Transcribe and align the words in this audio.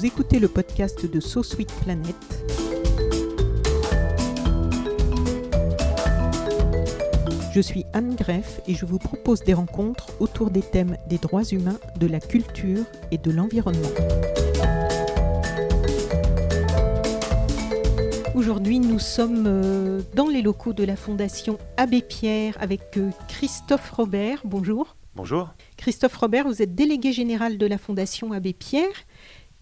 Vous 0.00 0.06
écoutez 0.06 0.38
le 0.38 0.48
podcast 0.48 1.04
de 1.04 1.20
So 1.20 1.42
Sweet 1.42 1.70
Planet. 1.84 2.16
Je 7.52 7.60
suis 7.60 7.84
Anne 7.92 8.14
Greff 8.14 8.62
et 8.66 8.72
je 8.72 8.86
vous 8.86 8.98
propose 8.98 9.40
des 9.40 9.52
rencontres 9.52 10.06
autour 10.18 10.50
des 10.50 10.62
thèmes 10.62 10.96
des 11.06 11.18
droits 11.18 11.44
humains, 11.44 11.78
de 11.98 12.06
la 12.06 12.18
culture 12.18 12.86
et 13.10 13.18
de 13.18 13.30
l'environnement. 13.30 13.90
Aujourd'hui, 18.34 18.78
nous 18.80 18.98
sommes 18.98 19.44
euh, 19.46 20.00
dans 20.14 20.28
les 20.28 20.40
locaux 20.40 20.72
de 20.72 20.84
la 20.84 20.96
Fondation 20.96 21.58
Abbé 21.76 22.00
Pierre 22.00 22.56
avec 22.58 22.96
euh, 22.96 23.10
Christophe 23.28 23.90
Robert. 23.90 24.40
Bonjour. 24.46 24.96
Bonjour. 25.14 25.50
Christophe 25.76 26.16
Robert, 26.16 26.46
vous 26.46 26.62
êtes 26.62 26.74
délégué 26.74 27.12
général 27.12 27.58
de 27.58 27.66
la 27.66 27.76
Fondation 27.76 28.32
Abbé 28.32 28.54
Pierre 28.54 29.04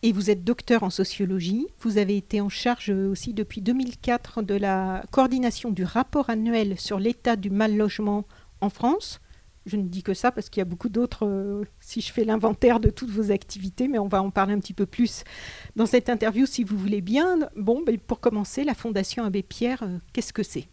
et 0.03 0.13
vous 0.13 0.31
êtes 0.31 0.45
docteur 0.45 0.83
en 0.83 0.91
sociologie. 0.91 1.67
Vous 1.81 1.99
avez 1.99 2.17
été 2.17 2.41
en 2.41 2.49
charge 2.49 2.91
aussi 2.91 3.35
depuis 3.35 3.61
2004 3.61 4.43
de 4.43 4.55
la 4.55 5.03
coordination 5.11 5.71
du 5.71 5.85
rapport 5.85 6.31
annuel 6.31 6.79
sur 6.79 6.99
l'état 6.99 7.37
du 7.37 7.51
mal 7.51 7.77
logement 7.77 8.25
en 8.61 8.71
France. 8.71 9.21
Je 9.67 9.77
ne 9.77 9.83
dis 9.83 10.03
que 10.03 10.15
ça 10.15 10.33
parce 10.33 10.49
qu'il 10.49 10.61
y 10.61 10.63
a 10.63 10.65
beaucoup 10.65 10.89
d'autres, 10.89 11.27
euh, 11.27 11.65
si 11.81 12.01
je 12.01 12.11
fais 12.11 12.25
l'inventaire 12.25 12.81
de 12.81 12.89
toutes 12.89 13.11
vos 13.11 13.31
activités, 13.31 13.87
mais 13.87 13.99
on 13.99 14.09
va 14.09 14.23
en 14.23 14.31
parler 14.31 14.55
un 14.55 14.61
petit 14.61 14.73
peu 14.73 14.87
plus 14.87 15.25
dans 15.77 15.85
cette 15.85 16.09
interview 16.09 16.47
si 16.47 16.65
vous 16.65 16.79
voulez 16.79 17.03
bien. 17.03 17.39
Bon, 17.55 17.83
ben, 17.85 17.99
pour 17.99 18.21
commencer, 18.21 18.65
la 18.65 18.75
Fondation 18.75 19.25
Abbé 19.25 19.43
Pierre, 19.43 19.83
euh, 19.83 19.99
qu'est-ce 20.15 20.33
que 20.33 20.43
c'est? 20.43 20.69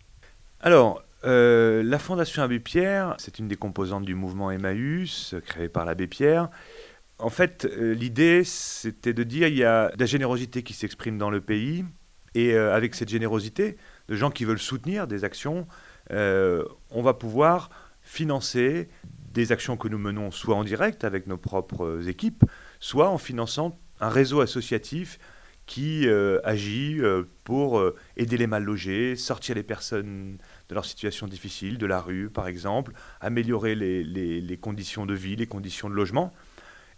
Alors, 0.62 1.04
euh, 1.26 1.84
la 1.84 2.00
Fondation 2.00 2.42
Abbé 2.42 2.60
Pierre, 2.60 3.16
c'est 3.18 3.40
une 3.40 3.50
des 3.50 3.58
composantes 3.58 4.06
du 4.06 4.16
mouvement 4.16 4.50
Emmaüs, 4.50 5.36
créé 5.46 5.68
par 5.68 5.84
l'Abbé 5.84 6.08
Pierre. 6.08 6.50
En 7.18 7.30
fait, 7.30 7.66
euh, 7.66 7.94
l'idée, 7.94 8.44
c'était 8.44 9.14
de 9.14 9.24
dire 9.24 9.48
il 9.48 9.56
y 9.56 9.64
a 9.64 9.90
de 9.90 10.00
la 10.00 10.06
générosité 10.06 10.64
qui 10.64 10.74
s'exprime 10.74 11.18
dans 11.18 11.30
le 11.30 11.40
pays, 11.40 11.86
et 12.34 12.54
euh, 12.54 12.76
avec 12.76 12.94
cette 12.94 13.08
générosité, 13.08 13.78
de 14.10 14.16
gens 14.16 14.30
qui 14.30 14.44
veulent 14.44 14.60
soutenir 14.60 15.08
des 15.08 15.24
actions, 15.24 15.66
euh, 16.12 16.66
on 16.92 17.02
va 17.02 17.14
pouvoir 17.14 17.70
financer 18.02 18.90
des 19.32 19.54
actions 19.54 19.78
que 19.78 19.88
nous 19.88 19.98
menons 19.98 20.30
soit 20.30 20.56
en 20.56 20.64
direct 20.66 21.06
avec 21.06 21.26
nos 21.28 21.38
propres 21.38 22.08
équipes, 22.10 22.44
soit 22.80 23.10
en 23.10 23.18
finançant 23.18 23.80
un 24.02 24.10
réseau 24.10 24.42
associatif 24.42 25.18
qui 25.66 26.08
agit 26.44 27.02
pour 27.44 27.84
aider 28.18 28.38
les 28.38 28.46
mal 28.46 28.64
logés, 28.64 29.16
sortir 29.16 29.56
les 29.56 29.64
personnes 29.64 30.38
de 30.70 30.76
leur 30.76 30.86
situation 30.86 31.28
difficile, 31.28 31.80
de 31.80 31.88
la 31.88 32.00
rue 32.00 32.30
par 32.30 32.48
exemple, 32.48 32.94
améliorer 33.20 33.74
les, 33.74 34.04
les 34.04 34.58
conditions 34.58 35.08
de 35.08 35.16
vie, 35.16 35.36
les 35.36 35.48
conditions 35.48 35.90
de 35.90 35.96
logement 35.96 36.32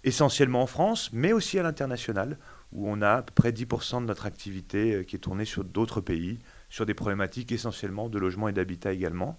essentiellement 0.07 0.63
en 0.63 0.67
France, 0.67 1.09
mais 1.11 1.33
aussi 1.33 1.59
à 1.59 1.63
l'international, 1.63 2.37
où 2.71 2.89
on 2.89 3.01
a 3.01 3.15
à 3.15 3.21
peu 3.21 3.33
près 3.33 3.51
10% 3.51 4.01
de 4.01 4.05
notre 4.05 4.25
activité 4.25 4.95
euh, 4.95 5.03
qui 5.03 5.15
est 5.15 5.19
tournée 5.19 5.45
sur 5.45 5.63
d'autres 5.63 6.01
pays, 6.01 6.39
sur 6.69 6.85
des 6.85 6.93
problématiques 6.93 7.51
essentiellement 7.51 8.09
de 8.09 8.17
logement 8.17 8.47
et 8.47 8.53
d'habitat 8.53 8.93
également. 8.93 9.37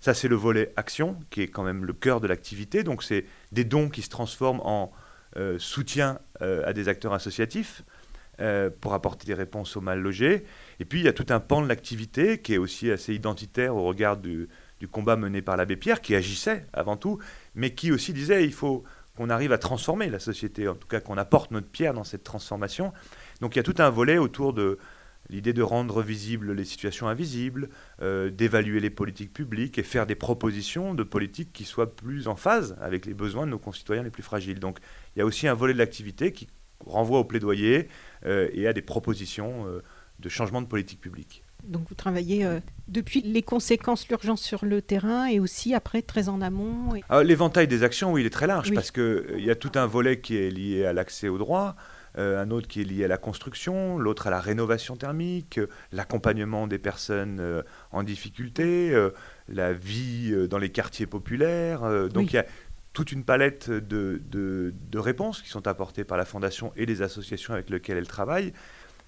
Ça, 0.00 0.14
c'est 0.14 0.28
le 0.28 0.36
volet 0.36 0.72
action, 0.76 1.18
qui 1.30 1.42
est 1.42 1.48
quand 1.48 1.64
même 1.64 1.84
le 1.84 1.92
cœur 1.92 2.20
de 2.20 2.26
l'activité. 2.26 2.84
Donc, 2.84 3.02
c'est 3.02 3.24
des 3.52 3.64
dons 3.64 3.88
qui 3.88 4.02
se 4.02 4.08
transforment 4.08 4.60
en 4.62 4.92
euh, 5.36 5.58
soutien 5.58 6.20
euh, 6.40 6.62
à 6.64 6.72
des 6.72 6.88
acteurs 6.88 7.12
associatifs 7.12 7.82
pour 8.80 8.94
apporter 8.94 9.26
des 9.26 9.34
réponses 9.34 9.76
aux 9.76 9.80
mal 9.80 9.98
logés. 9.98 10.44
Et 10.78 10.84
puis, 10.84 11.00
il 11.00 11.06
y 11.06 11.08
a 11.08 11.12
tout 11.12 11.26
un 11.30 11.40
pan 11.40 11.60
de 11.60 11.66
l'activité 11.66 12.38
qui 12.38 12.54
est 12.54 12.58
aussi 12.58 12.88
assez 12.88 13.12
identitaire 13.12 13.74
au 13.74 13.82
regard 13.82 14.16
du, 14.16 14.48
du 14.78 14.86
combat 14.86 15.16
mené 15.16 15.42
par 15.42 15.56
l'abbé 15.56 15.74
Pierre, 15.74 16.00
qui 16.00 16.14
agissait 16.14 16.64
avant 16.72 16.96
tout, 16.96 17.18
mais 17.56 17.74
qui 17.74 17.90
aussi 17.90 18.12
disait 18.12 18.44
il 18.44 18.52
faut 18.52 18.84
qu'on 19.18 19.30
arrive 19.30 19.50
à 19.50 19.58
transformer 19.58 20.08
la 20.10 20.20
société, 20.20 20.68
en 20.68 20.76
tout 20.76 20.86
cas 20.86 21.00
qu'on 21.00 21.18
apporte 21.18 21.50
notre 21.50 21.66
pierre 21.66 21.92
dans 21.92 22.04
cette 22.04 22.22
transformation. 22.22 22.92
Donc 23.40 23.56
il 23.56 23.58
y 23.58 23.60
a 23.60 23.64
tout 23.64 23.74
un 23.78 23.90
volet 23.90 24.16
autour 24.16 24.52
de 24.52 24.78
l'idée 25.28 25.52
de 25.52 25.60
rendre 25.60 26.02
visibles 26.02 26.52
les 26.52 26.64
situations 26.64 27.08
invisibles, 27.08 27.68
euh, 28.00 28.30
d'évaluer 28.30 28.78
les 28.78 28.90
politiques 28.90 29.32
publiques 29.32 29.76
et 29.76 29.82
faire 29.82 30.06
des 30.06 30.14
propositions 30.14 30.94
de 30.94 31.02
politiques 31.02 31.52
qui 31.52 31.64
soient 31.64 31.96
plus 31.96 32.28
en 32.28 32.36
phase 32.36 32.76
avec 32.80 33.06
les 33.06 33.12
besoins 33.12 33.44
de 33.44 33.50
nos 33.50 33.58
concitoyens 33.58 34.04
les 34.04 34.10
plus 34.10 34.22
fragiles. 34.22 34.60
Donc 34.60 34.78
il 35.16 35.18
y 35.18 35.22
a 35.22 35.26
aussi 35.26 35.48
un 35.48 35.54
volet 35.54 35.72
de 35.72 35.78
l'activité 35.78 36.30
qui 36.30 36.46
renvoie 36.86 37.18
au 37.18 37.24
plaidoyer 37.24 37.88
euh, 38.24 38.48
et 38.52 38.68
à 38.68 38.72
des 38.72 38.82
propositions 38.82 39.66
euh, 39.66 39.82
de 40.20 40.28
changement 40.28 40.62
de 40.62 40.68
politique 40.68 41.00
publique. 41.00 41.42
Donc 41.64 41.88
vous 41.88 41.94
travaillez 41.94 42.44
euh, 42.44 42.60
depuis 42.86 43.20
les 43.20 43.42
conséquences, 43.42 44.08
l'urgence 44.08 44.42
sur 44.42 44.64
le 44.64 44.80
terrain 44.80 45.26
et 45.26 45.40
aussi 45.40 45.74
après 45.74 46.02
très 46.02 46.28
en 46.28 46.40
amont. 46.40 46.94
Ah, 47.08 47.22
l'éventail 47.22 47.68
des 47.68 47.82
actions, 47.82 48.12
oui, 48.12 48.22
il 48.22 48.26
est 48.26 48.30
très 48.30 48.46
large 48.46 48.72
parce 48.72 48.90
qu'il 48.90 49.02
euh, 49.02 49.38
y 49.38 49.50
a 49.50 49.54
tout 49.54 49.72
un 49.74 49.86
volet 49.86 50.20
qui 50.20 50.36
est 50.36 50.50
lié 50.50 50.86
à 50.86 50.92
l'accès 50.92 51.28
au 51.28 51.38
droit. 51.38 51.76
Euh, 52.16 52.42
un 52.42 52.50
autre 52.50 52.66
qui 52.66 52.80
est 52.80 52.84
lié 52.84 53.04
à 53.04 53.08
la 53.08 53.18
construction, 53.18 53.98
l'autre 53.98 54.26
à 54.26 54.30
la 54.30 54.40
rénovation 54.40 54.96
thermique, 54.96 55.60
l'accompagnement 55.92 56.66
des 56.66 56.78
personnes 56.78 57.62
en 57.92 58.02
difficulté, 58.02 58.92
la 59.48 59.72
vie 59.74 60.34
dans 60.48 60.58
les 60.58 60.70
quartiers 60.70 61.06
populaires. 61.06 62.08
donc 62.08 62.32
il 62.32 62.36
y 62.36 62.38
a 62.38 62.46
toute 62.98 63.12
une 63.12 63.22
palette 63.22 63.70
de, 63.70 64.20
de, 64.28 64.98
réponses 64.98 65.42
qui 65.42 65.50
sont 65.50 65.68
apportées 65.68 66.02
par 66.02 66.18
la 66.18 66.24
Fondation 66.24 66.72
et 66.76 66.84
les 66.84 67.02
associations 67.02 67.54
avec 67.54 67.70
lesquelles 67.70 67.98
elle 67.98 68.08
travaille. 68.08 68.52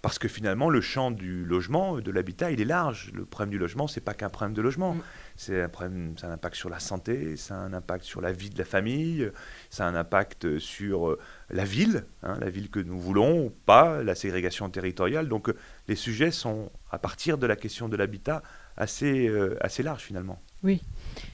Parce 0.02 0.18
que 0.18 0.28
finalement, 0.28 0.70
le 0.70 0.80
champ 0.80 1.10
du 1.10 1.44
logement, 1.44 2.00
de 2.00 2.10
l'habitat, 2.10 2.50
il 2.50 2.60
est 2.60 2.64
large. 2.64 3.10
Le 3.12 3.26
problème 3.26 3.50
du 3.50 3.58
logement, 3.58 3.86
c'est 3.86 4.00
pas 4.00 4.14
qu'un 4.14 4.30
problème 4.30 4.54
de 4.54 4.62
logement. 4.62 4.94
Mm. 4.94 5.02
C'est 5.36 5.62
un 5.62 5.68
problème, 5.68 6.14
ça 6.16 6.26
a 6.26 6.30
un 6.30 6.32
impact 6.32 6.56
sur 6.56 6.70
la 6.70 6.80
santé, 6.80 7.36
ça 7.36 7.54
a 7.54 7.58
un 7.58 7.74
impact 7.74 8.04
sur 8.04 8.22
la 8.22 8.32
vie 8.32 8.48
de 8.48 8.58
la 8.58 8.64
famille, 8.64 9.30
ça 9.68 9.86
a 9.86 9.88
un 9.90 9.94
impact 9.94 10.58
sur 10.58 11.08
euh, 11.08 11.18
la 11.50 11.64
ville, 11.64 12.04
hein, 12.22 12.38
la 12.40 12.48
ville 12.48 12.70
que 12.70 12.80
nous 12.80 12.98
voulons 12.98 13.46
ou 13.46 13.50
pas, 13.50 14.02
la 14.02 14.14
ségrégation 14.14 14.70
territoriale. 14.70 15.28
Donc 15.28 15.50
euh, 15.50 15.56
les 15.86 15.96
sujets 15.96 16.30
sont, 16.30 16.70
à 16.90 16.98
partir 16.98 17.36
de 17.36 17.46
la 17.46 17.56
question 17.56 17.90
de 17.90 17.96
l'habitat, 17.96 18.42
assez, 18.78 19.28
euh, 19.28 19.58
assez 19.60 19.82
larges 19.82 20.02
finalement. 20.02 20.40
Oui. 20.62 20.80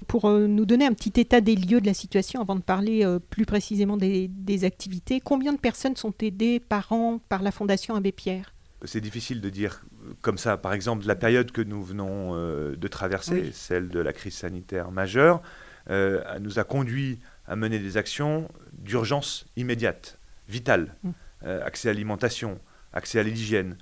Pour 0.08 0.28
nous 0.30 0.64
donner 0.66 0.86
un 0.86 0.92
petit 0.92 1.20
état 1.20 1.40
des 1.40 1.56
lieux 1.56 1.80
de 1.80 1.86
la 1.86 1.94
situation, 1.94 2.40
avant 2.40 2.54
de 2.54 2.60
parler 2.60 3.04
plus 3.28 3.44
précisément 3.44 3.96
des, 3.96 4.28
des, 4.28 4.62
activités, 4.62 5.20
combien 5.20 5.52
de 5.52 5.58
personnes 5.58 5.96
sont 5.96 6.14
aidées 6.20 6.60
par 6.60 6.92
an 6.92 7.18
par 7.28 7.42
la 7.42 7.50
Fondation 7.50 7.96
Abbé 7.96 8.12
Pierre? 8.12 8.55
C'est 8.84 9.00
difficile 9.00 9.40
de 9.40 9.50
dire 9.50 9.82
comme 10.20 10.38
ça. 10.38 10.56
Par 10.56 10.72
exemple, 10.72 11.06
la 11.06 11.16
période 11.16 11.50
que 11.50 11.62
nous 11.62 11.82
venons 11.82 12.32
euh, 12.34 12.76
de 12.76 12.88
traverser, 12.88 13.50
celle 13.52 13.88
de 13.88 14.00
la 14.00 14.12
crise 14.12 14.34
sanitaire 14.34 14.90
majeure, 14.90 15.42
euh, 15.90 16.22
nous 16.40 16.58
a 16.58 16.64
conduit 16.64 17.18
à 17.46 17.56
mener 17.56 17.78
des 17.78 17.96
actions 17.96 18.48
d'urgence 18.72 19.46
immédiate, 19.56 20.18
vitale. 20.48 20.94
Mm. 21.02 21.10
Euh, 21.44 21.64
accès 21.64 21.88
à 21.88 21.92
l'alimentation, 21.92 22.58
accès 22.92 23.18
à 23.20 23.22
l'hygiène, 23.22 23.76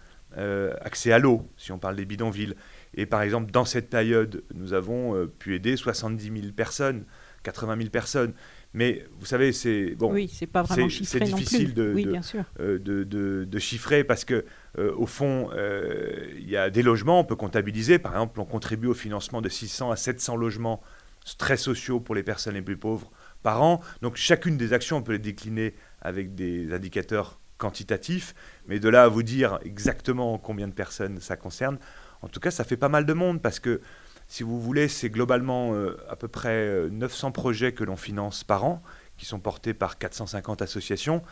accès 0.81 1.12
à 1.12 1.20
l'eau, 1.20 1.49
si 1.56 1.70
on 1.70 1.79
parle 1.79 1.94
des 1.94 2.05
bidonvilles. 2.05 2.55
Et 2.94 3.06
par 3.06 3.23
exemple, 3.23 3.52
dans 3.52 3.64
cette 3.64 3.88
période, 3.88 4.43
nous 4.52 4.73
avons 4.73 5.29
pu 5.38 5.55
aider 5.55 5.76
70 5.76 6.25
000 6.25 6.52
personnes, 6.52 7.05
80 7.44 7.76
000 7.76 7.90
personnes. 7.90 8.32
Mais 8.75 9.06
vous 9.21 9.26
savez, 9.26 9.53
c'est 9.53 9.94
bon, 9.94 10.12
oui, 10.12 10.29
c'est 10.32 10.49
pas 10.49 10.65
vraiment 10.65 10.88
chiffré 10.88 11.21
C'est 11.21 11.25
difficile 11.25 11.75
De, 11.75 11.93
oui, 11.94 12.05
de, 12.59 12.79
de, 12.79 13.44
de, 13.44 13.59
chiffrer 13.61 14.03
parce 14.03 14.25
que 14.25 14.44
euh, 14.79 14.93
au 14.97 15.06
fond, 15.06 15.49
euh, 15.53 16.29
il 16.37 16.50
y 16.50 16.56
a 16.56 16.71
des 16.71 16.82
logements, 16.82 17.21
on 17.21 17.25
peut 17.25 17.37
comptabiliser. 17.37 18.00
Par 18.00 18.12
exemple, 18.12 18.41
on 18.41 18.44
contribue 18.44 18.88
au 18.88 18.94
financement 18.94 19.41
de 19.41 19.49
600 19.49 19.93
à 19.93 19.97
700 19.97 20.37
logements 20.37 20.82
très 21.38 21.56
sociaux 21.56 22.00
pour 22.00 22.17
les 22.17 22.25
personnes 22.25 22.55
les 22.55 22.62
plus 22.62 22.76
pauvres 22.76 23.12
par 23.44 23.62
an. 23.62 23.81
Donc 24.03 24.17
chacune 24.17 24.56
des 24.56 24.73
actions, 24.73 24.97
on 24.97 25.03
peut 25.03 25.12
les 25.12 25.19
décliner 25.21 25.75
avec 26.03 26.35
des 26.35 26.73
indicateurs 26.73 27.38
quantitatifs, 27.59 28.35
mais 28.67 28.81
de 28.81 28.88
là 28.88 29.05
à 29.05 29.09
vous 29.09 29.23
dire 29.23 29.61
exactement 29.65 30.37
combien 30.38 30.67
de 30.67 30.73
personnes 30.73 31.21
ça 31.21 31.37
concerne, 31.37 31.79
en 32.25 32.29
tout 32.29 32.41
cas, 32.41 32.50
ça 32.50 32.65
fait 32.65 32.79
pas 32.79 32.88
mal 32.88 33.05
de 33.05 33.12
monde 33.12 33.43
parce 33.43 33.61
que, 33.61 33.81
si 34.34 34.42
vous 34.42 34.60
voulez, 34.60 34.88
c'est 34.88 35.10
globalement 35.10 35.75
euh, 35.75 35.96
à 36.10 36.16
peu 36.16 36.26
près 36.26 36.88
900 36.90 37.31
projets 37.31 37.70
que 37.72 37.84
l'on 37.84 37.94
finance 37.94 38.42
par 38.42 38.64
an, 38.64 38.82
qui 39.16 39.26
sont 39.26 39.38
portés 39.38 39.75
par 39.75 39.96
450 39.96 40.60
associations. 40.60 41.22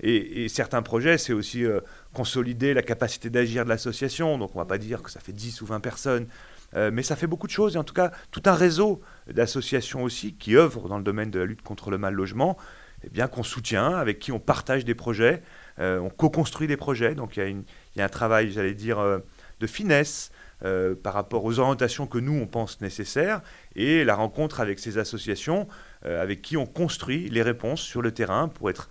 Et, 0.00 0.48
certains 0.48 0.80
projets, 0.80 1.18
c'est 1.18 1.34
aussi 1.34 1.66
euh, 1.66 1.80
consolider 2.14 2.72
la 2.72 2.80
capacité 2.80 3.28
d'agir 3.28 3.64
de 3.64 3.68
l'association. 3.68 4.38
Donc 4.38 4.52
on 4.54 4.58
ne 4.58 4.64
va 4.64 4.68
pas 4.68 4.78
dire 4.78 5.02
que 5.02 5.10
ça 5.10 5.20
fait 5.20 5.34
10 5.34 5.60
ou 5.60 5.66
20 5.66 5.80
personnes, 5.80 6.28
euh, 6.74 6.90
mais 6.90 7.02
ça 7.02 7.14
fait 7.14 7.26
beaucoup 7.26 7.46
de 7.46 7.52
choses. 7.52 7.76
Et 7.76 7.78
en 7.78 7.84
tout 7.84 7.92
cas, 7.92 8.10
tout 8.30 8.42
un 8.46 8.54
réseau 8.54 9.02
d'associations 9.30 10.02
aussi 10.02 10.32
qui 10.32 10.56
œuvrent 10.56 10.88
dans 10.88 10.96
le 10.96 11.04
domaine 11.04 11.30
de 11.30 11.38
la 11.38 11.44
lutte 11.44 11.60
contre 11.60 11.90
le 11.90 11.98
mal 11.98 12.14
logement, 12.14 12.56
eh 13.04 13.10
bien 13.10 13.28
qu'on 13.28 13.42
soutient, 13.42 13.90
avec 13.90 14.18
qui 14.18 14.32
on 14.32 14.40
partage 14.40 14.86
des 14.86 14.94
projets, 14.94 15.42
euh, 15.78 15.98
on 15.98 16.08
co-construit 16.08 16.68
des 16.68 16.78
projets. 16.78 17.14
Donc 17.14 17.36
il 17.36 17.64
y, 17.96 18.00
a 18.00 18.04
un 18.06 18.08
travail, 18.08 18.50
j'allais 18.50 18.72
dire, 18.72 19.20
de 19.60 19.66
finesse. 19.66 20.30
Par 20.60 21.12
rapport 21.12 21.44
aux 21.44 21.58
orientations 21.58 22.06
que 22.06 22.18
nous, 22.18 22.32
on 22.32 22.46
pense 22.46 22.80
nécessaires, 22.80 23.42
et 23.74 24.04
la 24.04 24.14
rencontre 24.14 24.60
avec 24.60 24.78
ces 24.78 24.98
associations 24.98 25.68
avec 26.02 26.40
qui 26.40 26.56
on 26.56 26.66
construit 26.66 27.28
les 27.28 27.42
réponses 27.42 27.82
sur 27.82 28.00
le 28.00 28.10
terrain 28.12 28.48
pour 28.48 28.70
être 28.70 28.88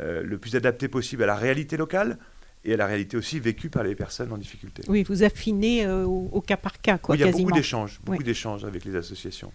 euh, 0.00 0.22
le 0.22 0.38
plus 0.38 0.54
adapté 0.54 0.86
possible 0.86 1.24
à 1.24 1.26
la 1.26 1.34
réalité 1.34 1.76
locale 1.76 2.18
et 2.64 2.74
à 2.74 2.76
la 2.76 2.86
réalité 2.86 3.16
aussi 3.16 3.40
vécue 3.40 3.68
par 3.68 3.82
les 3.82 3.96
personnes 3.96 4.32
en 4.32 4.36
difficulté. 4.36 4.82
Oui, 4.86 5.02
vous 5.02 5.24
affinez 5.24 5.86
euh, 5.86 6.04
au, 6.04 6.40
cas 6.40 6.56
par 6.56 6.80
cas, 6.80 6.98
quoi, 6.98 7.16
il 7.16 7.20
y 7.20 7.24
a 7.24 7.32
beaucoup 7.32 7.50
d'échanges, 7.50 8.00
beaucoup 8.04 8.22
d'échanges 8.22 8.64
avec 8.64 8.84
les 8.84 8.94
associations. 8.94 9.50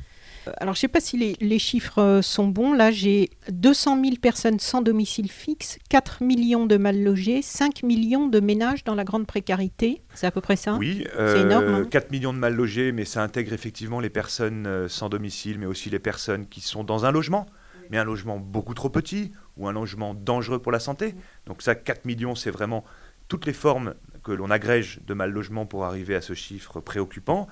Euh, 0.48 0.52
alors, 0.58 0.74
je 0.74 0.80
ne 0.80 0.82
sais 0.82 0.88
pas 0.88 1.00
si 1.00 1.36
les, 1.40 1.60
chiffres 1.60 2.20
sont 2.22 2.48
bons. 2.48 2.74
Là, 2.74 2.92
j'ai 2.92 3.30
200 3.50 4.02
000 4.04 4.16
personnes 4.22 4.60
sans 4.60 4.82
domicile 4.82 5.32
fixe, 5.32 5.78
4 5.90 6.24
millions 6.24 6.66
de 6.66 6.78
mal 6.78 7.02
logés, 7.02 7.42
5 7.42 7.84
millions 7.84 8.28
de 8.28 8.40
ménages 8.40 8.84
dans 8.84 8.96
la 8.96 9.04
grande 9.04 9.28
précarité. 9.28 10.02
C'est 10.14 10.28
à 10.28 10.32
peu 10.32 10.42
près 10.42 10.56
ça 10.56 10.76
Oui, 10.76 11.06
c'est 11.16 11.42
énorme. 11.42 11.88
4 11.88 12.04
hein. 12.04 12.08
millions 12.12 12.34
de 12.34 12.40
mal 12.40 12.56
logés, 12.56 12.92
mais 12.92 13.06
ça 13.06 13.24
intègre 13.24 13.54
effectivement 13.54 14.00
les 14.00 14.10
personnes 14.10 14.88
sans 14.88 15.10
domicile, 15.10 15.60
mais 15.60 15.66
aussi 15.66 15.90
les 15.90 16.00
personnes 16.00 16.48
qui 16.48 16.62
sont 16.62 16.84
dans 16.84 17.06
un 17.06 17.12
logement, 17.12 17.46
mais 17.90 17.98
un 17.98 18.04
logement 18.04 18.38
beaucoup 18.38 18.74
trop 18.74 18.90
petit 18.90 19.32
ou 19.58 19.68
un 19.68 19.74
logement 19.74 20.14
dangereux 20.14 20.60
pour 20.60 20.72
la 20.72 20.80
santé. 20.80 21.16
Donc 21.46 21.62
ça, 21.62 21.76
4 21.76 22.06
millions, 22.06 22.36
c'est 22.36 22.52
vraiment 22.52 22.84
toutes 23.28 23.46
les 23.46 23.54
formes 23.54 23.96
que 24.24 24.32
l'on 24.32 24.50
agrège 24.50 25.00
de 25.06 25.14
mal 25.14 25.32
logement 25.32 25.66
pour 25.66 25.86
arriver 25.86 26.16
à 26.16 26.22
ce 26.22 26.34
chiffre 26.34 26.80
préoccupant. 26.80 27.48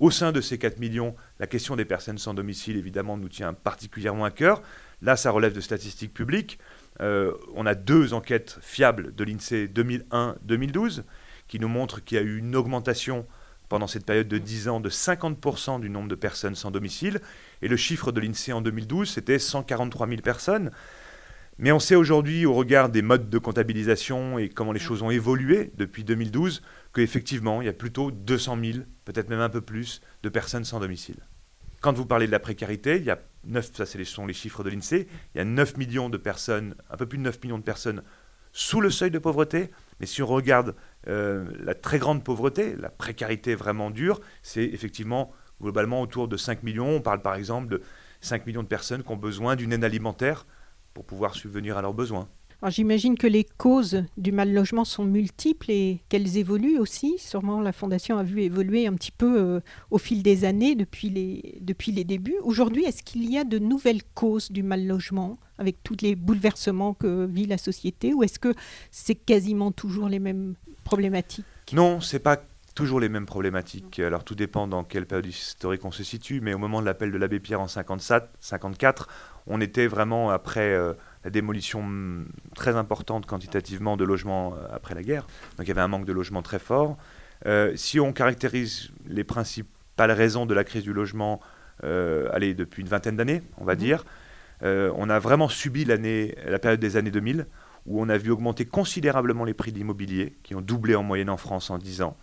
Au 0.00 0.10
sein 0.10 0.32
de 0.32 0.40
ces 0.40 0.58
4 0.58 0.78
millions, 0.78 1.14
la 1.38 1.46
question 1.46 1.76
des 1.76 1.84
personnes 1.84 2.18
sans 2.18 2.34
domicile, 2.34 2.76
évidemment, 2.76 3.16
nous 3.16 3.28
tient 3.28 3.52
particulièrement 3.52 4.24
à 4.24 4.30
cœur. 4.30 4.62
Là, 5.00 5.16
ça 5.16 5.30
relève 5.30 5.52
de 5.52 5.60
statistiques 5.60 6.14
publiques. 6.14 6.58
Euh, 7.00 7.32
on 7.54 7.66
a 7.66 7.74
deux 7.74 8.12
enquêtes 8.12 8.58
fiables 8.60 9.14
de 9.14 9.24
l'INSEE 9.24 9.66
2001-2012 9.66 11.02
qui 11.48 11.58
nous 11.58 11.68
montrent 11.68 12.02
qu'il 12.02 12.16
y 12.16 12.20
a 12.20 12.24
eu 12.24 12.38
une 12.38 12.56
augmentation 12.56 13.26
pendant 13.68 13.86
cette 13.86 14.04
période 14.04 14.28
de 14.28 14.38
10 14.38 14.68
ans 14.68 14.80
de 14.80 14.90
50% 14.90 15.80
du 15.80 15.88
nombre 15.88 16.08
de 16.08 16.14
personnes 16.14 16.54
sans 16.54 16.70
domicile. 16.70 17.20
Et 17.62 17.68
le 17.68 17.76
chiffre 17.76 18.12
de 18.12 18.20
l'INSEE 18.20 18.52
en 18.52 18.60
2012, 18.60 19.08
c'était 19.08 19.38
143 19.38 20.08
000 20.08 20.20
personnes. 20.20 20.70
Mais 21.58 21.70
on 21.70 21.78
sait 21.78 21.94
aujourd'hui, 21.94 22.46
au 22.46 22.54
regard 22.54 22.88
des 22.88 23.02
modes 23.02 23.28
de 23.28 23.38
comptabilisation 23.38 24.38
et 24.38 24.48
comment 24.48 24.72
les 24.72 24.80
choses 24.80 25.02
ont 25.02 25.10
évolué 25.10 25.70
depuis 25.76 26.02
2012, 26.02 26.62
qu'effectivement, 26.94 27.60
il 27.60 27.66
y 27.66 27.68
a 27.68 27.74
plutôt 27.74 28.10
200 28.10 28.58
000, 28.62 28.78
peut-être 29.04 29.28
même 29.28 29.40
un 29.40 29.50
peu 29.50 29.60
plus, 29.60 30.00
de 30.22 30.28
personnes 30.28 30.64
sans 30.64 30.80
domicile. 30.80 31.16
Quand 31.80 31.92
vous 31.92 32.06
parlez 32.06 32.26
de 32.26 32.32
la 32.32 32.40
précarité, 32.40 32.96
il 32.96 33.04
y 33.04 33.10
a 33.10 33.18
9, 33.44 33.70
ça 33.74 33.86
sont 34.04 34.26
les 34.26 34.34
chiffres 34.34 34.64
de 34.64 34.70
l'INSEE, 34.70 35.08
il 35.34 35.38
y 35.38 35.40
a 35.40 35.44
9 35.44 35.76
millions 35.76 36.08
de 36.08 36.16
personnes, 36.16 36.74
un 36.90 36.96
peu 36.96 37.06
plus 37.06 37.18
de 37.18 37.24
9 37.24 37.42
millions 37.42 37.58
de 37.58 37.64
personnes 37.64 38.02
sous 38.52 38.80
le 38.80 38.90
seuil 38.90 39.10
de 39.10 39.18
pauvreté. 39.18 39.70
Mais 40.00 40.06
si 40.06 40.22
on 40.22 40.26
regarde 40.26 40.74
euh, 41.08 41.44
la 41.60 41.74
très 41.74 41.98
grande 41.98 42.24
pauvreté, 42.24 42.76
la 42.76 42.88
précarité 42.88 43.54
vraiment 43.54 43.90
dure, 43.90 44.20
c'est 44.42 44.64
effectivement 44.64 45.32
globalement 45.60 46.00
autour 46.00 46.28
de 46.28 46.36
5 46.36 46.62
millions. 46.62 46.96
On 46.96 47.00
parle 47.00 47.20
par 47.20 47.34
exemple 47.34 47.68
de 47.68 47.82
5 48.20 48.46
millions 48.46 48.62
de 48.62 48.68
personnes 48.68 49.02
qui 49.02 49.10
ont 49.10 49.16
besoin 49.16 49.56
d'une 49.56 49.72
aide 49.72 49.84
alimentaire 49.84 50.46
pour 50.94 51.04
pouvoir 51.04 51.34
subvenir 51.34 51.76
à 51.76 51.82
leurs 51.82 51.94
besoins. 51.94 52.28
J'imagine 52.68 53.18
que 53.18 53.26
les 53.26 53.42
causes 53.42 54.04
du 54.16 54.30
mal 54.30 54.52
logement 54.52 54.84
sont 54.84 55.04
multiples 55.04 55.70
et 55.70 56.00
qu'elles 56.08 56.36
évoluent 56.36 56.78
aussi. 56.78 57.16
Sûrement 57.18 57.60
la 57.60 57.72
Fondation 57.72 58.18
a 58.18 58.22
vu 58.22 58.42
évoluer 58.42 58.86
un 58.86 58.94
petit 58.94 59.10
peu 59.10 59.36
euh, 59.36 59.60
au 59.90 59.98
fil 59.98 60.22
des 60.22 60.44
années 60.44 60.76
depuis 60.76 61.10
les, 61.10 61.58
depuis 61.60 61.90
les 61.90 62.04
débuts. 62.04 62.36
Aujourd'hui, 62.42 62.84
est-ce 62.84 63.02
qu'il 63.02 63.28
y 63.28 63.36
a 63.36 63.42
de 63.42 63.58
nouvelles 63.58 64.02
causes 64.14 64.52
du 64.52 64.62
mal 64.62 64.86
logement 64.86 65.38
avec 65.58 65.82
tous 65.82 65.96
les 66.02 66.14
bouleversements 66.14 66.94
que 66.94 67.26
vit 67.26 67.46
la 67.46 67.58
société 67.58 68.14
ou 68.14 68.22
est-ce 68.22 68.38
que 68.38 68.54
c'est 68.92 69.16
quasiment 69.16 69.72
toujours 69.72 70.08
les 70.08 70.20
mêmes 70.20 70.54
problématiques? 70.84 71.44
Non, 71.72 72.00
c'est 72.00 72.20
pas 72.20 72.40
toujours 72.74 73.00
les 73.00 73.08
mêmes 73.08 73.26
problématiques. 73.26 73.98
Alors 73.98 74.24
tout 74.24 74.34
dépend 74.34 74.68
dans 74.68 74.84
quelle 74.84 75.06
période 75.06 75.26
historique 75.26 75.84
on 75.84 75.90
se 75.90 76.04
situe, 76.04 76.40
mais 76.40 76.54
au 76.54 76.58
moment 76.58 76.80
de 76.80 76.86
l'appel 76.86 77.10
de 77.12 77.18
l'abbé 77.18 77.40
Pierre 77.40 77.60
en 77.60 77.68
54, 77.68 79.08
on 79.46 79.60
était 79.60 79.86
vraiment 79.86 80.30
après 80.30 80.72
euh, 80.72 80.94
la 81.24 81.30
démolition 81.30 81.82
mm, 81.82 82.26
très 82.54 82.76
importante 82.76 83.26
quantitativement 83.26 83.96
de 83.96 84.04
logements 84.04 84.54
euh, 84.54 84.66
après 84.72 84.94
la 84.94 85.02
guerre. 85.02 85.26
Donc 85.56 85.66
il 85.66 85.68
y 85.68 85.72
avait 85.72 85.80
un 85.80 85.88
manque 85.88 86.04
de 86.04 86.12
logements 86.12 86.42
très 86.42 86.58
fort. 86.58 86.96
Euh, 87.46 87.72
si 87.74 87.98
on 88.00 88.12
caractérise 88.12 88.90
les 89.06 89.24
principales 89.24 90.12
raisons 90.12 90.46
de 90.46 90.54
la 90.54 90.64
crise 90.64 90.82
du 90.82 90.92
logement, 90.92 91.40
allez, 91.82 92.54
depuis 92.54 92.82
une 92.82 92.88
vingtaine 92.88 93.16
d'années, 93.16 93.42
on 93.58 93.64
va 93.64 93.74
mmh. 93.74 93.78
dire, 93.78 94.04
on 94.62 95.10
a 95.10 95.18
vraiment 95.18 95.48
subi 95.48 95.84
l'année, 95.84 96.36
la 96.46 96.60
période 96.60 96.78
des 96.78 96.96
années 96.96 97.10
2000, 97.10 97.46
où 97.86 98.00
on 98.00 98.08
a 98.08 98.16
vu 98.16 98.30
augmenter 98.30 98.64
considérablement 98.64 99.44
les 99.44 99.52
prix 99.52 99.72
de 99.72 99.78
l'immobilier, 99.78 100.36
qui 100.44 100.54
ont 100.54 100.60
doublé 100.60 100.94
en 100.94 101.02
moyenne 101.02 101.28
en 101.28 101.36
France 101.36 101.70
en 101.70 101.78
10 101.78 102.02
ans. 102.02 102.16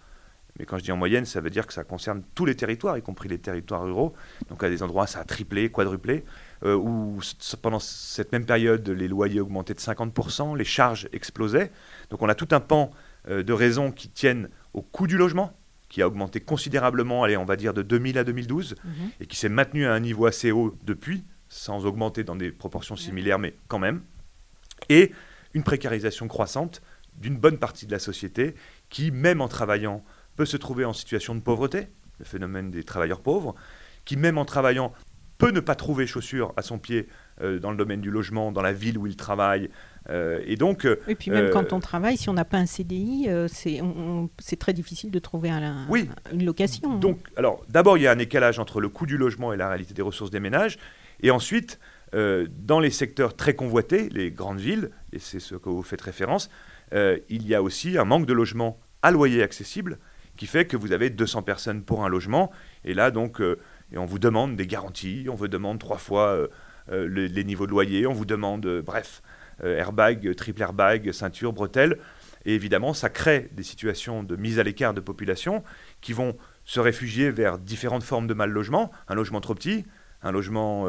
Mais 0.58 0.66
quand 0.66 0.78
je 0.78 0.84
dis 0.84 0.92
en 0.92 0.98
moyenne, 0.98 1.26
ça 1.26 1.42
veut 1.42 1.50
dire 1.50 1.68
que 1.68 1.74
ça 1.74 1.84
concerne 1.84 2.22
tous 2.36 2.46
les 2.46 2.56
territoires, 2.56 2.98
y 2.98 3.02
compris 3.02 3.30
les 3.30 3.40
territoires 3.40 3.84
ruraux. 3.84 4.14
Donc 4.50 4.64
à 4.64 4.70
des 4.70 4.84
endroits, 4.84 5.08
ça 5.08 5.20
a 5.20 5.24
triplé, 5.24 5.70
quadruplé. 5.70 6.26
Euh, 6.66 6.76
où 6.76 7.22
pendant 7.62 7.80
cette 7.80 8.34
même 8.34 8.46
période, 8.46 8.90
les 8.90 9.08
loyers 9.08 9.40
augmentaient 9.40 9.74
de 9.74 9.80
50%, 9.80 10.58
les 10.58 10.66
charges 10.66 11.08
explosaient. 11.14 11.72
Donc 12.10 12.22
on 12.22 12.28
a 12.28 12.36
tout 12.36 12.50
un 12.52 12.60
pan 12.60 12.92
euh, 13.30 13.44
de 13.44 13.54
raisons 13.54 13.94
qui 13.94 14.10
tiennent 14.10 14.50
au 14.74 14.82
coût 14.82 15.08
du 15.08 15.18
logement, 15.18 15.58
qui 15.88 16.02
a 16.02 16.08
augmenté 16.08 16.42
considérablement, 16.42 17.24
allez, 17.24 17.38
on 17.38 17.46
va 17.46 17.56
dire 17.56 17.74
de 17.74 17.82
2000 17.82 18.18
à 18.18 18.26
2012, 18.26 18.76
mhm. 18.84 18.92
et 19.22 19.26
qui 19.26 19.38
s'est 19.38 19.48
maintenu 19.48 19.86
à 19.86 19.94
un 19.94 20.02
niveau 20.02 20.26
assez 20.26 20.52
haut 20.52 20.76
depuis, 20.84 21.24
sans 21.48 21.86
augmenter 21.86 22.26
dans 22.26 22.36
des 22.36 22.52
proportions 22.52 22.98
similaires, 22.98 23.40
mais 23.40 23.56
quand 23.70 23.80
même. 23.80 24.02
Et 24.90 25.14
une 25.54 25.64
précarisation 25.64 26.28
croissante 26.28 26.82
d'une 27.16 27.38
bonne 27.38 27.58
partie 27.58 27.86
de 27.86 27.92
la 27.92 28.00
société 28.00 28.54
qui, 28.90 29.12
même 29.12 29.40
en 29.40 29.48
travaillant, 29.48 30.04
peut 30.36 30.46
se 30.46 30.58
trouver 30.58 30.84
en 30.84 30.94
situation 30.94 31.36
de 31.36 31.40
pauvreté, 31.40 31.88
le 32.20 32.26
phénomène 32.26 32.70
des 32.70 32.84
travailleurs 32.84 33.22
pauvres, 33.22 33.56
qui, 34.06 34.18
même 34.18 34.38
en 34.38 34.46
travaillant, 34.46 34.94
peut 35.40 35.52
ne 35.52 35.62
pas 35.62 35.74
trouver 35.74 36.06
chaussures 36.06 36.54
à 36.58 36.62
son 36.62 36.78
pied 36.78 37.08
euh, 37.42 37.60
dans 37.60 37.72
le 37.72 37.78
domaine 37.78 38.02
du 38.02 38.12
logement, 38.12 38.52
dans 38.52 38.62
la 38.62 38.74
ville 38.74 38.98
où 38.98 39.08
il 39.08 39.16
travaille. 39.16 39.70
Euh, 40.10 40.42
et 40.46 40.58
donc. 40.58 40.86
et 41.08 41.16
puis 41.16 41.32
même 41.32 41.50
quand 41.50 41.74
on 41.74 41.80
travaille, 41.80 42.18
si 42.18 42.30
on 42.30 42.34
n'a 42.34 42.46
pas 42.46 42.58
un 42.58 42.66
CDI, 42.66 43.26
euh, 43.30 43.48
c'est 43.48 44.60
très 44.60 44.74
difficile 44.74 45.12
de 45.12 45.20
trouver 45.20 45.50
un, 45.50 45.88
une 46.32 46.46
location. 46.46 47.00
Donc, 47.00 47.20
alors, 47.38 47.66
d'abord, 47.70 47.98
il 47.98 48.04
y 48.04 48.08
a 48.08 48.12
un 48.12 48.20
écalage 48.20 48.60
entre 48.60 48.82
le 48.82 48.90
coût 48.90 49.06
du 49.06 49.18
logement 49.18 49.54
et 49.54 49.58
la 49.58 49.70
réalité 49.70 49.94
des 49.94 50.02
ressources 50.02 50.30
des 50.30 50.42
ménages. 50.42 50.78
Et 51.22 51.32
ensuite, 51.32 51.80
dans 52.14 52.80
les 52.80 52.92
secteurs 52.92 53.36
très 53.36 53.54
convoités, 53.54 54.10
les 54.10 54.32
grandes 54.32 54.60
villes, 54.60 54.92
et 55.14 55.20
c'est 55.20 55.40
ce 55.40 55.56
que 55.56 55.70
vous 55.70 55.84
faites 55.84 56.02
référence, 56.02 56.50
il 56.94 57.48
y 57.48 57.56
a 57.56 57.62
aussi 57.62 57.98
un 57.98 58.06
manque 58.06 58.26
de 58.26 58.34
logements 58.34 58.80
à 59.02 59.12
loyer 59.12 59.44
accessible 59.44 60.00
qui 60.38 60.48
fait 60.48 60.66
que 60.66 60.78
vous 60.78 60.92
avez 60.92 61.10
200 61.10 61.44
personnes 61.44 61.84
pour 61.84 62.04
un 62.04 62.10
logement. 62.10 62.52
Et 62.86 62.94
là, 62.94 63.12
donc, 63.12 63.42
et 63.92 63.98
on 63.98 64.06
vous 64.06 64.20
demande 64.20 64.56
des 64.56 64.68
garanties, 64.68 65.28
on 65.30 65.36
vous 65.36 65.48
demande 65.48 65.80
trois 65.80 65.98
fois 65.98 66.28
euh, 66.28 66.48
euh, 66.92 67.08
les, 67.08 67.44
niveaux 67.44 67.66
de 67.66 67.72
loyer, 67.72 68.06
on 68.08 68.14
vous 68.14 68.26
demande, 68.26 68.66
euh, 68.66 68.82
bref, 68.82 69.22
airbag, 69.62 70.36
triple 70.36 70.62
airbag, 70.62 71.12
ceinture, 71.12 71.52
bretelles. 71.52 71.98
Et 72.46 72.56
évidemment, 72.56 72.94
ça 72.94 73.10
crée 73.10 73.50
des 73.52 73.64
situations 73.64 74.24
de 74.24 74.38
mise 74.38 74.58
à 74.58 74.64
l'écart 74.64 74.94
de 74.94 75.02
population 75.02 75.64
qui 76.00 76.14
vont 76.14 76.38
se 76.64 76.80
réfugier 76.80 77.30
vers 77.30 77.58
différentes 77.58 78.04
formes 78.04 78.26
de 78.26 78.34
mal 78.34 78.50
logement. 78.52 78.90
Un 79.10 79.16
logement 79.16 79.42
trop 79.42 79.56
petit, 79.56 79.86
un 80.24 80.32
logement 80.32 80.88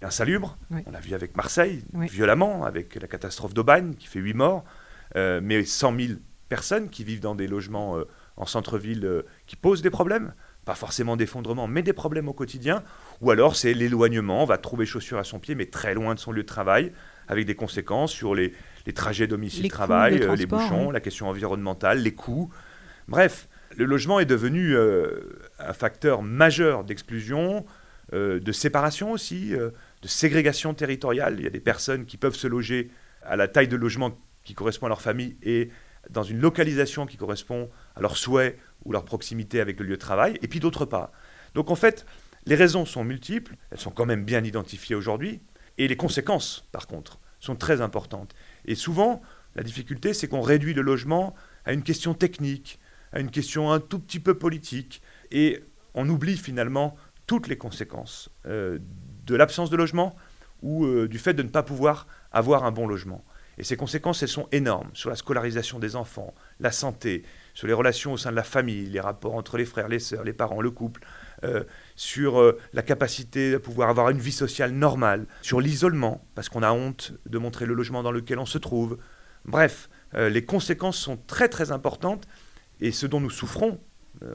insalubre. 0.00 0.56
On 0.70 0.90
l'a 0.90 1.00
vu 1.00 1.12
avec 1.12 1.36
Marseille, 1.36 1.84
violemment, 1.92 2.64
avec 2.64 2.94
la 2.94 3.06
catastrophe 3.06 3.52
d'Aubagne 3.52 3.92
qui 3.96 4.06
fait 4.06 4.20
8 4.20 4.32
morts, 4.32 4.64
mais 5.14 5.62
100 5.62 5.98
000 6.00 6.12
personnes 6.48 6.88
qui 6.88 7.04
vivent 7.04 7.20
dans 7.20 7.34
des 7.34 7.48
logements 7.48 7.98
en 8.38 8.46
centre-ville 8.46 9.24
qui 9.46 9.56
posent 9.56 9.82
des 9.82 9.90
problèmes 9.90 10.32
pas 10.66 10.74
forcément 10.74 11.16
d'effondrement, 11.16 11.68
mais 11.68 11.82
des 11.82 11.92
problèmes 11.92 12.28
au 12.28 12.32
quotidien, 12.32 12.82
ou 13.20 13.30
alors 13.30 13.54
c'est 13.54 13.72
l'éloignement, 13.72 14.42
on 14.42 14.46
va 14.46 14.58
trouver 14.58 14.84
chaussures 14.84 15.16
à 15.16 15.24
son 15.24 15.38
pied, 15.38 15.54
mais 15.54 15.66
très 15.66 15.94
loin 15.94 16.14
de 16.14 16.18
son 16.18 16.32
lieu 16.32 16.42
de 16.42 16.46
travail, 16.46 16.92
avec 17.28 17.46
des 17.46 17.54
conséquences 17.54 18.10
sur 18.10 18.34
les, 18.34 18.52
trajets 18.92 19.28
domicile-travail, 19.28 20.20
euh, 20.22 20.34
les, 20.34 20.44
bouchons, 20.44 20.90
la 20.90 20.98
question 20.98 21.28
environnementale, 21.28 22.00
les 22.00 22.14
coûts. 22.14 22.52
Bref, 23.06 23.48
le 23.76 23.84
logement 23.84 24.18
est 24.18 24.26
devenu 24.26 24.74
euh, 24.74 25.38
un 25.60 25.72
facteur 25.72 26.22
majeur 26.22 26.82
d'exclusion, 26.82 27.64
euh, 28.12 28.40
de 28.40 28.52
séparation 28.52 29.12
aussi, 29.12 29.52
de 29.52 30.08
ségrégation 30.08 30.74
territoriale. 30.74 31.36
Il 31.38 31.44
y 31.44 31.48
a 31.48 31.50
des 31.50 31.60
personnes 31.60 32.06
qui 32.06 32.16
peuvent 32.16 32.34
se 32.34 32.48
loger 32.48 32.90
à 33.22 33.36
la 33.36 33.46
taille 33.46 33.68
de 33.68 33.76
logement 33.76 34.18
qui 34.42 34.54
correspond 34.54 34.86
à 34.86 34.88
leur 34.88 35.00
famille 35.00 35.36
et 35.44 35.70
dans 36.10 36.24
une 36.24 36.40
localisation 36.40 37.06
qui 37.06 37.16
correspond 37.16 37.70
à 37.94 38.00
leurs 38.00 38.16
souhaits 38.16 38.58
ou 38.86 38.92
leur 38.92 39.04
proximité 39.04 39.60
avec 39.60 39.78
le 39.80 39.86
lieu 39.86 39.96
de 39.96 40.00
travail, 40.00 40.38
et 40.42 40.48
puis 40.48 40.60
d'autre 40.60 40.84
part. 40.84 41.10
Donc 41.54 41.70
en 41.70 41.74
fait, 41.74 42.06
les 42.46 42.54
raisons 42.54 42.86
sont 42.86 43.04
multiples, 43.04 43.56
elles 43.70 43.80
sont 43.80 43.90
quand 43.90 44.06
même 44.06 44.24
bien 44.24 44.44
identifiées 44.44 44.96
aujourd'hui, 44.96 45.40
et 45.78 45.88
les 45.88 45.96
conséquences, 45.96 46.66
par 46.72 46.86
contre, 46.86 47.18
sont 47.40 47.56
très 47.56 47.80
importantes. 47.80 48.34
Et 48.64 48.74
souvent, 48.74 49.20
la 49.56 49.62
difficulté, 49.62 50.14
c'est 50.14 50.28
qu'on 50.28 50.40
réduit 50.40 50.72
le 50.72 50.82
logement 50.82 51.34
à 51.64 51.72
une 51.72 51.82
question 51.82 52.14
technique, 52.14 52.78
à 53.12 53.20
une 53.20 53.30
question 53.30 53.72
un 53.72 53.80
tout 53.80 53.98
petit 53.98 54.20
peu 54.20 54.38
politique, 54.38 55.02
et 55.30 55.64
on 55.94 56.08
oublie 56.08 56.36
finalement 56.36 56.96
toutes 57.26 57.48
les 57.48 57.58
conséquences 57.58 58.30
euh, 58.46 58.78
de 59.26 59.34
l'absence 59.34 59.70
de 59.70 59.76
logement 59.76 60.14
ou 60.62 60.84
euh, 60.84 61.08
du 61.08 61.18
fait 61.18 61.34
de 61.34 61.42
ne 61.42 61.48
pas 61.48 61.62
pouvoir 61.62 62.06
avoir 62.32 62.64
un 62.64 62.70
bon 62.70 62.86
logement. 62.86 63.24
Et 63.58 63.64
ces 63.64 63.76
conséquences, 63.76 64.22
elles 64.22 64.28
sont 64.28 64.48
énormes 64.52 64.90
sur 64.92 65.10
la 65.10 65.16
scolarisation 65.16 65.78
des 65.78 65.96
enfants, 65.96 66.34
la 66.60 66.70
santé, 66.70 67.24
sur 67.56 67.66
les 67.66 67.72
relations 67.72 68.12
au 68.12 68.18
sein 68.18 68.30
de 68.30 68.36
la 68.36 68.42
famille, 68.42 68.84
les 68.84 69.00
rapports 69.00 69.34
entre 69.34 69.56
les 69.56 69.64
frères, 69.64 69.88
les 69.88 69.98
sœurs, 69.98 70.24
les 70.24 70.34
parents, 70.34 70.60
le 70.60 70.70
couple, 70.70 71.00
euh, 71.42 71.64
sur 71.96 72.38
euh, 72.38 72.60
la 72.74 72.82
capacité 72.82 73.50
de 73.50 73.56
pouvoir 73.56 73.88
avoir 73.88 74.10
une 74.10 74.18
vie 74.18 74.30
sociale 74.30 74.72
normale, 74.72 75.26
sur 75.40 75.62
l'isolement, 75.62 76.22
parce 76.34 76.50
qu'on 76.50 76.62
a 76.62 76.70
honte 76.70 77.14
de 77.24 77.38
montrer 77.38 77.64
le 77.64 77.72
logement 77.72 78.02
dans 78.02 78.12
lequel 78.12 78.38
on 78.38 78.44
se 78.44 78.58
trouve. 78.58 78.98
Bref, 79.46 79.88
euh, 80.12 80.28
les 80.28 80.44
conséquences 80.44 80.98
sont 80.98 81.16
très 81.16 81.48
très 81.48 81.72
importantes 81.72 82.28
et 82.82 82.92
ce 82.92 83.06
dont 83.06 83.20
nous 83.20 83.30
souffrons, 83.30 83.80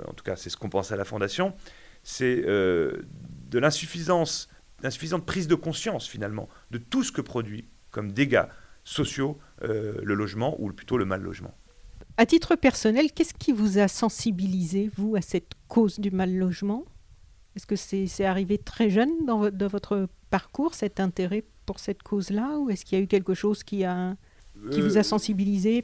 en 0.08 0.14
tout 0.14 0.24
cas 0.24 0.36
c'est 0.36 0.50
ce 0.50 0.58
qu'on 0.58 0.70
pense 0.70 0.92
à 0.92 0.96
la 0.96 1.06
Fondation, 1.06 1.54
c'est 2.02 2.42
de 2.42 3.60
l'insuffisance, 3.60 4.50
l'insuffisante 4.82 5.28
prise 5.28 5.48
de 5.48 5.54
conscience 5.54 6.08
finalement 6.08 6.50
de 6.72 6.80
tout 6.80 7.04
ce 7.04 7.12
que 7.12 7.22
produit 7.22 7.68
comme 7.92 8.12
dégâts 8.12 8.46
sociaux 8.84 9.38
le 9.62 10.14
logement 10.16 10.56
ou 10.60 10.72
plutôt 10.72 10.98
le 10.98 11.06
mal 11.06 11.22
logement. 11.22 11.56
À 12.18 12.26
titre 12.26 12.56
personnel, 12.56 13.12
qu'est-ce 13.14 13.34
qui 13.34 13.52
vous 13.52 13.78
a 13.78 13.88
sensibilisé, 13.88 14.90
vous, 14.96 15.16
à 15.16 15.22
cette 15.22 15.54
cause 15.68 16.00
du 16.00 16.12
mal 16.12 16.36
logement? 16.36 16.86
Est-ce 17.56 17.66
que 17.66 17.76
c'est 17.76 18.26
arrivé 18.26 18.58
très 18.58 18.90
jeune 18.90 19.26
dans, 19.26 19.50
votre 19.68 20.08
parcours, 20.30 20.74
cet 20.74 21.00
intérêt 21.00 21.44
pour 21.66 21.80
cette 21.80 22.04
cause-là? 22.04 22.58
Ou 22.60 22.70
est-ce 22.70 22.86
qu'il 22.86 22.98
y 22.98 23.02
a 23.02 23.04
eu 23.04 23.08
quelque 23.08 23.34
chose 23.34 23.64
qui, 23.64 23.84
a, 23.84 24.16
qui 24.72 24.82
vous 24.82 24.98
a 24.98 25.02
euh, 25.02 25.04
sensibilisé? 25.04 25.84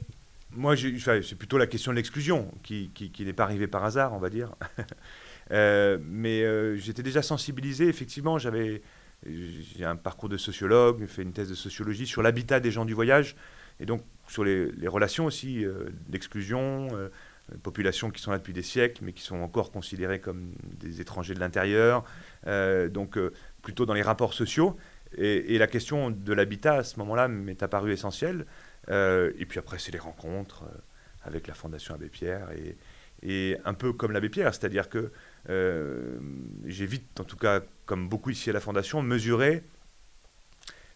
Moi, 0.50 0.74
c'est 0.76 1.34
plutôt 1.34 1.58
la 1.58 1.66
question 1.66 1.92
de 1.92 1.96
l'exclusion 1.96 2.50
qui, 2.62 2.90
qui, 2.94 3.24
n'est 3.24 3.34
pas 3.34 3.44
arrivée 3.44 3.66
par 3.66 3.84
hasard, 3.84 4.14
on 4.14 4.18
va 4.18 4.30
dire. 4.30 4.54
Euh, 5.50 5.96
mais 6.04 6.42
euh, 6.42 6.76
j'étais 6.76 7.02
déjà 7.02 7.22
sensibilisé, 7.22 7.88
effectivement, 7.88 8.36
j'avais 8.36 8.82
j'ai 9.26 9.84
un 9.84 9.96
parcours 9.96 10.28
de 10.28 10.36
sociologue, 10.36 10.98
j'ai 11.00 11.06
fait 11.06 11.22
une 11.22 11.32
thèse 11.32 11.48
de 11.48 11.54
sociologie 11.54 12.06
sur 12.06 12.20
l'habitat 12.20 12.60
des 12.60 12.70
gens 12.70 12.84
du 12.84 12.92
voyage. 12.92 13.34
Et 13.80 13.86
donc, 13.86 14.02
sur 14.28 14.44
les, 14.44 14.88
relations 14.88 15.26
aussi, 15.26 15.64
euh, 15.64 15.88
d'exclusion, 16.08 16.88
euh, 16.92 17.08
populations 17.62 18.10
qui 18.10 18.20
sont 18.20 18.30
là 18.30 18.38
depuis 18.38 18.52
des 18.52 18.62
siècles, 18.62 19.02
mais 19.04 19.12
qui 19.12 19.22
sont 19.22 19.38
encore 19.38 19.70
considérées 19.70 20.20
comme 20.20 20.52
des 20.78 21.00
étrangers 21.00 21.34
de 21.34 21.40
l'intérieur, 21.40 22.04
euh, 22.46 22.88
donc 22.88 23.18
plutôt 23.62 23.86
dans 23.86 23.94
les 23.94 24.02
rapports 24.02 24.34
sociaux. 24.34 24.76
Et, 25.16 25.56
la 25.56 25.66
question 25.66 26.10
de 26.10 26.32
l'habitat, 26.34 26.74
à 26.74 26.84
ce 26.84 26.98
moment-là, 26.98 27.28
m'est 27.28 27.62
apparue 27.62 27.92
essentielle. 27.92 28.44
et 28.90 29.46
puis 29.48 29.58
après, 29.58 29.78
c'est 29.78 29.92
les 29.92 29.98
rencontres 29.98 30.64
avec 31.22 31.46
la 31.46 31.54
Fondation 31.54 31.94
Abbé 31.94 32.10
Pierre, 32.10 32.50
et, 33.22 33.56
un 33.64 33.72
peu 33.72 33.94
comme 33.94 34.12
l'Abbé 34.12 34.28
Pierre, 34.28 34.54
c'est-à-dire 34.54 34.90
que 34.90 35.10
j'ai 36.66 36.84
vite, 36.84 37.18
en 37.18 37.24
tout 37.24 37.38
cas, 37.38 37.62
comme 37.86 38.10
beaucoup 38.10 38.28
ici 38.28 38.50
à 38.50 38.52
la 38.52 38.60
Fondation, 38.60 39.00
mesuré 39.00 39.62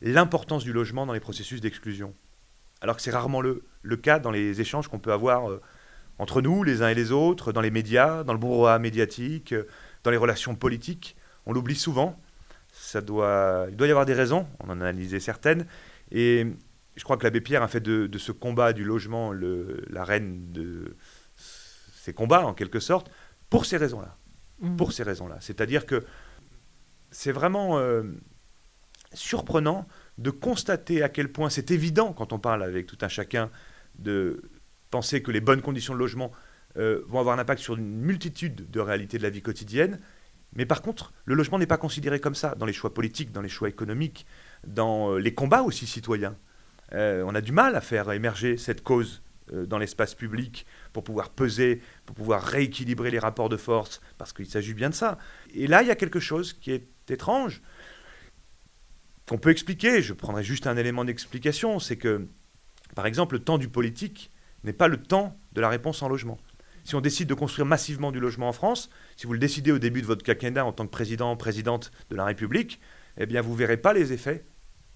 l'importance 0.02 0.64
du 0.64 0.74
logement 0.74 1.06
dans 1.06 1.14
les 1.14 1.20
processus 1.20 1.62
d'exclusion 1.62 2.14
alors 2.82 2.96
que 2.96 3.02
c'est 3.02 3.12
rarement 3.12 3.40
le, 3.40 3.62
cas 3.96 4.18
dans 4.18 4.32
les 4.32 4.60
échanges 4.60 4.88
qu'on 4.88 4.98
peut 4.98 5.12
avoir 5.12 5.48
euh, 5.48 5.62
entre 6.18 6.42
nous, 6.42 6.64
les 6.64 6.82
uns 6.82 6.88
et 6.88 6.94
les 6.94 7.12
autres, 7.12 7.52
dans 7.52 7.60
les 7.60 7.70
médias, 7.70 8.24
dans 8.24 8.32
le 8.32 8.38
brouhaha 8.38 8.78
médiatique, 8.80 9.52
euh, 9.52 9.68
dans 10.02 10.10
les 10.10 10.16
relations 10.16 10.56
politiques. 10.56 11.16
On 11.46 11.52
l'oublie 11.52 11.76
souvent. 11.76 12.20
Ça 12.72 13.00
doit, 13.00 13.66
il 13.70 13.76
doit 13.76 13.86
y 13.86 13.90
avoir 13.90 14.06
des 14.06 14.14
raisons, 14.14 14.48
on 14.60 14.66
en 14.70 14.80
a 14.80 14.88
analysé 14.88 15.20
certaines. 15.20 15.66
Et 16.10 16.46
je 16.96 17.04
crois 17.04 17.16
que 17.16 17.24
l'abbé 17.24 17.40
Pierre 17.40 17.62
a 17.62 17.68
fait 17.68 17.80
de, 17.80 18.18
ce 18.18 18.32
combat 18.32 18.72
du 18.72 18.84
logement 18.84 19.32
la 19.32 20.04
reine 20.04 20.52
de 20.52 20.96
ces 21.36 22.12
combats, 22.12 22.44
en 22.44 22.54
quelque 22.54 22.80
sorte, 22.80 23.10
pour 23.48 23.64
ces 23.64 23.76
raisons-là. 23.76 24.16
Mmh. 24.60 24.76
Pour 24.76 24.92
ces 24.92 25.02
raisons-là. 25.02 25.36
C'est-à-dire 25.40 25.86
que 25.86 26.04
c'est 27.10 27.32
vraiment 27.32 27.78
euh, 27.78 28.02
surprenant 29.12 29.86
de 30.18 30.30
constater 30.30 31.02
à 31.02 31.08
quel 31.08 31.30
point 31.32 31.50
c'est 31.50 31.70
évident 31.70 32.12
quand 32.12 32.32
on 32.32 32.38
parle 32.38 32.62
avec 32.62 32.86
tout 32.86 32.98
un 33.00 33.08
chacun 33.08 33.50
de 33.98 34.42
penser 34.90 35.22
que 35.22 35.30
les 35.30 35.40
bonnes 35.40 35.62
conditions 35.62 35.94
de 35.94 35.98
logement 35.98 36.32
euh, 36.76 37.02
vont 37.08 37.20
avoir 37.20 37.36
un 37.36 37.40
impact 37.40 37.60
sur 37.60 37.76
une 37.76 38.00
multitude 38.00 38.70
de 38.70 38.80
réalités 38.80 39.18
de 39.18 39.22
la 39.22 39.30
vie 39.30 39.42
quotidienne. 39.42 39.98
Mais 40.54 40.66
par 40.66 40.82
contre, 40.82 41.12
le 41.24 41.34
logement 41.34 41.58
n'est 41.58 41.66
pas 41.66 41.78
considéré 41.78 42.20
comme 42.20 42.34
ça 42.34 42.54
dans 42.54 42.66
les 42.66 42.72
choix 42.72 42.92
politiques, 42.92 43.32
dans 43.32 43.40
les 43.40 43.48
choix 43.48 43.68
économiques, 43.68 44.26
dans 44.66 45.12
euh, 45.12 45.18
les 45.18 45.34
combats 45.34 45.62
aussi 45.62 45.86
citoyens. 45.86 46.36
Euh, 46.92 47.24
on 47.26 47.34
a 47.34 47.40
du 47.40 47.52
mal 47.52 47.74
à 47.74 47.80
faire 47.80 48.10
émerger 48.12 48.56
cette 48.56 48.82
cause 48.82 49.22
dans 49.50 49.76
l'espace 49.76 50.14
public 50.14 50.64
pour 50.94 51.04
pouvoir 51.04 51.28
peser, 51.28 51.82
pour 52.06 52.16
pouvoir 52.16 52.42
rééquilibrer 52.42 53.10
les 53.10 53.18
rapports 53.18 53.50
de 53.50 53.58
force, 53.58 54.00
parce 54.16 54.32
qu'il 54.32 54.46
s'agit 54.46 54.72
bien 54.72 54.88
de 54.88 54.94
ça. 54.94 55.18
Et 55.52 55.66
là, 55.66 55.82
il 55.82 55.88
y 55.88 55.90
a 55.90 55.94
quelque 55.94 56.20
chose 56.20 56.54
qui 56.54 56.70
est 56.70 56.86
étrange, 57.10 57.60
qu'on 59.32 59.38
peut 59.38 59.48
expliquer, 59.48 60.02
je 60.02 60.12
prendrai 60.12 60.44
juste 60.44 60.66
un 60.66 60.76
élément 60.76 61.06
d'explication, 61.06 61.78
c'est 61.78 61.96
que, 61.96 62.26
par 62.94 63.06
exemple, 63.06 63.36
le 63.36 63.42
temps 63.42 63.56
du 63.56 63.66
politique 63.66 64.30
n'est 64.62 64.74
pas 64.74 64.88
le 64.88 64.98
temps 64.98 65.34
de 65.54 65.62
la 65.62 65.70
réponse 65.70 66.02
en 66.02 66.08
logement. 66.10 66.36
Si 66.84 66.96
on 66.96 67.00
décide 67.00 67.28
de 67.28 67.34
construire 67.34 67.64
massivement 67.64 68.12
du 68.12 68.20
logement 68.20 68.50
en 68.50 68.52
France, 68.52 68.90
si 69.16 69.26
vous 69.26 69.32
le 69.32 69.38
décidez 69.38 69.72
au 69.72 69.78
début 69.78 70.02
de 70.02 70.06
votre 70.06 70.22
quinquennat 70.22 70.66
en 70.66 70.72
tant 70.72 70.84
que 70.84 70.90
président, 70.90 71.34
présidente 71.34 71.92
de 72.10 72.16
la 72.16 72.26
République, 72.26 72.78
eh 73.16 73.24
bien, 73.24 73.40
vous 73.40 73.52
ne 73.52 73.56
verrez 73.56 73.78
pas 73.78 73.94
les 73.94 74.12
effets 74.12 74.44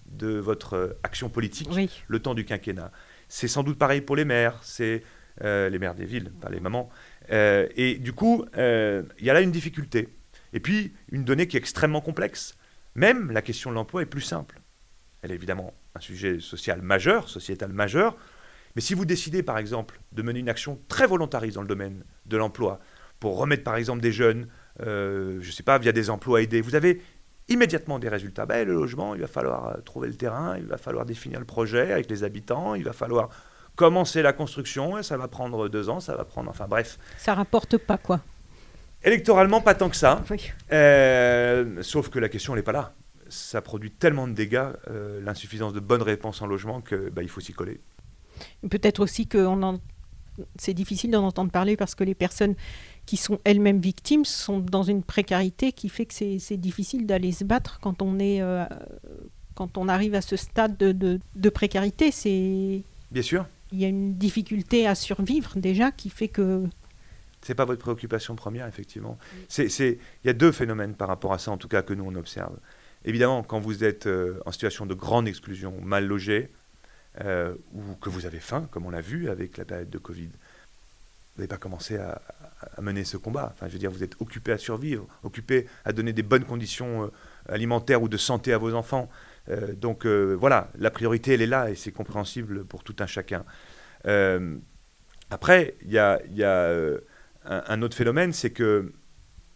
de 0.05 0.37
votre 0.37 0.73
euh, 0.75 0.99
action 1.01 1.29
politique 1.29 1.69
le 2.07 2.19
temps 2.19 2.35
du 2.35 2.45
quinquennat. 2.45 2.91
C'est 3.29 3.47
sans 3.47 3.63
doute 3.63 3.79
pareil 3.79 4.01
pour 4.01 4.15
les 4.15 4.23
maires, 4.23 4.59
c'est 4.61 5.01
euh, 5.41 5.67
les 5.67 5.79
maires 5.79 5.95
des 5.95 6.05
villes, 6.05 6.31
pas 6.39 6.49
les 6.49 6.59
mamans. 6.59 6.91
Euh, 7.31 7.67
et 7.75 7.95
du 7.95 8.13
coup, 8.13 8.45
il 8.53 9.25
y 9.25 9.29
a 9.31 9.33
là 9.33 9.41
une 9.41 9.51
difficulté. 9.51 10.09
Et 10.53 10.59
puis, 10.59 10.93
une 11.11 11.23
donnée 11.23 11.47
qui 11.47 11.57
est 11.57 11.59
extrêmement 11.59 12.01
complexe. 12.01 12.55
Même 12.97 13.31
la 13.31 13.43
question 13.43 13.69
de 13.69 13.75
l'emploi 13.75 14.01
est 14.01 14.07
plus 14.07 14.21
simple. 14.21 14.59
Elle 15.21 15.31
est 15.31 15.35
évidemment 15.35 15.73
un 15.95 15.99
sujet 15.99 16.39
social 16.39 16.81
majeur, 16.81 17.29
sociétal 17.29 17.71
majeur, 17.71 18.17
mais 18.75 18.81
si 18.81 18.95
vous 18.95 19.05
décidez 19.05 19.43
par 19.43 19.59
exemple 19.59 19.99
de 20.11 20.21
mener 20.23 20.39
une 20.39 20.49
action 20.49 20.79
très 20.87 21.05
volontariste 21.05 21.55
dans 21.55 21.61
le 21.61 21.67
domaine 21.67 22.03
de 22.25 22.37
l'emploi, 22.37 22.79
pour 23.19 23.37
remettre 23.37 23.63
par 23.63 23.75
exemple 23.75 24.01
des 24.01 24.11
jeunes, 24.11 24.47
euh, 24.81 25.37
je 25.41 25.47
ne 25.47 25.51
sais 25.51 25.63
pas, 25.63 25.77
via 25.77 25.91
des 25.91 26.09
emplois 26.09 26.41
aidés, 26.41 26.59
vous 26.59 26.73
avez 26.73 27.01
immédiatement 27.49 27.99
des 27.99 28.09
résultats. 28.09 28.47
Ben, 28.47 28.67
le 28.67 28.73
logement, 28.73 29.13
il 29.13 29.21
va 29.21 29.27
falloir 29.27 29.67
euh, 29.67 29.81
trouver 29.81 30.07
le 30.07 30.15
terrain, 30.15 30.57
il 30.57 30.65
va 30.65 30.77
falloir 30.77 31.05
définir 31.05 31.39
le 31.39 31.45
projet 31.45 31.91
avec 31.91 32.09
les 32.09 32.23
habitants, 32.23 32.73
il 32.73 32.83
va 32.83 32.93
falloir 32.93 33.29
commencer 33.75 34.23
la 34.23 34.33
construction, 34.33 34.97
et 34.97 35.03
ça 35.03 35.17
va 35.17 35.27
prendre 35.27 35.69
deux 35.69 35.87
ans, 35.89 35.99
ça 35.99 36.15
va 36.15 36.25
prendre, 36.25 36.49
enfin 36.49 36.65
bref. 36.67 36.97
Ça 37.19 37.35
rapporte 37.35 37.77
pas 37.77 37.99
quoi 37.99 38.21
Électoralement, 39.03 39.61
pas 39.61 39.75
tant 39.75 39.89
que 39.89 39.95
ça. 39.95 40.23
Euh, 40.71 41.81
sauf 41.81 42.09
que 42.09 42.19
la 42.19 42.29
question 42.29 42.55
n'est 42.55 42.63
pas 42.63 42.71
là. 42.71 42.93
Ça 43.29 43.61
produit 43.61 43.91
tellement 43.91 44.27
de 44.27 44.33
dégâts, 44.33 44.69
euh, 44.89 45.21
l'insuffisance 45.21 45.73
de 45.73 45.79
bonnes 45.79 46.01
réponses 46.01 46.41
en 46.41 46.47
logement, 46.47 46.81
qu'il 46.81 47.09
bah, 47.11 47.21
faut 47.27 47.41
s'y 47.41 47.53
coller. 47.53 47.79
Peut-être 48.69 48.99
aussi 48.99 49.27
que 49.27 49.45
c'est 50.57 50.73
difficile 50.73 51.11
d'en 51.11 51.25
entendre 51.25 51.51
parler 51.51 51.75
parce 51.75 51.95
que 51.95 52.03
les 52.03 52.15
personnes 52.15 52.55
qui 53.05 53.17
sont 53.17 53.39
elles-mêmes 53.43 53.79
victimes 53.79 54.25
sont 54.25 54.59
dans 54.59 54.83
une 54.83 55.03
précarité 55.03 55.71
qui 55.71 55.89
fait 55.89 56.05
que 56.05 56.13
c'est 56.13 56.57
difficile 56.57 57.05
d'aller 57.05 57.31
se 57.31 57.43
battre 57.43 57.79
quand 57.81 58.01
on, 58.01 58.19
est, 58.19 58.41
euh, 58.41 58.65
quand 59.55 59.77
on 59.77 59.87
arrive 59.87 60.13
à 60.15 60.21
ce 60.21 60.35
stade 60.35 60.77
de, 60.77 61.19
de 61.35 61.49
précarité. 61.49 62.11
Bien 63.11 63.21
sûr. 63.21 63.45
Il 63.71 63.79
y 63.79 63.85
a 63.85 63.87
une 63.87 64.15
difficulté 64.15 64.87
à 64.87 64.95
survivre 64.95 65.53
déjà 65.57 65.91
qui 65.91 66.09
fait 66.09 66.27
que 66.27 66.63
n'est 67.49 67.55
pas 67.55 67.65
votre 67.65 67.81
préoccupation 67.81 68.35
première, 68.35 68.67
effectivement. 68.67 69.17
Il 69.57 69.97
y 70.23 70.29
a 70.29 70.33
deux 70.33 70.51
phénomènes 70.51 70.95
par 70.95 71.07
rapport 71.07 71.33
à 71.33 71.39
ça, 71.39 71.51
en 71.51 71.57
tout 71.57 71.67
cas, 71.67 71.81
que 71.81 71.93
nous, 71.93 72.05
on 72.05 72.15
observe. 72.15 72.57
Évidemment, 73.05 73.43
quand 73.43 73.59
vous 73.59 73.83
êtes 73.83 74.07
euh, 74.07 74.39
en 74.45 74.51
situation 74.51 74.85
de 74.85 74.93
grande 74.93 75.27
exclusion, 75.27 75.73
mal 75.81 76.05
logé, 76.05 76.51
euh, 77.23 77.55
ou 77.73 77.95
que 77.95 78.09
vous 78.09 78.25
avez 78.25 78.39
faim, 78.39 78.67
comme 78.69 78.85
on 78.85 78.89
l'a 78.89 79.01
vu 79.01 79.29
avec 79.29 79.57
la 79.57 79.65
période 79.65 79.89
de 79.89 79.97
Covid, 79.97 80.27
vous 80.27 81.41
n'avez 81.41 81.47
pas 81.47 81.57
commencé 81.57 81.97
à, 81.97 82.21
mener 82.81 83.05
ce 83.05 83.17
combat. 83.17 83.51
Enfin, 83.53 83.67
je 83.67 83.73
veux 83.73 83.79
dire, 83.79 83.91
vous 83.91 84.03
êtes 84.03 84.19
occupé 84.19 84.51
à 84.51 84.57
survivre, 84.57 85.07
occupé 85.23 85.67
à 85.85 85.93
donner 85.93 86.11
des 86.11 86.23
bonnes 86.23 86.43
conditions 86.43 87.03
euh, 87.03 87.07
alimentaires 87.47 88.01
ou 88.01 88.09
de 88.09 88.17
santé 88.17 88.51
à 88.51 88.57
vos 88.57 88.73
enfants. 88.73 89.09
donc 89.77 90.05
voilà, 90.05 90.69
la 90.77 90.91
priorité, 90.91 91.35
elle 91.35 91.41
est 91.41 91.47
là 91.47 91.69
et 91.69 91.75
c'est 91.75 91.93
compréhensible 91.93 92.65
pour 92.65 92.83
tout 92.83 92.95
un 92.99 93.07
chacun. 93.07 93.45
après, 95.29 95.75
il 95.83 95.91
y 95.91 95.97
a, 95.97 96.19
y 96.29 96.43
a 96.43 96.73
un, 97.47 97.81
autre 97.81 97.95
phénomène, 97.95 98.33
c'est 98.33 98.51
que 98.51 98.91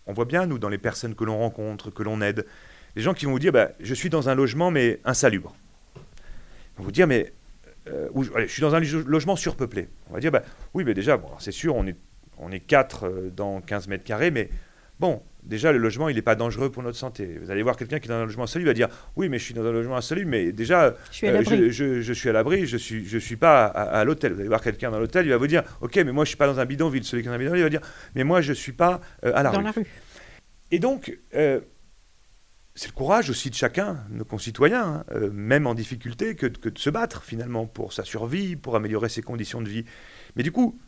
on 0.07 0.13
voit 0.13 0.25
bien, 0.25 0.45
nous, 0.45 0.57
dans 0.57 0.69
les 0.69 0.77
personnes 0.77 1.15
que 1.15 1.24
l'on 1.24 1.38
rencontre, 1.38 1.91
que 1.91 2.03
l'on 2.03 2.21
aide, 2.21 2.45
les 2.95 3.01
gens 3.01 3.13
qui 3.13 3.25
vont 3.25 3.31
vous 3.31 3.39
dire 3.39 3.51
bah, 3.51 3.71
Je 3.79 3.93
suis 3.93 4.10
dans 4.10 4.29
un 4.29 4.36
logement, 4.36 4.71
mais 4.71 5.00
insalubre. 5.05 5.55
Ils 5.95 6.77
vont 6.77 6.83
vous 6.83 6.91
dire 6.91 7.07
Mais 7.07 7.33
euh, 7.88 8.10
je 8.15 8.48
suis 8.48 8.62
dans 8.62 8.75
un 8.75 8.79
logement 8.79 9.36
surpeuplé. 9.36 9.89
On 10.10 10.13
va 10.13 10.19
dire 10.19 10.31
bah, 10.31 10.43
Oui, 10.74 10.83
mais 10.83 10.93
déjà, 10.93 11.21
c'est 11.39 11.51
sûr, 11.51 11.75
on 11.75 11.86
est, 11.86 11.98
on 12.38 12.51
est 12.51 12.60
4 12.60 13.03
euh, 13.03 13.29
dans 13.29 13.62
15 13.62 13.88
mètres 13.88 14.03
carrés, 14.03 14.31
mais 14.31 14.50
Bon, 15.01 15.24
déjà, 15.43 15.71
le 15.71 15.77
logement, 15.77 16.10
il 16.10 16.15
n'est 16.15 16.21
pas 16.21 16.36
dangereux 16.36 16.69
pour 16.69 16.83
notre 16.83 16.98
santé. 16.98 17.39
Vous 17.41 17.51
allez 17.51 17.63
voir 17.63 17.77
quelqu'un 17.77 18.00
qui 18.00 18.07
est 18.07 18.10
dans 18.10 18.15
un 18.15 18.25
logement 18.25 18.43
insalubre, 18.43 18.67
il 18.67 18.71
va 18.71 18.88
dire 18.88 18.89
Oui, 19.15 19.29
mais 19.29 19.39
je 19.39 19.43
suis 19.43 19.53
dans 19.53 19.65
un 19.65 19.71
logement 19.71 19.98
insalubre, 19.98 20.29
mais 20.29 20.51
déjà, 20.51 20.95
je 21.12 21.15
suis 21.15 21.27
à 21.27 21.31
l'abri, 21.31 21.62
euh, 21.62 21.71
je, 21.71 22.01
je, 22.01 22.13
suis, 22.13 22.29
à 22.29 22.31
l'abri 22.33 22.65
je 22.65 22.75
ne 22.75 22.79
suis, 22.79 23.05
je 23.05 23.17
suis 23.17 23.36
pas 23.36 23.65
à, 23.65 24.03
l'hôtel. 24.03 24.33
Vous 24.33 24.39
allez 24.39 24.50
voir 24.50 24.62
quelqu'un 24.62 24.91
dans 24.91 25.00
l'hôtel, 25.00 25.25
il 25.25 25.29
va 25.29 25.38
vous 25.38 25.48
dire 25.48 25.63
Ok, 25.81 25.95
mais 25.98 26.12
moi, 26.12 26.24
je 26.24 26.29
ne 26.29 26.31
suis 26.31 26.38
pas 26.38 26.48
dans 26.48 26.60
un 26.60 26.65
bidonville. 26.65 27.03
Celui 27.03 27.24
qui 27.24 27.27
est 27.27 27.31
dans 27.31 27.36
un 27.36 27.39
bidonville, 27.39 27.62
il 27.62 27.63
va 27.63 27.69
dire 27.69 27.81
Mais 28.15 28.24
moi, 28.24 28.41
je 28.41 28.50
ne 28.50 28.55
suis 28.55 28.74
pas 28.74 29.01
euh, 29.25 29.31
à 29.36 29.43
la 29.43 29.51
dans 29.51 29.60
rue. 29.60 29.63
la 29.63 29.71
rue. 29.71 29.88
Et 30.71 30.79
donc, 30.79 31.17
euh, 31.36 31.60
c'est 32.75 32.88
le 32.88 32.93
courage 32.93 33.29
aussi 33.29 33.50
de 33.50 33.55
chacun, 33.55 34.05
nos 34.10 34.24
concitoyens, 34.24 35.03
hein, 35.10 35.29
même 35.33 35.67
en 35.67 35.74
difficulté, 35.74 36.36
que, 36.36 36.45
que 36.48 36.69
de 36.69 36.79
se 36.79 36.89
battre 36.89 37.24
finalement 37.24 37.65
pour 37.65 37.93
sa 37.93 38.03
survie, 38.03 38.55
pour 38.55 38.75
améliorer 38.75 39.10
ses 39.10 39.21
conditions 39.21 39.62
de 39.62 39.69
vie. 39.69 39.86
Mais 40.36 40.43
du 40.43 40.51
coup, 40.51 40.79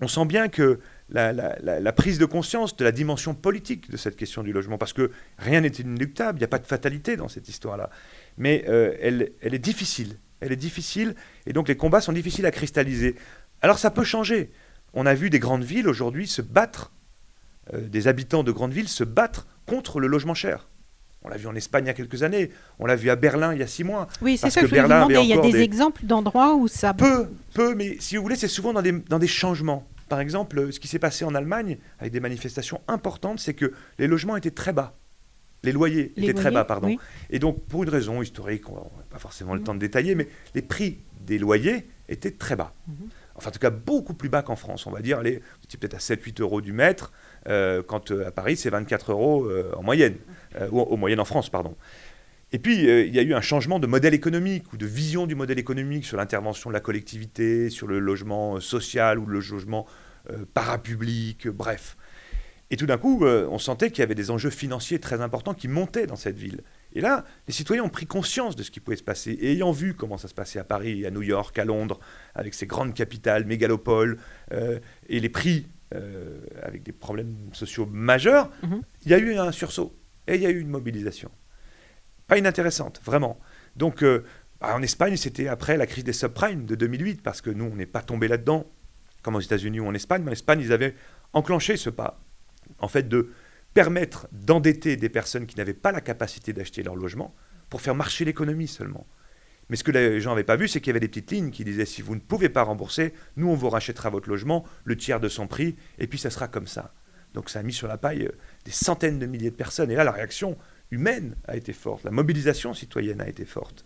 on 0.00 0.08
sent 0.08 0.26
bien 0.26 0.48
que 0.48 0.80
la, 1.08 1.32
la, 1.32 1.80
la, 1.80 1.92
prise 1.92 2.18
de 2.18 2.24
conscience 2.24 2.76
de 2.76 2.84
la 2.84 2.92
dimension 2.92 3.34
politique 3.34 3.90
de 3.90 3.96
cette 3.96 4.16
question 4.16 4.42
du 4.42 4.52
logement, 4.52 4.76
parce 4.76 4.92
que 4.92 5.12
rien 5.38 5.60
n'est 5.60 5.68
inéluctable, 5.68 6.38
il 6.38 6.40
n'y 6.40 6.44
a 6.44 6.48
pas 6.48 6.58
de 6.58 6.66
fatalité 6.66 7.16
dans 7.16 7.28
cette 7.28 7.48
histoire-là. 7.48 7.90
Mais 8.38 8.64
euh, 8.68 8.96
elle, 9.00 9.32
elle, 9.40 9.54
est 9.54 9.60
difficile, 9.60 10.18
elle 10.40 10.52
est 10.52 10.56
difficile, 10.56 11.14
et 11.46 11.52
donc 11.52 11.68
les 11.68 11.76
combats 11.76 12.00
sont 12.00 12.12
difficiles 12.12 12.46
à 12.46 12.50
cristalliser. 12.50 13.14
Alors 13.62 13.78
ça 13.78 13.90
peut 13.90 14.04
changer. 14.04 14.50
On 14.94 15.06
a 15.06 15.14
vu 15.14 15.30
des 15.30 15.38
grandes 15.38 15.64
villes 15.64 15.88
aujourd'hui 15.88 16.26
se 16.26 16.42
battre, 16.42 16.90
euh, 17.72 17.80
des 17.80 18.08
habitants 18.08 18.42
de 18.42 18.50
grandes 18.50 18.72
villes 18.72 18.88
se 18.88 19.04
battre 19.04 19.46
contre 19.64 20.00
le 20.00 20.08
logement 20.08 20.34
cher. 20.34 20.68
On 21.22 21.28
l'a 21.28 21.36
vu 21.36 21.46
en 21.46 21.54
Espagne 21.54 21.84
il 21.84 21.88
y 21.88 21.90
a 21.90 21.94
quelques 21.94 22.22
années, 22.24 22.50
on 22.78 22.86
l'a 22.86 22.96
vu 22.96 23.10
à 23.10 23.16
Berlin 23.16 23.52
il 23.52 23.60
y 23.60 23.62
a 23.62 23.66
six 23.66 23.84
mois. 23.84 24.08
Oui, 24.22 24.36
c'est 24.36 24.50
ça 24.50 24.60
que, 24.60 24.66
je 24.66 24.70
voulais 24.70 24.82
vous 24.82 24.88
demander. 24.88 25.20
Il 25.22 25.26
y 25.26 25.32
a 25.32 25.40
des, 25.40 25.52
des, 25.52 25.60
exemples 25.60 26.04
d'endroits 26.04 26.54
où 26.54 26.68
ça... 26.68 26.94
Peu, 26.94 27.28
peu, 27.52 27.74
mais 27.74 27.96
si 28.00 28.16
vous 28.16 28.22
voulez, 28.22 28.36
c'est 28.36 28.48
souvent 28.48 28.72
dans 28.72 28.82
des, 28.82 28.92
dans 28.92 29.18
des 29.18 29.26
changements. 29.26 29.86
Par 30.08 30.20
exemple, 30.20 30.72
ce 30.72 30.80
qui 30.80 30.88
s'est 30.88 30.98
passé 30.98 31.24
en 31.24 31.34
Allemagne, 31.34 31.78
avec 31.98 32.12
des 32.12 32.20
manifestations 32.20 32.80
importantes, 32.88 33.40
c'est 33.40 33.54
que 33.54 33.72
les 33.98 34.06
logements 34.06 34.36
étaient 34.36 34.50
très 34.50 34.72
bas. 34.72 34.96
Les 35.62 35.72
loyers 35.72 36.12
les 36.16 36.24
étaient 36.24 36.32
loyers, 36.32 36.34
très 36.34 36.50
bas, 36.50 36.64
pardon. 36.64 36.88
Oui. 36.88 36.98
Et 37.30 37.38
donc, 37.38 37.64
pour 37.64 37.82
une 37.82 37.88
raison 37.88 38.22
historique, 38.22 38.68
on 38.70 38.74
n'a 38.74 39.04
pas 39.10 39.18
forcément 39.18 39.54
le 39.54 39.62
temps 39.62 39.74
de 39.74 39.80
détailler, 39.80 40.14
mais 40.14 40.28
les 40.54 40.62
prix 40.62 40.98
des 41.20 41.38
loyers 41.38 41.88
étaient 42.08 42.30
très 42.30 42.54
bas. 42.54 42.72
Mhm. 42.86 43.08
Enfin, 43.34 43.50
en 43.50 43.52
tout 43.52 43.58
cas, 43.58 43.70
beaucoup 43.70 44.14
plus 44.14 44.28
bas 44.28 44.42
qu'en 44.42 44.56
France. 44.56 44.86
On 44.86 44.90
va 44.90 45.00
dire, 45.00 45.22
les, 45.22 45.42
peut-être 45.78 45.94
à 45.94 45.98
7-8 45.98 46.40
euros 46.40 46.60
du 46.60 46.72
mètre, 46.72 47.12
euh, 47.48 47.82
quand 47.82 48.10
euh, 48.10 48.26
à 48.26 48.30
Paris, 48.30 48.56
c'est 48.56 48.70
24 48.70 49.12
euros 49.12 49.44
euh, 49.44 49.72
en 49.76 49.82
moyenne, 49.82 50.16
ou 50.70 50.80
en 50.80 50.96
moyenne 50.96 51.20
en 51.20 51.24
France, 51.26 51.50
pardon. 51.50 51.76
Et 52.52 52.58
puis, 52.58 52.84
il 52.84 53.14
y 53.14 53.18
a 53.18 53.22
eu 53.22 53.34
un 53.34 53.40
changement 53.40 53.78
de 53.80 53.86
modèle 53.86 54.14
économique 54.14 54.72
ou 54.72 54.76
de 54.76 54.86
vision 54.86 55.26
du 55.26 55.34
modèle 55.34 55.58
économique 55.58 56.04
sur 56.04 56.16
l'intervention 56.16 56.70
de 56.70 56.74
la 56.74 56.80
collectivité, 56.80 57.70
sur 57.70 57.86
le 57.88 57.98
logement 57.98 58.60
social 58.60 59.18
ou 59.18 59.26
le 59.26 59.34
logement 59.34 59.86
euh, 60.30 60.44
parapublic, 60.54 61.48
bref. 61.48 61.96
Et 62.70 62.76
tout 62.76 62.86
d'un 62.86 62.98
coup, 62.98 63.24
euh, 63.24 63.46
on 63.50 63.58
sentait 63.58 63.90
qu'il 63.90 64.00
y 64.00 64.02
avait 64.02 64.14
des 64.14 64.30
enjeux 64.30 64.50
financiers 64.50 64.98
très 64.98 65.20
importants 65.20 65.54
qui 65.54 65.68
montaient 65.68 66.06
dans 66.06 66.16
cette 66.16 66.36
ville. 66.38 66.62
Et 66.94 67.00
là, 67.00 67.24
les 67.46 67.52
citoyens 67.52 67.82
ont 67.84 67.88
pris 67.88 68.06
conscience 68.06 68.56
de 68.56 68.62
ce 68.62 68.70
qui 68.70 68.80
pouvait 68.80 68.96
se 68.96 69.02
passer. 69.04 69.32
Et 69.32 69.52
ayant 69.52 69.70
vu 69.72 69.94
comment 69.94 70.16
ça 70.16 70.28
se 70.28 70.34
passait 70.34 70.58
à 70.58 70.64
Paris, 70.64 71.04
à 71.06 71.10
New 71.10 71.22
York, 71.22 71.56
à 71.58 71.64
Londres, 71.64 71.98
avec 72.34 72.54
ces 72.54 72.66
grandes 72.66 72.94
capitales, 72.94 73.44
mégalopoles, 73.44 74.18
euh, 74.52 74.78
et 75.08 75.20
les 75.20 75.28
prix 75.28 75.66
euh, 75.94 76.40
avec 76.62 76.82
des 76.82 76.92
problèmes 76.92 77.36
sociaux 77.52 77.86
majeurs, 77.86 78.50
il 78.62 78.68
Mhm. 78.68 78.82
y 79.06 79.14
a 79.14 79.18
eu 79.18 79.36
un 79.36 79.52
sursaut. 79.52 79.94
Et 80.26 80.34
il 80.36 80.42
y 80.42 80.46
a 80.46 80.50
eu 80.50 80.58
une 80.60 80.68
mobilisation. 80.70 81.30
Pas 82.26 82.38
inintéressante, 82.38 83.00
vraiment. 83.04 83.38
Donc, 83.76 84.02
euh, 84.02 84.24
bah, 84.60 84.74
en 84.74 84.82
Espagne, 84.82 85.16
c'était 85.16 85.48
après 85.48 85.76
la 85.76 85.86
crise 85.86 86.04
des 86.04 86.12
subprimes 86.12 86.64
de 86.64 86.74
2008, 86.74 87.22
parce 87.22 87.40
que 87.40 87.50
nous, 87.50 87.66
on 87.66 87.76
n'est 87.76 87.86
pas 87.86 88.02
tombé 88.02 88.28
là-dedans, 88.28 88.66
comme 89.22 89.36
aux 89.36 89.40
États-Unis 89.40 89.80
ou 89.80 89.86
en 89.86 89.94
Espagne. 89.94 90.22
Mais 90.22 90.30
en 90.30 90.32
Espagne, 90.32 90.60
ils 90.60 90.72
avaient 90.72 90.94
enclenché 91.32 91.76
ce 91.76 91.90
pas, 91.90 92.20
en 92.80 92.88
fait, 92.88 93.08
de 93.08 93.30
permettre 93.74 94.26
d'endetter 94.32 94.96
des 94.96 95.08
personnes 95.08 95.46
qui 95.46 95.56
n'avaient 95.56 95.74
pas 95.74 95.92
la 95.92 96.00
capacité 96.00 96.52
d'acheter 96.52 96.82
leur 96.82 96.96
logement 96.96 97.34
pour 97.68 97.80
faire 97.80 97.94
marcher 97.94 98.24
l'économie 98.24 98.68
seulement. 98.68 99.06
Mais 99.68 99.76
ce 99.76 99.84
que 99.84 99.90
les 99.90 100.20
gens 100.20 100.30
n'avaient 100.30 100.44
pas 100.44 100.56
vu, 100.56 100.68
c'est 100.68 100.80
qu'il 100.80 100.88
y 100.88 100.90
avait 100.90 101.00
des 101.00 101.08
petites 101.08 101.30
lignes 101.30 101.50
qui 101.50 101.64
disaient 101.64 101.84
si 101.84 102.00
vous 102.00 102.14
ne 102.14 102.20
pouvez 102.20 102.48
pas 102.48 102.62
rembourser, 102.62 103.12
nous, 103.36 103.48
on 103.48 103.54
vous 103.54 103.68
rachètera 103.68 104.10
votre 104.10 104.28
logement, 104.28 104.64
le 104.84 104.96
tiers 104.96 105.20
de 105.20 105.28
son 105.28 105.46
prix, 105.46 105.76
et 105.98 106.06
puis 106.06 106.18
ça 106.18 106.30
sera 106.30 106.48
comme 106.48 106.68
ça. 106.68 106.94
Donc 107.34 107.50
ça 107.50 107.58
a 107.58 107.62
mis 107.62 107.72
sur 107.72 107.88
la 107.88 107.98
paille 107.98 108.26
euh, 108.26 108.32
des 108.64 108.70
centaines 108.70 109.18
de 109.18 109.26
milliers 109.26 109.50
de 109.50 109.56
personnes. 109.56 109.90
Et 109.90 109.94
là, 109.94 110.04
la 110.04 110.12
réaction 110.12 110.56
humaine 110.90 111.36
a 111.46 111.56
été 111.56 111.72
forte, 111.72 112.04
la 112.04 112.10
mobilisation 112.10 112.74
citoyenne 112.74 113.20
a 113.20 113.28
été 113.28 113.44
forte. 113.44 113.84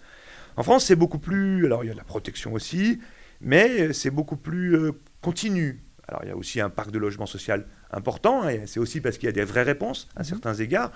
En 0.56 0.62
France, 0.62 0.86
c'est 0.86 0.96
beaucoup 0.96 1.18
plus. 1.18 1.64
Alors, 1.66 1.84
il 1.84 1.88
y 1.88 1.90
a 1.90 1.92
de 1.92 1.98
la 1.98 2.04
protection 2.04 2.52
aussi, 2.52 3.00
mais 3.40 3.92
c'est 3.92 4.10
beaucoup 4.10 4.36
plus 4.36 4.76
euh, 4.76 4.92
continu. 5.20 5.80
Alors, 6.08 6.22
il 6.24 6.28
y 6.28 6.32
a 6.32 6.36
aussi 6.36 6.60
un 6.60 6.70
parc 6.70 6.90
de 6.90 6.98
logement 6.98 7.26
social 7.26 7.66
important, 7.92 8.48
et 8.48 8.66
c'est 8.66 8.80
aussi 8.80 9.00
parce 9.00 9.16
qu'il 9.16 9.26
y 9.26 9.30
a 9.30 9.32
des 9.32 9.44
vraies 9.44 9.62
réponses 9.62 10.08
à 10.16 10.24
certains 10.24 10.54
égards. 10.54 10.92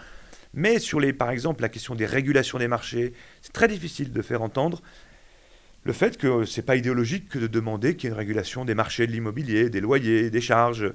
Mais 0.52 0.78
sur, 0.78 1.00
les, 1.00 1.12
par 1.12 1.30
exemple, 1.30 1.62
la 1.62 1.68
question 1.68 1.94
des 1.94 2.06
régulations 2.06 2.58
des 2.58 2.68
marchés, 2.68 3.12
c'est 3.42 3.52
très 3.52 3.68
difficile 3.68 4.12
de 4.12 4.22
faire 4.22 4.42
entendre 4.42 4.82
le 5.84 5.92
fait 5.92 6.16
que 6.16 6.44
ce 6.44 6.60
n'est 6.60 6.64
pas 6.64 6.76
idéologique 6.76 7.28
que 7.28 7.38
de 7.38 7.46
demander 7.46 7.94
qu'il 7.94 8.04
y 8.04 8.06
ait 8.06 8.14
une 8.14 8.18
régulation 8.18 8.64
des 8.64 8.74
marchés 8.74 9.06
de 9.06 9.12
l'immobilier, 9.12 9.68
des 9.68 9.80
loyers, 9.80 10.30
des 10.30 10.40
charges, 10.40 10.92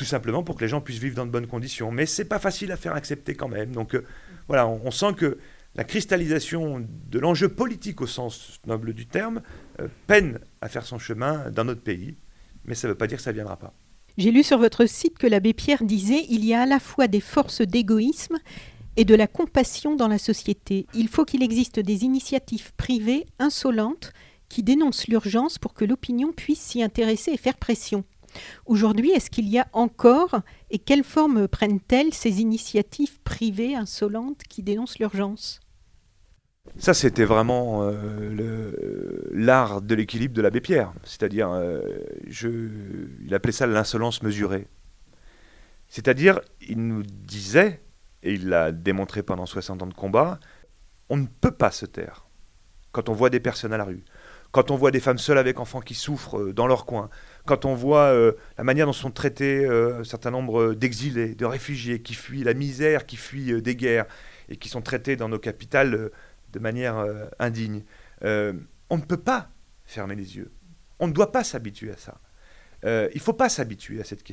tout 0.00 0.06
simplement 0.06 0.42
pour 0.42 0.56
que 0.56 0.62
les 0.62 0.68
gens 0.68 0.80
puissent 0.80 0.98
vivre 0.98 1.14
dans 1.14 1.26
de 1.26 1.30
bonnes 1.30 1.46
conditions. 1.46 1.90
Mais 1.92 2.06
c'est 2.06 2.24
pas 2.24 2.38
facile 2.38 2.72
à 2.72 2.78
faire 2.78 2.94
accepter 2.94 3.34
quand 3.34 3.48
même. 3.48 3.72
Donc 3.72 3.94
euh, 3.94 4.06
voilà, 4.48 4.66
on, 4.66 4.90
sent 4.90 5.12
que 5.14 5.36
la 5.74 5.84
cristallisation 5.84 6.82
de 7.10 7.18
l'enjeu 7.18 7.50
politique 7.50 8.00
au 8.00 8.06
sens 8.06 8.60
noble 8.66 8.94
du 8.94 9.04
terme 9.04 9.42
euh, 9.78 9.88
peine 10.06 10.38
à 10.62 10.70
faire 10.70 10.86
son 10.86 10.98
chemin 10.98 11.50
dans 11.50 11.64
notre 11.64 11.82
pays, 11.82 12.16
mais 12.64 12.74
ça 12.74 12.88
ne 12.88 12.92
veut 12.92 12.96
pas 12.96 13.08
dire 13.08 13.18
que 13.18 13.22
ça 13.22 13.28
ne 13.28 13.34
viendra 13.34 13.58
pas. 13.58 13.74
J'ai 14.16 14.30
lu 14.30 14.42
sur 14.42 14.56
votre 14.56 14.86
site 14.86 15.18
que 15.18 15.26
l'abbé 15.26 15.52
Pierre 15.52 15.84
disait 15.84 16.24
il 16.30 16.46
y 16.46 16.54
a 16.54 16.62
à 16.62 16.66
la 16.66 16.80
fois 16.80 17.06
des 17.06 17.20
forces 17.20 17.60
d'égoïsme 17.60 18.38
et 18.96 19.04
de 19.04 19.14
la 19.14 19.26
compassion 19.26 19.96
dans 19.96 20.08
la 20.08 20.16
société. 20.16 20.86
Il 20.94 21.08
faut 21.08 21.26
qu'il 21.26 21.42
existe 21.42 21.78
des 21.78 22.04
initiatives 22.04 22.72
privées 22.78 23.26
insolentes 23.38 24.14
qui 24.48 24.62
dénoncent 24.62 25.08
l'urgence 25.08 25.58
pour 25.58 25.74
que 25.74 25.84
l'opinion 25.84 26.32
puisse 26.32 26.60
s'y 26.60 26.82
intéresser 26.82 27.32
et 27.32 27.36
faire 27.36 27.58
pression. 27.58 28.06
Aujourd'hui, 28.66 29.10
est-ce 29.10 29.30
qu'il 29.30 29.48
y 29.48 29.58
a 29.58 29.66
encore, 29.72 30.40
et 30.70 30.78
quelle 30.78 31.04
forme 31.04 31.48
prennent-elles 31.48 32.14
ces 32.14 32.40
initiatives 32.40 33.20
privées 33.22 33.74
insolentes 33.74 34.42
qui 34.48 34.62
dénoncent 34.62 34.98
l'urgence? 34.98 35.60
Ça, 36.76 36.94
c'était 36.94 37.24
vraiment 37.24 37.82
euh, 37.82 39.28
l'art 39.32 39.82
de 39.82 39.94
l'équilibre 39.94 40.34
de 40.34 40.42
l'abbé 40.42 40.60
Pierre. 40.60 40.92
C'est-à-dire, 41.04 41.50
euh, 41.50 41.80
il 42.26 43.34
appelait 43.34 43.52
ça 43.52 43.66
l'insolence 43.66 44.22
mesurée. 44.22 44.68
C'est-à-dire, 45.88 46.40
il 46.68 46.78
nous 46.86 47.02
disait, 47.02 47.82
et 48.22 48.34
il 48.34 48.48
l'a 48.48 48.70
démontré 48.70 49.22
pendant 49.22 49.46
60 49.46 49.82
ans 49.82 49.86
de 49.86 49.94
combat, 49.94 50.38
on 51.08 51.16
ne 51.16 51.26
peut 51.26 51.50
pas 51.50 51.72
se 51.72 51.86
taire 51.86 52.26
quand 52.92 53.08
on 53.08 53.12
voit 53.12 53.30
des 53.30 53.40
personnes 53.40 53.72
à 53.72 53.76
la 53.76 53.84
rue, 53.84 54.04
quand 54.52 54.70
on 54.70 54.76
voit 54.76 54.90
des 54.90 55.00
femmes 55.00 55.18
seules 55.18 55.38
avec 55.38 55.60
enfants 55.60 55.80
qui 55.80 55.94
souffrent 55.94 56.38
euh, 56.38 56.52
dans 56.52 56.66
leur 56.66 56.86
coin, 56.86 57.08
quand 57.46 57.64
on 57.64 57.74
voit 57.74 58.12
euh, 58.12 58.32
la 58.58 58.64
manière 58.64 58.86
dont 58.86 58.92
sont 58.92 59.10
traités 59.10 59.64
euh, 59.64 60.00
un 60.00 60.04
certain 60.04 60.30
nombre 60.30 60.74
d'exilés, 60.74 61.34
de 61.34 61.44
réfugiés 61.44 62.02
qui 62.02 62.14
fuient 62.14 62.44
la 62.44 62.54
misère, 62.54 63.06
qui 63.06 63.16
fuient 63.16 63.62
des 63.62 63.76
guerres 63.76 64.06
et 64.48 64.56
qui 64.56 64.68
sont 64.68 64.82
traités 64.82 65.16
dans 65.16 65.28
nos 65.28 65.38
capitales 65.38 66.10
de 66.52 66.58
manière 66.58 67.04
indigne. 67.38 67.84
On 68.22 68.96
ne 68.96 69.02
peut 69.02 69.16
pas 69.16 69.48
fermer 69.84 70.16
les 70.16 70.36
yeux. 70.36 70.50
On 70.98 71.06
ne 71.06 71.12
doit 71.12 71.30
pas 71.30 71.44
s'habituer 71.44 71.92
à 71.92 71.96
ça. 71.96 72.20
Il 72.82 73.14
ne 73.14 73.20
faut 73.20 73.32
pas 73.32 73.48
s'habituer 73.48 74.00
à, 74.00 74.04
cette 74.04 74.24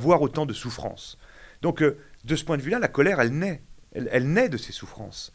voir 0.00 0.22
autant 0.22 0.46
de 0.46 0.54
souffrances. 0.54 1.18
Donc, 1.60 1.82
de 1.82 2.36
ce 2.36 2.44
point 2.44 2.56
de 2.56 2.62
vue-là, 2.62 2.78
la 2.78 2.88
colère, 2.88 3.20
elle 3.20 3.36
naît. 3.36 3.62
Elle, 3.92 4.32
naît 4.32 4.48
de 4.48 4.56
ces 4.56 4.72
souffrances. 4.72 5.34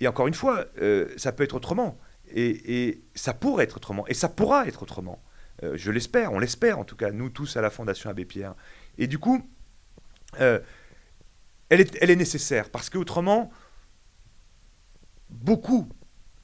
Et 0.00 0.06
encore 0.06 0.26
une 0.26 0.34
fois, 0.34 0.66
ça 1.16 1.32
peut 1.32 1.44
être 1.44 1.54
autrement. 1.54 1.98
Et, 2.32 3.02
ça 3.14 3.34
pourrait 3.34 3.64
être 3.64 3.76
autrement. 3.76 4.06
Et 4.06 4.14
ça 4.14 4.28
pourra 4.28 4.66
être 4.66 4.82
autrement. 4.82 5.22
Euh, 5.62 5.76
je 5.76 5.90
l'espère, 5.90 6.32
on 6.32 6.38
l'espère 6.38 6.78
en 6.78 6.84
tout 6.84 6.96
cas, 6.96 7.12
nous 7.12 7.30
tous 7.30 7.56
à 7.56 7.60
la 7.60 7.70
Fondation 7.70 8.10
Abbé 8.10 8.24
Pierre. 8.24 8.54
Et 8.98 9.06
du 9.06 9.18
coup, 9.18 9.48
euh, 10.40 10.58
elle, 11.68 11.80
est, 11.80 12.16
nécessaire 12.16 12.70
parce 12.70 12.90
qu'autrement, 12.90 13.50
beaucoup 15.30 15.88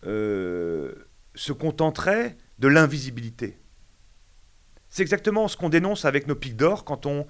euh, 0.07 0.95
se 1.35 1.53
contenteraient 1.53 2.37
de 2.59 2.69
l'invisibilité. 2.69 3.59
C'est 4.88 5.03
exactement 5.03 5.49
ce 5.49 5.57
qu'on 5.57 5.69
dénonce 5.69 6.05
avec 6.05 6.27
nos 6.27 6.35
pics 6.35 6.57
d'or 6.57 6.85
quand 6.85 7.07
on 7.07 7.27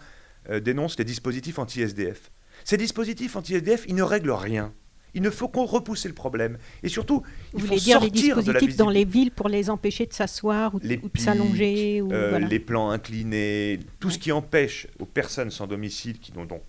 dénonce 0.63 0.99
les 0.99 1.05
dispositifs 1.05 1.59
anti-SDF. 1.59 2.31
Ces 2.65 2.79
dispositifs 2.79 3.37
anti-SDF, 3.37 3.85
ils 3.87 3.95
ne 3.95 4.03
règlent 4.03 4.31
rien. 4.31 4.73
Il 5.15 5.23
ne 5.23 5.31
faut 5.31 5.49
qu'on 5.49 5.65
repousse 5.65 6.07
le 6.07 6.13
problème. 6.13 6.59
Et 6.83 6.89
surtout, 6.89 7.23
il 7.55 7.61
Vous 7.61 7.67
faut 7.67 7.75
dire 7.77 8.01
les 8.01 8.07
sortir 8.07 8.37
de 8.37 8.53
la 8.53 8.61
dispositifs 8.61 8.77
dans 8.77 8.91
les 8.91 9.05
villes 9.05 9.31
pour 9.31 9.49
les 9.49 9.71
empêcher 9.71 10.07
de 10.07 10.13
s'asseoir 10.13 10.75
ou, 10.75 10.81
de 10.81 10.99
s'allonger 11.19 12.01
Euh, 12.01 12.31
voilà. 12.31 12.47
les 12.47 12.61
plans 12.61 12.91
inclinés, 12.91 13.81
tout 13.99 14.11
ce 14.11 14.19
qui 14.19 14.31
empêche 14.33 14.87
aux 14.99 15.07
personnes 15.07 15.51
sans 15.51 15.67
domicile 15.67 16.19
qui 16.21 16.33
n'ont 16.33 16.45
donc 16.45 16.63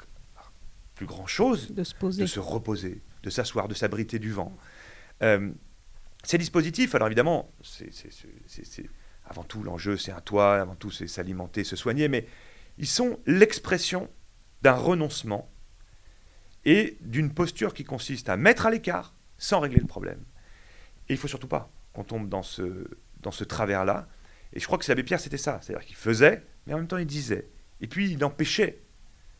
plus 0.95 1.05
grand-chose 1.05 1.71
de 1.71 1.83
se 1.83 1.95
poser. 1.95 2.21
de 2.21 2.27
se 2.27 2.39
reposer, 2.39 3.01
de 3.23 3.29
s'asseoir, 3.29 3.67
de 3.67 3.73
s'abriter 3.73 4.19
du 4.19 4.31
vent. 4.31 4.55
Euh, 5.23 5.49
ces 6.23 6.37
dispositifs, 6.37 6.93
alors 6.95 7.07
évidemment, 7.07 7.51
c'est- 7.63 7.89
avant 9.25 9.43
tout 9.43 9.63
l'enjeu, 9.63 9.97
c'est 9.97 10.11
un 10.11 10.21
toit, 10.21 10.55
avant 10.61 10.75
tout 10.75 10.91
c'est 10.91 11.07
s'alimenter, 11.07 11.63
se 11.63 11.75
soigner, 11.75 12.07
mais 12.07 12.27
ils 12.77 12.87
sont 12.87 13.17
l'expression 13.25 14.09
d'un 14.61 14.73
renoncement 14.73 15.49
et 16.65 16.97
d'une 17.01 17.33
posture 17.33 17.73
qui 17.73 17.83
consiste 17.83 18.29
à 18.29 18.37
mettre 18.37 18.65
à 18.65 18.71
l'écart 18.71 19.13
sans 19.37 19.59
régler 19.59 19.79
le 19.79 19.87
problème. 19.87 20.23
Et 21.09 21.13
il 21.13 21.17
faut 21.17 21.27
surtout 21.27 21.47
pas 21.47 21.71
qu'on 21.93 22.03
tombe 22.03 22.29
dans 22.29 22.43
ce, 22.43 22.87
dans 23.21 23.31
ce 23.31 23.43
travers-là. 23.43 24.07
Et 24.53 24.59
je 24.59 24.65
crois 24.65 24.77
que 24.77 24.89
l'abbé 24.89 25.03
Pierre, 25.03 25.19
c'était 25.19 25.37
ça. 25.37 25.59
C'est-à-dire 25.61 25.85
qu'il 25.85 25.95
faisait, 25.95 26.43
mais 26.65 26.73
en 26.73 26.77
même 26.77 26.87
temps, 26.87 26.97
il 26.97 27.07
disait. 27.07 27.49
Et 27.79 27.87
puis, 27.87 28.11
il 28.11 28.23
empêchait 28.23 28.81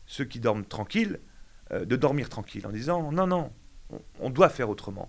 ceux 0.06 0.24
qui 0.24 0.40
dorment 0.40 0.64
tranquilles 0.64 1.20
euh, 1.72 1.84
de 1.84 1.96
dormir 1.96 2.28
tranquilles 2.28 2.66
en 2.66 2.72
disant 2.72 3.12
non, 3.12 3.26
non, 3.26 3.52
on, 4.18 4.30
doit 4.30 4.48
faire 4.48 4.68
autrement. 4.68 5.08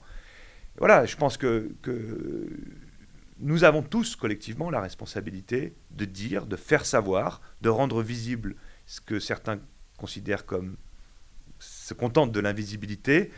voilà, 0.78 1.06
je 1.06 1.16
pense 1.16 1.38
que, 1.38 1.76
que 1.82 2.48
nous 3.40 3.64
avons 3.64 3.82
tous 3.82 4.16
collectivement 4.16 4.70
la 4.70 4.82
responsabilité 4.82 5.76
de 5.92 6.06
dire, 6.06 6.46
de 6.46 6.56
faire 6.56 6.86
savoir, 6.86 7.42
de 7.62 7.70
rendre 7.70 8.04
visible 8.04 8.56
ce 8.86 9.02
que 9.02 9.20
certains 9.20 9.60
considèrent 9.98 10.46
comme 10.46 10.78
se 11.84 11.94
contentent 11.94 12.32
de 12.32 12.40
l'invisibilité. 12.40 13.32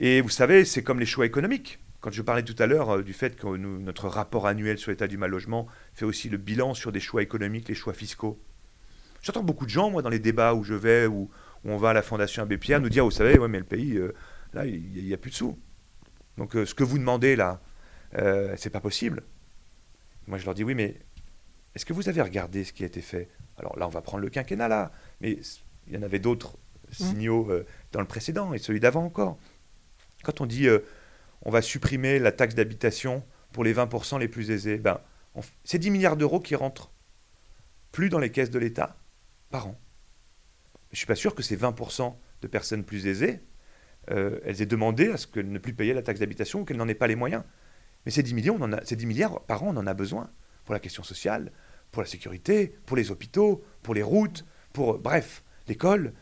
Et 0.00 0.20
vous 0.20 0.28
savez, 0.28 0.64
c'est 0.64 0.82
comme 0.82 0.98
les 0.98 1.06
choix 1.06 1.24
économiques. 1.24 1.78
Quand 2.00 2.10
je 2.10 2.20
parlais 2.20 2.42
tout 2.42 2.56
à 2.58 2.66
l'heure 2.66 2.90
euh, 2.90 3.02
du 3.02 3.12
fait 3.12 3.36
que 3.36 3.46
notre 3.56 4.08
rapport 4.08 4.46
annuel 4.46 4.76
sur 4.76 4.90
l'état 4.90 5.06
du 5.06 5.16
mal 5.16 5.30
logement 5.30 5.68
fait 5.94 6.04
aussi 6.04 6.28
le 6.28 6.36
bilan 6.36 6.74
sur 6.74 6.90
des 6.90 7.00
choix 7.00 7.22
économiques, 7.22 7.68
les 7.68 7.74
choix 7.74 7.94
fiscaux. 7.94 8.40
J'entends 9.22 9.44
beaucoup 9.44 9.64
de 9.64 9.70
gens, 9.70 9.88
moi, 9.88 10.02
dans 10.02 10.10
les 10.10 10.18
débats 10.18 10.54
où 10.54 10.64
je 10.64 10.74
vais, 10.74 11.06
où, 11.06 11.30
on 11.64 11.76
va 11.76 11.90
à 11.90 11.92
la 11.92 12.02
Fondation 12.02 12.42
Abbé 12.42 12.58
Pierre, 12.58 12.80
nous 12.80 12.90
dire, 12.90 13.04
vous 13.04 13.10
savez, 13.10 13.38
ouais, 13.38 13.48
mais 13.48 13.58
le 13.58 13.64
pays, 13.64 13.96
euh, 13.96 14.12
là, 14.52 14.66
il 14.66 15.04
n'y 15.04 15.14
a, 15.14 15.16
plus 15.16 15.30
de 15.30 15.36
sous. 15.36 15.58
Donc 16.36 16.56
euh, 16.56 16.66
ce 16.66 16.74
que 16.74 16.84
vous 16.84 16.98
demandez 16.98 17.36
là, 17.36 17.60
c'est 18.56 18.70
pas 18.70 18.80
possible. 18.80 19.22
Moi, 20.26 20.38
je 20.38 20.44
leur 20.44 20.54
dis 20.54 20.64
oui, 20.64 20.74
mais 20.74 20.96
est-ce 21.74 21.86
que 21.86 21.92
vous 21.92 22.08
avez 22.08 22.20
regardé 22.20 22.64
ce 22.64 22.72
qui 22.72 22.82
a 22.82 22.86
été 22.86 23.00
fait? 23.00 23.28
Alors 23.58 23.78
là, 23.78 23.86
on 23.86 23.90
va 23.90 24.02
prendre 24.02 24.22
le 24.22 24.30
quinquennat 24.30 24.68
là, 24.68 24.92
mais 25.20 25.38
il 25.86 25.94
y 25.94 25.96
en 25.96 26.02
avait 26.02 26.18
d'autres. 26.18 26.56
Signaux 26.94 27.50
euh, 27.50 27.66
dans 27.92 28.00
le 28.00 28.06
précédent 28.06 28.52
et 28.52 28.58
celui 28.58 28.80
d'avant 28.80 29.04
encore. 29.04 29.38
Quand 30.22 30.40
on 30.40 30.46
dit 30.46 30.68
euh, 30.68 30.80
on 31.42 31.50
va 31.50 31.62
supprimer 31.62 32.18
la 32.18 32.32
taxe 32.32 32.54
d'habitation 32.54 33.24
pour 33.52 33.64
les 33.64 33.74
20% 33.74 34.18
les 34.18 34.28
plus 34.28 34.50
aisés, 34.50 34.78
ben, 34.78 35.00
c'est 35.64 35.78
10 35.78 35.90
milliards 35.90 36.16
d'euros 36.16 36.40
qui 36.40 36.54
rentrent 36.54 36.90
plus 37.92 38.08
dans 38.08 38.18
les 38.18 38.30
caisses 38.30 38.50
de 38.50 38.58
l'État 38.58 38.96
par 39.50 39.68
an. 39.68 39.78
Je 40.90 40.94
ne 40.94 40.98
suis 40.98 41.06
pas 41.06 41.14
sûr 41.14 41.34
que 41.34 41.42
ces 41.42 41.56
20% 41.56 42.14
de 42.42 42.46
personnes 42.46 42.84
plus 42.84 43.06
aisées, 43.06 43.40
elles 44.08 44.60
aient 44.60 44.66
demandé 44.66 45.08
à 45.10 45.16
ce 45.16 45.26
qu'elles 45.26 45.50
ne 45.50 45.58
plus 45.58 45.72
payer 45.72 45.94
la 45.94 46.02
taxe 46.02 46.20
d'habitation 46.20 46.60
ou 46.60 46.64
qu'elles 46.64 46.76
n'en 46.76 46.88
aient 46.88 46.94
pas 46.94 47.06
les 47.06 47.16
moyens. 47.16 47.42
Mais 48.04 48.12
ces 48.12 48.22
10, 48.22 48.34
millions, 48.34 48.56
on 48.58 48.62
en 48.62 48.72
a, 48.72 48.84
ces 48.84 48.96
10 48.96 49.06
milliards 49.06 49.40
par 49.42 49.62
an, 49.62 49.68
on 49.74 49.76
en 49.76 49.86
a 49.86 49.94
besoin 49.94 50.30
pour 50.64 50.74
la 50.74 50.80
question 50.80 51.02
sociale, 51.02 51.52
pour 51.90 52.02
la 52.02 52.08
sécurité, 52.08 52.74
pour 52.86 52.96
les 52.96 53.10
hôpitaux, 53.10 53.62
pour 53.82 53.94
les 53.94 54.02
routes, 54.02 54.44
pour, 54.72 54.98
bref, 54.98 55.44
l'école. 55.68 56.12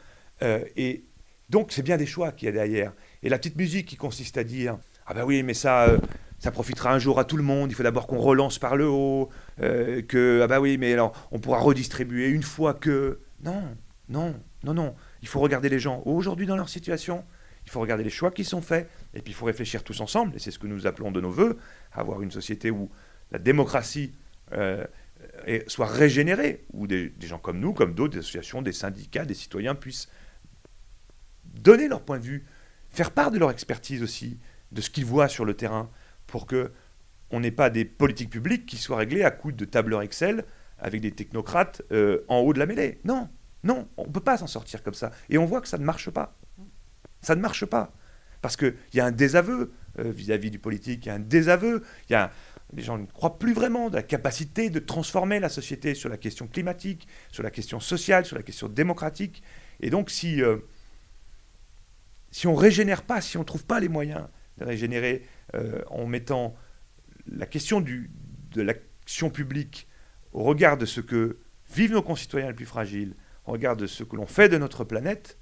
Euh, 0.43 0.65
et 0.77 1.05
donc, 1.49 1.73
c'est 1.73 1.83
bien 1.83 1.97
des 1.97 2.07
choix 2.07 2.33
qu'il 2.33 2.47
y 2.47 2.49
a 2.49 2.53
derrière. 2.53 2.93
Et 3.23 3.29
la 3.29 3.39
petite 3.39 3.57
musique 3.57 3.87
qui 3.87 3.97
consiste 3.97 4.39
à 4.39 4.45
dire 4.45 4.79
Ah 5.07 5.15
ben 5.15 5.25
oui, 5.25 5.43
mais 5.43 5.55
ça, 5.55 5.85
euh, 5.85 5.99
ça 6.39 6.51
profitera 6.51 6.93
un 6.93 6.99
jour 6.99 7.19
à 7.19 7.25
tout 7.25 7.37
le 7.37 7.43
monde, 7.43 7.71
il 7.71 7.75
faut 7.75 7.83
d'abord 7.83 8.07
qu'on 8.07 8.19
relance 8.19 8.59
par 8.59 8.77
le 8.77 8.89
haut, 8.89 9.29
euh, 9.61 10.03
que, 10.03 10.41
ah 10.43 10.47
ben 10.47 10.59
oui, 10.61 10.79
mais 10.79 10.93
alors, 10.93 11.13
on 11.31 11.39
pourra 11.39 11.59
redistribuer 11.59 12.29
une 12.29 12.43
fois 12.43 12.75
que. 12.75 13.21
Non, 13.45 13.63
non, 14.09 14.35
non, 14.65 14.75
non. 14.75 14.95
Il 15.23 15.29
faut 15.29 15.41
regarder 15.41 15.69
les 15.69 15.79
gens 15.79 16.03
aujourd'hui 16.05 16.47
dans 16.47 16.57
leur 16.57 16.69
situation, 16.69 17.25
il 17.65 17.71
faut 17.71 17.81
regarder 17.81 18.05
les 18.05 18.11
choix 18.11 18.31
qui 18.31 18.45
sont 18.45 18.63
faits, 18.63 18.89
et 19.15 19.21
puis 19.21 19.33
il 19.33 19.35
faut 19.35 19.47
réfléchir 19.47 19.85
tous 19.85 20.01
ensemble, 20.01 20.35
et 20.35 20.39
c'est 20.39 20.51
ce 20.51 20.59
que 20.59 20.67
nous 20.67 20.87
appelons 20.87 21.13
de 21.13 21.21
nos 21.21 21.31
voeux, 21.31 21.59
avoir 21.93 22.23
une 22.23 22.31
société 22.31 22.71
où 22.71 22.91
la 23.31 23.39
démocratie 23.39 24.13
euh, 24.53 24.85
soit 25.67 25.87
régénérée, 25.87 26.65
où 26.73 26.87
des, 26.87 27.13
gens 27.21 27.39
comme 27.39 27.61
nous, 27.61 27.73
comme 27.73 27.95
d'autres, 27.95 28.15
des 28.15 28.19
associations, 28.19 28.63
des 28.63 28.73
syndicats, 28.73 29.25
des 29.25 29.35
citoyens 29.35 29.75
puissent 29.75 30.09
donner 31.55 31.89
leur 31.89 32.03
point 32.03 32.19
de 32.19 32.25
vue, 32.25 32.47
faire 32.91 33.11
part 33.11 33.31
de 33.31 33.39
leur 33.39 33.51
expertise 33.51 34.03
aussi, 34.03 34.39
de 34.73 34.81
ce 34.81 34.91
qu'ils 34.91 35.05
voient 35.05 35.29
sur 35.29 35.45
le 35.45 35.55
terrain, 35.55 35.91
pour 36.27 36.47
que 36.47 36.73
on 37.31 37.41
n'ait 37.41 37.51
pas 37.51 37.71
des 37.71 37.85
politiques 37.85 38.31
publiques 38.31 38.67
qui 38.67 38.77
soient 38.77 38.99
réglées 38.99 39.25
à 39.25 39.31
coups 39.31 39.57
de 39.57 39.65
tableurs 39.65 40.03
Excel 40.03 40.45
avec 40.79 41.01
des 41.01 41.13
technocrates 41.13 41.83
euh, 41.91 42.25
en 42.29 42.39
haut 42.41 42.53
de 42.53 42.59
la 42.59 42.67
mêlée. 42.67 43.01
Non, 43.05 43.29
non, 43.65 43.89
on 43.97 44.07
ne 44.07 44.13
peut 44.13 44.21
pas 44.21 44.37
s'en 44.37 44.47
sortir 44.47 44.83
comme 44.83 44.95
ça. 44.95 45.13
Et 45.31 45.39
on 45.39 45.47
voit 45.47 45.61
que 45.61 45.69
ça 45.69 45.79
ne 45.79 45.85
marche 45.85 46.11
pas. 46.11 46.37
Ça 47.23 47.35
ne 47.35 47.41
marche 47.41 47.65
pas. 47.65 47.93
Parce 48.43 48.57
qu'il 48.57 48.75
y 48.93 49.01
a 49.01 49.07
un 49.07 49.13
désaveu 49.13 49.73
euh, 49.99 50.11
vis-à-vis 50.11 50.51
du 50.51 50.59
politique, 50.59 51.07
il 51.07 51.09
y 51.09 51.13
a 51.13 51.15
un 51.15 51.21
désaveu, 51.21 51.85
y 52.11 52.15
a, 52.15 52.33
les 52.75 52.83
gens 52.83 52.99
ne 52.99 53.07
croient 53.07 53.39
plus 53.39 53.53
vraiment 53.53 53.89
de 53.89 53.95
la 53.95 54.03
capacité 54.03 54.69
de 54.69 54.81
transformer 54.81 55.39
la 55.39 55.49
société 55.49 55.95
sur 55.95 56.09
la 56.09 56.17
question 56.17 56.49
climatique, 56.49 57.07
sur 57.31 57.45
la 57.45 57.51
question 57.51 57.79
sociale, 57.79 58.27
sur 58.27 58.37
la 58.37 58.43
question 58.43 58.69
démocratique. 58.69 59.43
Et 59.81 59.91
donc 59.91 60.11
si, 60.11 60.43
euh, 60.43 60.57
si 62.33 62.49
on 62.49 62.55
ne 62.55 62.59
régénère 62.59 63.03
pas, 63.03 63.21
si 63.21 63.37
on 63.37 63.41
ne 63.41 63.45
trouve 63.45 63.65
pas 63.65 63.79
les 63.79 63.89
moyens 63.89 64.27
de 64.59 64.65
régénérer 64.65 65.23
euh, 65.55 65.83
en 65.89 66.07
mettant 66.07 66.57
la 67.31 67.47
question 67.47 67.81
de 67.81 68.63
l'action 68.63 69.31
publique 69.31 69.87
au 70.33 70.43
regard 70.43 70.77
de 70.77 70.87
ce 70.87 71.01
que 71.01 71.39
vivent 71.73 71.93
nos 71.93 72.03
concitoyens 72.03 72.49
les 72.49 72.55
plus 72.55 72.67
fragiles, 72.67 73.15
au 73.47 73.53
regard 73.53 73.77
de 73.77 73.87
ce 73.87 74.03
que 74.03 74.17
l'on 74.17 74.27
fait 74.27 74.49
de 74.49 74.59
notre 74.59 74.83
planète, 74.83 75.39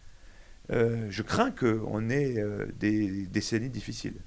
euh, 0.73 1.07
je 1.11 1.23
crains 1.23 1.53
qu'on 1.53 2.11
ait 2.11 2.39
euh, 2.39 2.67
des 2.79 3.27
décennies 3.27 3.71
difficiles. 3.71 4.23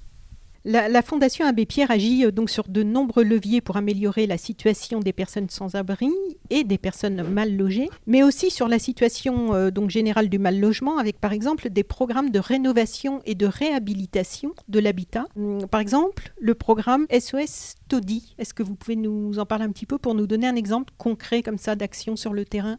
La, 0.64 1.02
Fondation 1.02 1.46
Abbé 1.46 1.66
Pierre 1.66 1.90
agit 1.90 2.24
euh, 2.24 2.30
donc 2.30 2.48
sur 2.48 2.68
de 2.68 2.82
nombreux 2.82 3.24
leviers 3.24 3.60
pour 3.60 3.76
améliorer 3.76 4.26
la 4.26 4.38
situation 4.38 5.00
des 5.00 5.12
personnes 5.12 5.50
sans 5.50 5.74
abri 5.74 6.10
et 6.50 6.64
des 6.64 6.78
personnes 6.78 7.22
mal 7.22 7.56
logées, 7.56 7.88
mais 8.06 8.22
aussi 8.22 8.50
sur 8.50 8.68
la 8.68 8.78
situation 8.78 9.70
donc 9.70 9.90
générale 9.90 10.28
du 10.28 10.38
mal 10.38 10.58
logement, 10.58 10.98
avec 10.98 11.20
par 11.20 11.32
exemple 11.32 11.70
des 11.70 11.84
programmes 11.84 12.30
de 12.30 12.38
rénovation 12.38 13.20
et 13.26 13.34
de 13.34 13.46
réhabilitation 13.46 14.54
de 14.68 14.78
l'habitat. 14.78 15.26
Hum, 15.36 15.66
par 15.66 15.80
exemple, 15.80 16.32
le 16.40 16.54
programme 16.54 17.06
SOS 17.10 17.74
Todi. 17.88 18.34
Est-ce 18.38 18.54
que 18.54 18.62
vous 18.62 18.74
pouvez 18.74 18.96
nous 18.96 19.38
en 19.38 19.46
parler 19.46 19.64
un 19.64 19.72
petit 19.72 19.86
peu 19.86 19.98
pour 19.98 20.14
nous 20.14 20.26
donner 20.26 20.46
un 20.46 20.56
exemple 20.56 20.92
concret 20.98 21.42
comme 21.42 21.58
ça 21.58 21.76
d'action 21.76 22.16
sur 22.16 22.32
le 22.32 22.44
terrain 22.44 22.78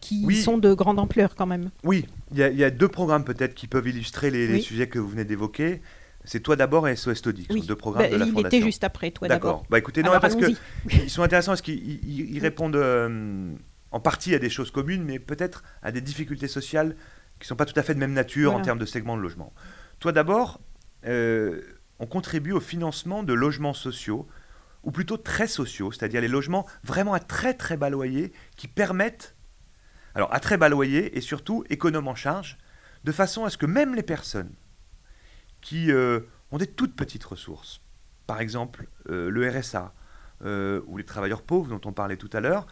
qui 0.00 0.34
sont 0.36 0.58
de 0.58 0.72
grande 0.74 0.98
ampleur 0.98 1.34
quand 1.34 1.46
même? 1.46 1.70
Oui, 1.84 2.06
il 2.32 2.38
y, 2.38 2.64
a 2.64 2.70
deux 2.70 2.88
programmes 2.88 3.24
peut-être 3.24 3.54
qui 3.54 3.66
peuvent 3.66 3.86
illustrer 3.88 4.30
les, 4.30 4.60
sujets 4.60 4.88
que 4.88 4.98
vous 4.98 5.08
venez 5.08 5.24
d'évoquer. 5.24 5.80
C'est 6.24 6.40
Toi 6.40 6.56
d'abord 6.56 6.88
et 6.88 6.96
SOS 6.96 7.22
Todi, 7.22 7.46
oui. 7.50 7.60
sont 7.60 7.66
deux 7.66 7.76
programmes 7.76 8.04
bah, 8.04 8.10
de 8.10 8.16
la 8.16 8.26
il 8.26 8.32
Fondation. 8.32 8.58
était 8.58 8.66
juste 8.66 8.84
après 8.84 9.10
Toi 9.10 9.28
d'abord. 9.28 9.52
D'accord. 9.52 9.66
Bah 9.70 9.78
écoutez, 9.78 10.02
non, 10.02 10.12
parce 10.20 10.36
qu'ils 10.36 11.10
sont 11.10 11.22
intéressants 11.22 11.52
parce 11.52 11.62
qu'ils 11.62 12.38
répondent 12.40 12.76
euh, 12.76 13.52
en 13.92 14.00
partie 14.00 14.34
à 14.34 14.38
des 14.38 14.50
choses 14.50 14.70
communes, 14.70 15.04
mais 15.04 15.18
peut-être 15.18 15.62
à 15.82 15.92
des 15.92 16.00
difficultés 16.00 16.48
sociales 16.48 16.96
qui 17.38 17.44
ne 17.44 17.46
sont 17.46 17.56
pas 17.56 17.64
tout 17.64 17.78
à 17.78 17.82
fait 17.82 17.94
de 17.94 18.00
même 18.00 18.12
nature 18.12 18.54
en 18.54 18.60
termes 18.60 18.78
de 18.78 18.86
segments 18.86 19.16
de 19.16 19.22
logement. 19.22 19.52
Toi 20.00 20.12
d'abord, 20.12 20.60
euh, 21.06 21.62
on 21.98 22.06
contribue 22.06 22.52
au 22.52 22.60
financement 22.60 23.22
de 23.22 23.32
logements 23.32 23.74
sociaux, 23.74 24.26
ou 24.84 24.90
plutôt 24.90 25.16
très 25.16 25.46
sociaux, 25.46 25.92
c'est-à-dire 25.92 26.20
les 26.20 26.28
logements 26.28 26.66
vraiment 26.84 27.14
à 27.14 27.20
très 27.20 27.54
très 27.54 27.76
bas 27.76 27.90
loyer 27.90 28.32
qui 28.56 28.68
permettent 28.68 29.34
alors 30.14 30.32
à 30.34 30.40
très 30.40 30.56
bas 30.56 30.68
loyer 30.68 31.16
et 31.16 31.20
surtout 31.20 31.64
économe 31.70 32.08
en 32.08 32.14
charge, 32.14 32.58
de 33.04 33.12
façon 33.12 33.44
à 33.44 33.50
ce 33.50 33.56
que 33.56 33.66
même 33.66 33.94
les 33.94 34.02
personnes 34.02 34.50
qui 35.68 35.92
euh, 35.92 36.20
ont 36.50 36.56
des 36.56 36.66
toutes 36.66 36.96
petites 36.96 37.24
ressources, 37.24 37.82
par 38.26 38.40
exemple 38.40 38.88
euh, 39.10 39.28
le 39.28 39.46
RSA 39.50 39.92
euh, 40.42 40.80
ou 40.86 40.96
les 40.96 41.04
travailleurs 41.04 41.42
pauvres 41.42 41.68
dont 41.68 41.80
on 41.86 41.92
parlait 41.92 42.16
tout 42.16 42.30
à 42.32 42.40
l'heure, 42.40 42.66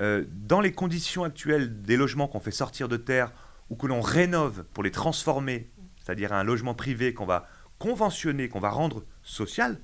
dans 0.00 0.60
les 0.60 0.70
conditions 0.70 1.24
actuelles 1.24 1.82
des 1.82 1.96
logements 1.96 2.28
qu'on 2.28 2.38
fait 2.38 2.52
sortir 2.52 2.88
de 2.88 2.96
terre 2.96 3.32
ou 3.68 3.74
que 3.74 3.88
l'on 3.88 4.00
rénove 4.00 4.62
pour 4.72 4.84
les 4.84 4.92
transformer, 4.92 5.72
c'est-à-dire 6.00 6.32
un 6.32 6.44
logement 6.44 6.72
privé 6.72 7.12
qu'on 7.14 7.26
va 7.26 7.48
conventionner, 7.80 8.48
qu'on 8.48 8.60
va 8.60 8.70
rendre 8.70 9.04
social, 9.24 9.80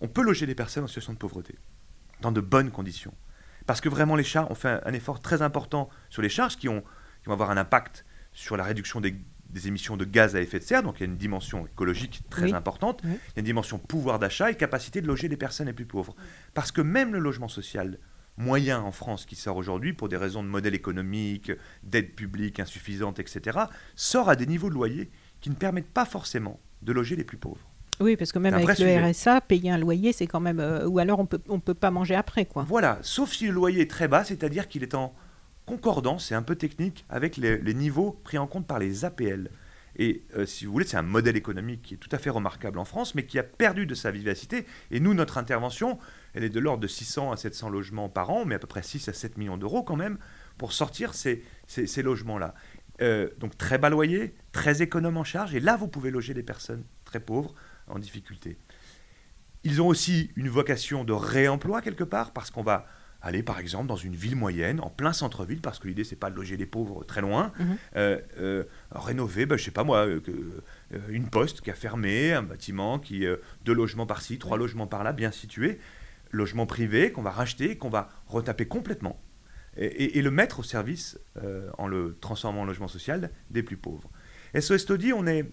on 0.00 0.08
peut 0.08 0.22
loger 0.22 0.46
des 0.46 0.54
personnes 0.54 0.84
en 0.84 0.86
situation 0.86 1.12
de 1.12 1.18
pauvreté, 1.18 1.58
dans 2.22 2.32
de 2.32 2.40
bonnes 2.40 2.70
conditions. 2.70 3.12
Parce 3.66 3.82
que 3.82 3.90
vraiment, 3.90 4.16
les 4.16 4.24
chats 4.24 4.46
ont 4.50 4.54
fait 4.54 4.80
un, 4.82 4.94
effort 4.94 5.20
très 5.20 5.42
important 5.42 5.90
sur 6.08 6.22
les 6.22 6.30
charges 6.30 6.56
qui, 6.56 6.68
qui, 6.68 6.68
vont 7.26 7.34
avoir 7.34 7.50
un 7.50 7.58
impact 7.58 8.06
sur 8.32 8.56
la 8.56 8.64
réduction 8.64 9.02
des, 9.02 9.14
émissions 9.66 9.96
de 9.96 10.04
gaz 10.04 10.36
à 10.36 10.40
effet 10.40 10.58
de 10.58 10.64
serre. 10.64 10.82
Donc 10.82 10.96
il 10.98 11.00
y 11.00 11.02
a 11.04 11.06
une 11.06 11.16
dimension 11.16 11.66
écologique 11.66 12.22
très 12.30 12.52
importante. 12.52 13.00
Il 13.04 13.10
y 13.10 13.12
a 13.12 13.40
une 13.40 13.44
dimension 13.44 13.78
pouvoir 13.78 14.18
d'achat 14.18 14.50
et 14.50 14.56
capacité 14.56 15.00
de 15.00 15.06
loger 15.06 15.28
les 15.28 15.36
personnes 15.36 15.66
les 15.66 15.72
plus 15.72 15.86
pauvres. 15.86 16.14
Parce 16.54 16.72
que 16.72 16.80
même 16.80 17.12
le 17.12 17.18
logement 17.18 17.48
social 17.48 17.98
moyen 18.36 18.80
en 18.80 18.92
France 18.92 19.26
qui 19.26 19.36
sort 19.36 19.56
aujourd'hui 19.56 19.92
pour 19.92 20.08
des 20.08 20.16
raisons 20.16 20.42
de 20.42 20.48
modèle 20.48 20.74
économique, 20.74 21.52
d'aide 21.82 22.14
publique 22.14 22.60
insuffisante, 22.60 23.20
etc., 23.20 23.58
sort 23.94 24.28
à 24.28 24.36
des 24.36 24.46
niveaux 24.46 24.68
de 24.68 24.74
loyer 24.74 25.10
qui 25.40 25.50
ne 25.50 25.54
permettent 25.54 25.92
pas 25.92 26.04
forcément 26.04 26.58
de 26.82 26.92
loger 26.92 27.16
les 27.16 27.24
plus 27.24 27.36
pauvres. 27.36 27.70
Oui, 28.00 28.16
parce 28.16 28.32
que 28.32 28.40
même 28.40 28.54
avec 28.54 28.78
le 28.78 29.10
RSA, 29.10 29.40
payer 29.42 29.70
un 29.70 29.78
loyer, 29.78 30.12
c'est 30.12 30.26
quand 30.26 30.40
même. 30.40 30.58
Euh, 30.58 30.86
ou 30.86 30.98
alors 30.98 31.20
on 31.20 31.26
peut, 31.26 31.40
on 31.48 31.60
peut 31.60 31.74
pas 31.74 31.92
manger 31.92 32.16
après, 32.16 32.44
quoi. 32.44 32.64
Voilà, 32.68 32.98
sauf 33.02 33.32
si 33.32 33.46
le 33.46 33.52
loyer 33.52 33.82
est 33.82 33.90
très 33.90 34.08
bas, 34.08 34.24
c'est-à-dire 34.24 34.66
qu'il 34.66 34.82
est 34.82 34.94
en 34.94 35.14
concordance, 35.66 36.26
c'est 36.26 36.34
un 36.34 36.42
peu 36.42 36.56
technique, 36.56 37.04
avec 37.08 37.36
les, 37.36 37.74
niveaux 37.74 38.20
pris 38.24 38.38
en 38.38 38.46
compte 38.46 38.66
par 38.66 38.78
les 38.78 39.04
APL. 39.04 39.50
Et 39.96 40.22
euh, 40.36 40.44
si 40.44 40.66
vous 40.66 40.72
voulez, 40.72 40.86
c'est 40.86 40.96
un 40.96 41.02
modèle 41.02 41.36
économique 41.36 41.82
qui 41.82 41.94
est 41.94 41.98
tout 41.98 42.08
à 42.10 42.18
fait 42.18 42.30
remarquable 42.30 42.78
en 42.78 42.84
France, 42.84 43.14
mais 43.14 43.26
qui 43.26 43.38
a 43.38 43.44
perdu 43.44 43.86
de 43.86 43.94
sa 43.94 44.10
vivacité. 44.10 44.66
Et 44.90 44.98
nous, 44.98 45.14
notre 45.14 45.38
intervention, 45.38 45.98
elle 46.34 46.42
est 46.44 46.50
de 46.50 46.58
l'ordre 46.58 46.80
de 46.80 46.88
600 46.88 47.30
à 47.30 47.36
700 47.36 47.70
logements 47.70 48.08
par 48.08 48.30
an, 48.30 48.44
mais 48.44 48.56
à 48.56 48.58
peu 48.58 48.66
près 48.66 48.82
6 48.82 49.08
à 49.08 49.12
7 49.12 49.38
millions 49.38 49.56
d'euros 49.56 49.84
quand 49.84 49.96
même, 49.96 50.18
pour 50.58 50.72
sortir 50.72 51.14
ces, 51.14 51.44
ces, 51.66 52.02
logements-là. 52.02 52.54
Euh, 53.02 53.28
donc 53.38 53.56
très 53.56 53.78
bas 53.78 53.88
loyer, 53.90 54.34
très 54.52 54.82
économe 54.82 55.16
en 55.16 55.24
charge, 55.24 55.54
et 55.54 55.60
là 55.60 55.76
vous 55.76 55.88
pouvez 55.88 56.10
loger 56.10 56.34
des 56.34 56.42
personnes 56.42 56.84
très 57.04 57.20
pauvres, 57.20 57.54
en 57.86 57.98
difficulté. 57.98 58.56
Ils 59.62 59.80
ont 59.80 59.86
aussi 59.86 60.30
une 60.36 60.48
vocation 60.48 61.04
de 61.04 61.12
réemploi 61.12 61.80
quelque 61.80 62.04
part, 62.04 62.32
parce 62.32 62.50
qu'on 62.50 62.62
va 62.62 62.86
aller 63.24 63.42
par 63.42 63.58
exemple 63.58 63.86
dans 63.86 63.96
une 63.96 64.14
ville 64.14 64.36
moyenne, 64.36 64.80
en 64.80 64.90
plein 64.90 65.14
centre-ville, 65.14 65.60
parce 65.60 65.78
que 65.78 65.88
l'idée 65.88 66.04
c'est 66.04 66.14
pas 66.14 66.30
de 66.30 66.36
loger 66.36 66.56
les 66.56 66.66
pauvres 66.66 67.04
très 67.04 67.22
loin, 67.22 67.52
mhm. 67.58 67.76
euh, 67.96 68.20
euh, 68.38 68.64
rénover, 68.92 69.46
ben, 69.46 69.56
je 69.56 69.64
sais 69.64 69.70
pas 69.70 69.82
moi, 69.82 70.06
euh, 70.06 70.20
une 71.08 71.28
poste 71.28 71.62
qui 71.62 71.70
a 71.70 71.74
fermé, 71.74 72.34
un 72.34 72.42
bâtiment 72.42 72.98
qui 72.98 73.26
deux 73.64 73.72
logements 73.72 74.06
par-ci, 74.06 74.38
trois 74.38 74.58
logements 74.58 74.86
par-là, 74.86 75.12
bien 75.12 75.30
situés, 75.30 75.80
logement 76.30 76.66
privé 76.66 77.12
qu'on 77.12 77.22
va 77.22 77.30
racheter, 77.30 77.76
qu'on 77.78 77.88
va 77.88 78.10
retaper 78.26 78.66
complètement 78.66 79.18
et, 79.76 80.22
le 80.22 80.30
mettre 80.30 80.60
au 80.60 80.62
service 80.62 81.18
en 81.78 81.88
le 81.88 82.16
transformant 82.20 82.60
en 82.60 82.64
logement 82.64 82.86
social 82.86 83.30
des 83.50 83.62
plus 83.64 83.76
pauvres. 83.76 84.08
SOS 84.58 84.86
Todi, 84.86 85.12
on 85.12 85.26
est 85.26 85.50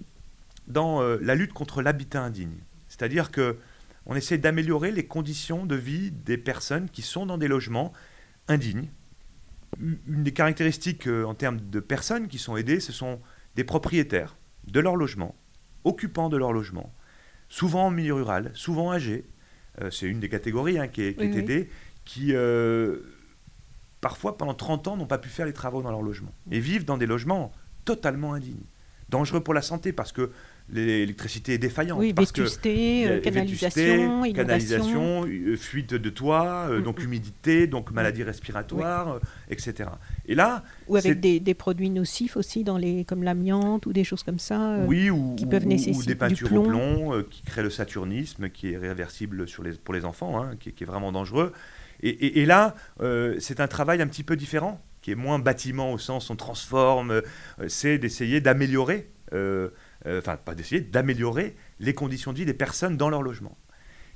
dans 0.67 1.01
la 1.01 1.36
lutte 1.36 1.53
contre 1.53 1.81
l'habitat 1.81 2.21
indigne, 2.21 2.60
c'est-à-dire 2.88 3.31
que 3.31 3.57
on 4.06 4.16
essaie 4.16 4.38
d'améliorer 4.38 4.92
les 4.92 5.06
conditions 5.06 5.66
de 5.66 5.76
vie 5.76 6.12
des 6.12 6.38
personnes 6.38 6.90
qui 6.90 7.02
sont 7.02 7.26
dans 7.26 7.38
des 7.38 7.48
logements 7.48 7.94
indignes. 8.48 8.90
Une 9.80 10.24
des 10.24 10.34
caractéristiques 10.34 11.08
euh, 11.08 11.24
en 11.24 11.34
termes 11.34 11.60
de 11.62 11.80
personnes 11.80 12.28
qui 12.28 12.38
sont 12.38 12.58
aidées, 12.58 12.80
ce 12.80 12.92
sont 12.92 13.20
des 13.56 13.64
propriétaires 13.64 14.36
de 14.68 14.80
leur 14.80 14.96
logement, 14.96 15.36
occupants 15.84 16.30
de 16.30 16.38
leur 16.38 16.52
logement, 16.52 16.94
souvent 17.50 17.88
en 17.88 17.92
milieu 17.92 18.14
rural, 18.14 18.52
souvent 18.54 18.92
âgés. 18.92 19.26
Euh, 19.82 19.90
c'est 19.92 20.08
une 20.08 20.20
des 20.20 20.30
catégories 20.30 20.78
hein, 20.78 20.88
qui 20.88 21.04
est, 21.04 21.22
aidée, 21.22 21.70
qui 22.04 22.34
euh, 22.34 23.00
parfois 24.02 24.38
pendant 24.38 24.54
30 24.54 24.88
ans 24.88 24.98
n'ont 24.98 25.06
pas 25.06 25.20
pu 25.20 25.30
faire 25.30 25.46
les 25.46 25.54
travaux 25.54 25.82
dans 25.82 25.92
leur 25.92 26.02
logement 26.02 26.34
et 26.52 26.60
vivent 26.60 26.86
dans 26.86 26.98
des 26.98 27.06
logements 27.06 27.52
totalement 27.86 28.34
indignes. 28.34 28.66
Dangereux 29.10 29.42
pour 29.42 29.54
la 29.54 29.62
santé 29.62 29.94
parce 29.94 30.12
que 30.12 30.32
l'électricité 30.71 31.53
est 31.53 31.57
défaillante. 31.57 31.99
Oui, 31.99 32.13
parce 32.13 32.31
vétusté, 32.31 33.03
que, 33.05 33.19
canalisation, 33.19 34.23
canalisation, 34.34 35.25
euh, 35.25 35.55
fuite 35.55 35.93
de 35.93 36.10
toit, 36.10 36.67
euh, 36.69 36.81
donc 36.81 37.03
humidité, 37.03 37.67
donc 37.67 37.91
maladie 37.91 38.23
respiratoire, 38.23 39.15
euh, 39.15 39.19
etc. 39.49 39.89
Et 40.25 40.36
là, 40.36 40.63
ou 40.88 40.95
avec 40.95 41.19
des, 41.19 41.53
produits 41.53 41.89
nocifs 41.89 42.38
aussi, 42.38 42.63
dans 42.63 42.77
les, 42.77 43.05
comme 43.05 43.23
l'amiante 43.23 43.86
ou 43.86 43.93
des 43.93 44.03
choses 44.03 44.23
comme 44.23 44.39
ça, 44.39 44.77
oui, 44.86 45.10
ou, 45.10 45.36
qui 45.36 45.45
peuvent 45.45 45.67
nécessiter 45.67 45.97
ou 45.97 46.07
des 46.07 46.15
peintures 46.15 46.53
au 46.53 46.63
plomb 46.63 47.23
qui 47.29 47.43
créent 47.43 47.63
le 47.63 47.69
saturnisme, 47.69 48.49
qui 48.49 48.71
est 48.73 48.77
réversible 48.77 49.47
sur 49.47 49.63
les, 49.63 49.73
pour 49.73 49.93
les 49.93 50.05
enfants, 50.05 50.41
hein, 50.41 50.55
qui, 50.60 50.69
est 50.69 50.86
vraiment 50.86 51.12
dangereux. 51.12 51.51
Et, 52.03 52.41
et 52.41 52.45
là, 52.45 52.75
c'est 53.39 53.60
un 53.60 53.67
travail 53.67 54.01
un 54.01 54.07
petit 54.07 54.23
peu 54.23 54.36
différent, 54.36 54.81
qui 55.01 55.12
est 55.12 55.15
moins 55.15 55.39
bâtiment 55.39 55.91
au 55.91 55.97
sens 55.97 56.29
on 56.29 56.36
transforme, 56.36 57.21
c'est 57.67 57.97
d'essayer 57.97 58.39
d'améliorer 58.39 59.07
euh, 59.34 59.69
enfin 60.06 60.38
pas 60.38 60.56
d'essayer, 60.56 60.82
d'améliorer 60.82 61.56
les 61.80 61.94
conditions 61.94 62.34
de 62.34 62.38
vie 62.38 62.46
des 62.46 62.54
personnes 62.54 62.98
dans 62.98 63.10
leur 63.10 63.22
logement. 63.22 63.58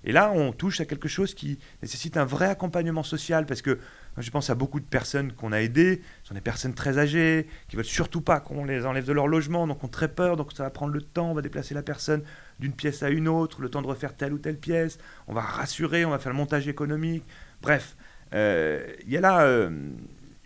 Et 0.06 0.12
là, 0.12 0.32
on 0.32 0.52
touche 0.52 0.82
à 0.82 0.86
quelque 0.86 1.08
chose 1.08 1.34
qui 1.34 1.58
nécessite 1.82 2.16
un 2.16 2.26
vrai 2.26 2.46
accompagnement 2.46 3.02
social, 3.02 3.48
parce 3.48 3.64
que 3.64 3.80
je 4.18 4.30
pense 4.30 4.52
à 4.52 4.56
beaucoup 4.56 4.80
de 4.80 4.86
personnes 4.86 5.34
qu'on 5.34 5.52
a 5.52 5.62
aidées, 5.62 6.02
ce 6.22 6.30
sont 6.30 6.36
des 6.36 6.42
personnes 6.42 6.76
très 6.76 7.00
âgées, 7.00 7.48
qui 7.68 7.76
veulent 7.76 7.84
surtout 7.84 8.22
pas 8.22 8.40
qu'on 8.40 8.66
les 8.66 8.86
enlève 8.86 9.06
de 9.06 9.12
leur 9.12 9.28
logement, 9.28 9.66
donc 9.66 9.84
ont 9.84 9.88
très 9.88 10.08
peur, 10.08 10.38
donc 10.38 10.54
ça 10.54 10.62
va 10.62 10.70
prendre 10.70 10.94
le 10.94 11.02
temps, 11.02 11.32
on 11.32 11.34
va 11.34 11.42
déplacer 11.42 11.74
la 11.74 11.82
personne 11.82 12.22
d'une 12.60 12.72
pièce 12.72 13.02
à 13.02 13.10
une 13.10 13.28
autre, 13.28 13.62
le 13.62 13.70
temps 13.70 13.82
de 13.82 13.88
refaire 13.88 14.16
telle 14.16 14.34
ou 14.34 14.38
telle 14.38 14.60
pièce, 14.60 15.00
on 15.28 15.34
va 15.34 15.42
rassurer, 15.42 16.06
on 16.06 16.12
va 16.12 16.20
faire 16.20 16.32
le 16.32 16.38
montage 16.38 16.68
économique, 16.68 17.24
bref, 17.64 17.98
euh, 18.36 18.86
il 19.06 19.12
y 19.12 19.18
a 19.18 19.22
là 19.22 19.42
euh, 19.42 19.72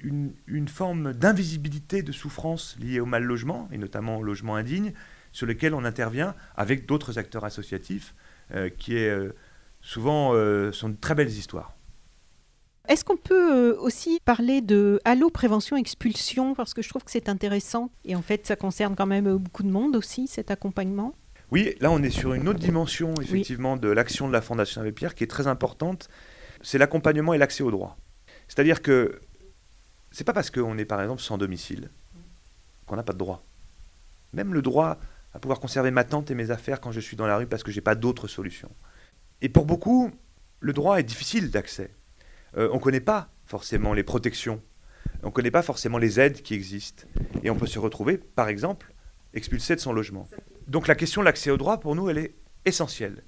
une, 0.02 0.68
forme 0.70 1.12
d'invisibilité 1.12 2.02
de 2.02 2.14
souffrance 2.14 2.78
liée 2.80 3.02
au 3.02 3.06
mal 3.06 3.24
logement, 3.24 3.68
et 3.74 3.78
notamment 3.78 4.18
au 4.18 4.24
logement 4.24 4.56
indigne, 4.56 4.94
sur 5.32 5.46
lesquels 5.46 5.74
on 5.74 5.86
intervient 5.86 6.36
avec 6.56 6.86
d'autres 6.86 7.18
acteurs 7.18 7.46
associatifs, 7.46 8.14
euh, 8.54 8.70
qui 8.70 8.98
est, 8.98 9.10
euh, 9.10 9.34
souvent 9.82 10.32
euh, 10.34 10.72
sont 10.72 10.90
de 10.90 10.98
très 11.00 11.16
belles 11.16 11.30
histoires. 11.30 11.74
Est-ce 12.88 13.06
qu'on 13.06 13.18
peut 13.18 13.78
aussi 13.80 14.20
parler 14.26 14.62
de 14.62 15.00
Allo 15.06 15.30
Prévention 15.30 15.78
Expulsion? 15.78 16.56
Parce 16.56 16.74
que 16.74 16.82
je 16.82 16.90
trouve 16.90 17.04
que 17.04 17.12
c'est 17.12 17.30
intéressant. 17.30 17.92
Et 18.04 18.16
en 18.16 18.24
fait, 18.24 18.48
ça 18.48 18.56
concerne 18.56 18.96
quand 18.96 19.06
même 19.06 19.38
beaucoup 19.38 19.62
de 19.62 19.70
monde 19.70 19.96
aussi, 19.96 20.28
cet 20.28 20.50
accompagnement. 20.50 21.14
Oui, 21.52 21.76
là, 21.82 21.92
on 21.92 22.02
est 22.02 22.10
sur 22.10 22.34
une 22.34 22.48
autre 22.48 22.60
dimension, 22.60 23.14
effectivement, 23.22 23.78
de 23.78 23.90
l'action 23.90 24.28
de 24.28 24.34
la 24.34 24.42
Fondation 24.42 24.82
Abbé 24.82 24.92
Pierre 24.92 25.14
qui 25.14 25.24
est 25.24 25.28
très 25.28 25.46
importante. 25.46 26.10
C'est 26.62 26.80
l'accompagnement 26.80 27.36
et 27.36 27.38
l'accès 27.38 27.64
au 27.64 27.70
droit. 27.70 27.98
C'est-à-dire 28.48 28.82
que 28.82 29.20
c'est 30.12 30.24
pas 30.24 30.34
parce 30.34 30.50
qu'on 30.50 30.78
est, 30.78 30.86
par 30.86 31.02
exemple, 31.02 31.22
sans 31.22 31.38
domicile 31.38 31.90
qu'on 32.86 32.96
n'a 32.96 33.04
pas 33.04 33.14
de 33.14 33.20
droit. 33.20 33.44
Même 34.34 34.54
le 34.54 34.62
droit 34.62 34.98
à 35.34 35.40
pouvoir 35.40 35.60
conserver 35.60 35.92
ma 35.92 36.04
tente 36.04 36.32
et 36.32 36.36
mes 36.36 36.52
affaires 36.52 36.82
quand 36.82 36.92
je 36.92 37.00
suis 37.00 37.16
dans 37.16 37.28
la 37.28 37.38
rue 37.38 37.48
parce 37.48 37.64
que 37.64 37.72
je 37.72 37.78
n'ai 37.78 37.82
pas 37.82 37.96
d'autre 37.96 38.28
solution. 38.28 38.70
Et 39.42 39.50
pour 39.50 39.66
beaucoup, 39.66 40.12
le 40.60 40.74
droit 40.74 41.00
est 41.00 41.04
difficile 41.04 41.52
d'accès. 41.52 41.94
Euh, 42.58 42.70
on 42.72 42.76
ne 42.76 42.82
connaît 42.82 43.00
pas 43.00 43.30
forcément 43.46 43.94
les 43.94 44.04
protections, 44.04 44.62
on 45.24 45.28
ne 45.28 45.32
connaît 45.32 45.52
pas 45.52 45.62
forcément 45.62 45.98
les 45.98 46.20
aides 46.20 46.42
qui 46.42 46.54
existent. 46.54 47.06
Et 47.44 47.50
on 47.50 47.56
peut 47.56 47.68
se 47.68 47.80
retrouver, 47.80 48.18
par 48.18 48.50
exemple, 48.50 48.94
expulsé 49.34 49.76
de 49.76 49.80
son 49.80 49.94
logement. 49.94 50.28
Donc 50.68 50.88
la 50.88 50.96
question 50.96 51.22
de 51.22 51.26
l'accès 51.26 51.52
au 51.52 51.58
droit, 51.58 51.80
pour 51.80 51.96
nous, 51.96 52.10
elle 52.10 52.18
est 52.18 52.36
essentielle. 52.66 53.24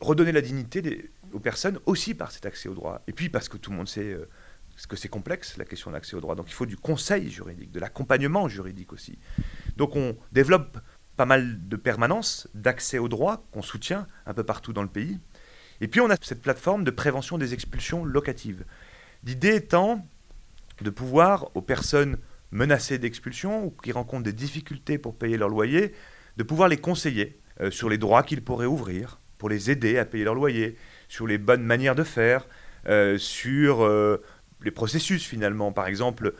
Redonner 0.00 0.32
la 0.32 0.40
dignité 0.40 1.10
aux 1.32 1.40
personnes 1.40 1.78
aussi 1.86 2.14
par 2.14 2.32
cet 2.32 2.46
accès 2.46 2.68
au 2.68 2.74
droit. 2.74 3.02
Et 3.06 3.12
puis 3.12 3.28
parce 3.28 3.48
que 3.48 3.56
tout 3.56 3.70
le 3.70 3.76
monde 3.76 3.88
sait 3.88 4.12
euh, 4.12 4.28
que 4.88 4.96
c'est 4.96 5.08
complexe, 5.08 5.56
la 5.56 5.64
question 5.64 5.90
de 5.90 5.96
l'accès 5.96 6.16
au 6.16 6.20
droit. 6.20 6.34
Donc 6.34 6.46
il 6.48 6.54
faut 6.54 6.66
du 6.66 6.76
conseil 6.76 7.30
juridique, 7.30 7.70
de 7.70 7.80
l'accompagnement 7.80 8.48
juridique 8.48 8.92
aussi. 8.92 9.18
Donc 9.76 9.96
on 9.96 10.16
développe 10.32 10.78
pas 11.16 11.26
mal 11.26 11.68
de 11.68 11.76
permanences, 11.76 12.48
d'accès 12.54 12.98
au 12.98 13.08
droit 13.08 13.44
qu'on 13.52 13.62
soutient 13.62 14.06
un 14.26 14.34
peu 14.34 14.44
partout 14.44 14.72
dans 14.72 14.82
le 14.82 14.88
pays. 14.88 15.18
Et 15.80 15.88
puis 15.88 16.00
on 16.00 16.10
a 16.10 16.16
cette 16.20 16.42
plateforme 16.42 16.84
de 16.84 16.90
prévention 16.90 17.38
des 17.38 17.54
expulsions 17.54 18.04
locatives. 18.04 18.64
L'idée 19.24 19.56
étant 19.56 20.06
de 20.80 20.90
pouvoir 20.90 21.50
aux 21.54 21.62
personnes 21.62 22.18
menacées 22.50 22.98
d'expulsion 22.98 23.64
ou 23.64 23.70
qui 23.70 23.92
rencontrent 23.92 24.24
des 24.24 24.32
difficultés 24.32 24.98
pour 24.98 25.16
payer 25.16 25.36
leur 25.36 25.48
loyer, 25.48 25.92
de 26.36 26.42
pouvoir 26.42 26.68
les 26.68 26.76
conseiller 26.76 27.38
euh, 27.60 27.70
sur 27.70 27.88
les 27.88 27.98
droits 27.98 28.22
qu'ils 28.22 28.42
pourraient 28.42 28.66
ouvrir, 28.66 29.18
pour 29.38 29.48
les 29.48 29.70
aider 29.70 29.98
à 29.98 30.04
payer 30.04 30.24
leur 30.24 30.34
loyer, 30.34 30.76
sur 31.08 31.26
les 31.26 31.38
bonnes 31.38 31.64
manières 31.64 31.94
de 31.94 32.04
faire, 32.04 32.46
euh, 32.86 33.18
sur 33.18 33.82
euh, 33.82 34.22
les 34.62 34.70
processus 34.70 35.24
finalement. 35.26 35.72
Par 35.72 35.86
exemple, 35.86 36.34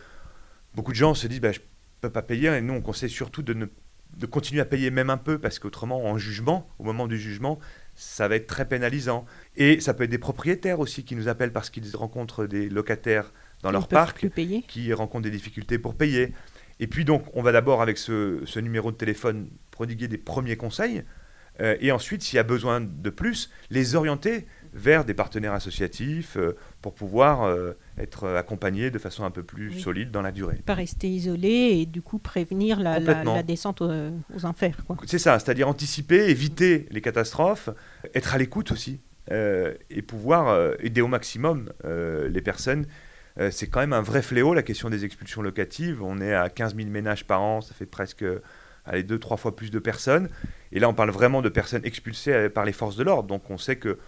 beaucoup 0.74 0.92
de 0.92 0.96
gens 0.96 1.14
se 1.14 1.26
disent 1.26 1.40
bah, 1.40 1.52
je 1.52 1.58
ne 1.58 1.64
peux 2.00 2.10
pas 2.10 2.22
payer 2.22 2.48
et 2.48 2.60
nous 2.60 2.74
on 2.74 2.80
conseille 2.80 3.10
surtout 3.10 3.42
de 3.42 3.54
ne 3.54 3.66
de 4.16 4.26
continuer 4.26 4.60
à 4.60 4.64
payer 4.64 4.90
même 4.90 5.10
un 5.10 5.16
peu, 5.16 5.38
parce 5.38 5.58
qu'autrement, 5.58 6.04
en 6.04 6.18
jugement, 6.18 6.68
au 6.78 6.84
moment 6.84 7.06
du 7.06 7.18
jugement, 7.18 7.58
ça 7.94 8.28
va 8.28 8.36
être 8.36 8.46
très 8.46 8.66
pénalisant. 8.66 9.24
Et 9.56 9.80
ça 9.80 9.94
peut 9.94 10.04
être 10.04 10.10
des 10.10 10.18
propriétaires 10.18 10.80
aussi 10.80 11.04
qui 11.04 11.16
nous 11.16 11.28
appellent 11.28 11.52
parce 11.52 11.70
qu'ils 11.70 11.96
rencontrent 11.96 12.46
des 12.46 12.68
locataires 12.68 13.32
dans 13.62 13.70
leur 13.70 13.88
parc 13.88 14.26
qui 14.68 14.92
rencontrent 14.92 15.24
des 15.24 15.30
difficultés 15.30 15.78
pour 15.78 15.94
payer. 15.94 16.32
Et 16.80 16.86
puis 16.86 17.04
donc, 17.04 17.24
on 17.34 17.42
va 17.42 17.52
d'abord 17.52 17.80
avec 17.80 17.98
ce, 17.98 18.58
numéro 18.58 18.90
de 18.90 18.96
téléphone 18.96 19.48
prodiguer 19.70 20.08
des 20.08 20.18
premiers 20.18 20.56
conseils, 20.56 21.04
euh, 21.60 21.76
et 21.80 21.92
ensuite, 21.92 22.22
s'il 22.22 22.38
y 22.38 22.40
a 22.40 22.44
besoin 22.44 22.80
de 22.80 23.10
plus, 23.10 23.50
les 23.70 23.94
orienter 23.94 24.46
vers 24.72 25.04
des 25.04 25.14
partenaires 25.14 25.52
associatifs 25.52 26.36
euh, 26.36 26.56
pour 26.80 26.94
pouvoir 26.94 27.42
euh, 27.42 27.72
être 27.98 28.28
accompagnés 28.28 28.90
de 28.90 28.98
façon 28.98 29.24
un 29.24 29.30
peu 29.30 29.42
plus 29.42 29.78
solide 29.80 30.10
dans 30.10 30.22
la 30.22 30.32
durée. 30.32 30.60
Pas 30.64 30.74
rester 30.74 31.08
isolé 31.08 31.48
et 31.48 31.86
du 31.86 32.02
coup 32.02 32.18
prévenir 32.18 32.80
la, 32.80 33.42
descente 33.42 33.82
aux, 33.82 34.44
enfers. 34.44 34.76
C'est 35.06 35.18
ça, 35.18 35.38
c'est-à-dire 35.38 35.68
anticiper, 35.68 36.30
éviter 36.30 36.86
les 36.90 37.00
catastrophes, 37.00 37.68
être 38.14 38.34
à 38.34 38.38
l'écoute 38.38 38.72
aussi 38.72 39.00
euh, 39.30 39.74
et 39.90 40.02
pouvoir 40.02 40.74
aider 40.80 41.00
au 41.00 41.08
maximum 41.08 41.70
les 41.84 42.40
personnes. 42.40 42.86
c'est 43.50 43.66
quand 43.66 43.80
même 43.80 43.92
un 43.92 44.02
vrai 44.02 44.22
fléau 44.22 44.54
la 44.54 44.62
question 44.62 44.90
des 44.90 45.04
expulsions 45.04 45.42
locatives. 45.42 46.02
On 46.02 46.20
est 46.20 46.34
à 46.34 46.48
15 46.48 46.76
000 46.76 46.88
ménages 46.88 47.26
par 47.26 47.42
an, 47.42 47.60
ça 47.60 47.74
fait 47.74 47.86
presque 47.86 48.24
allez, 48.86 49.02
deux, 49.02 49.18
trois 49.18 49.36
fois 49.36 49.54
plus 49.54 49.70
de 49.70 49.78
personnes. 49.78 50.28
Et 50.72 50.80
là, 50.80 50.88
on 50.88 50.94
parle 50.94 51.10
vraiment 51.10 51.42
de 51.42 51.48
personnes 51.48 51.84
expulsées 51.84 52.48
par 52.48 52.64
les 52.64 52.72
forces 52.72 52.96
de 52.96 53.04
l'ordre. 53.04 53.28
Donc 53.28 53.50
on 53.50 53.58
sait 53.58 53.76
que 53.76 53.98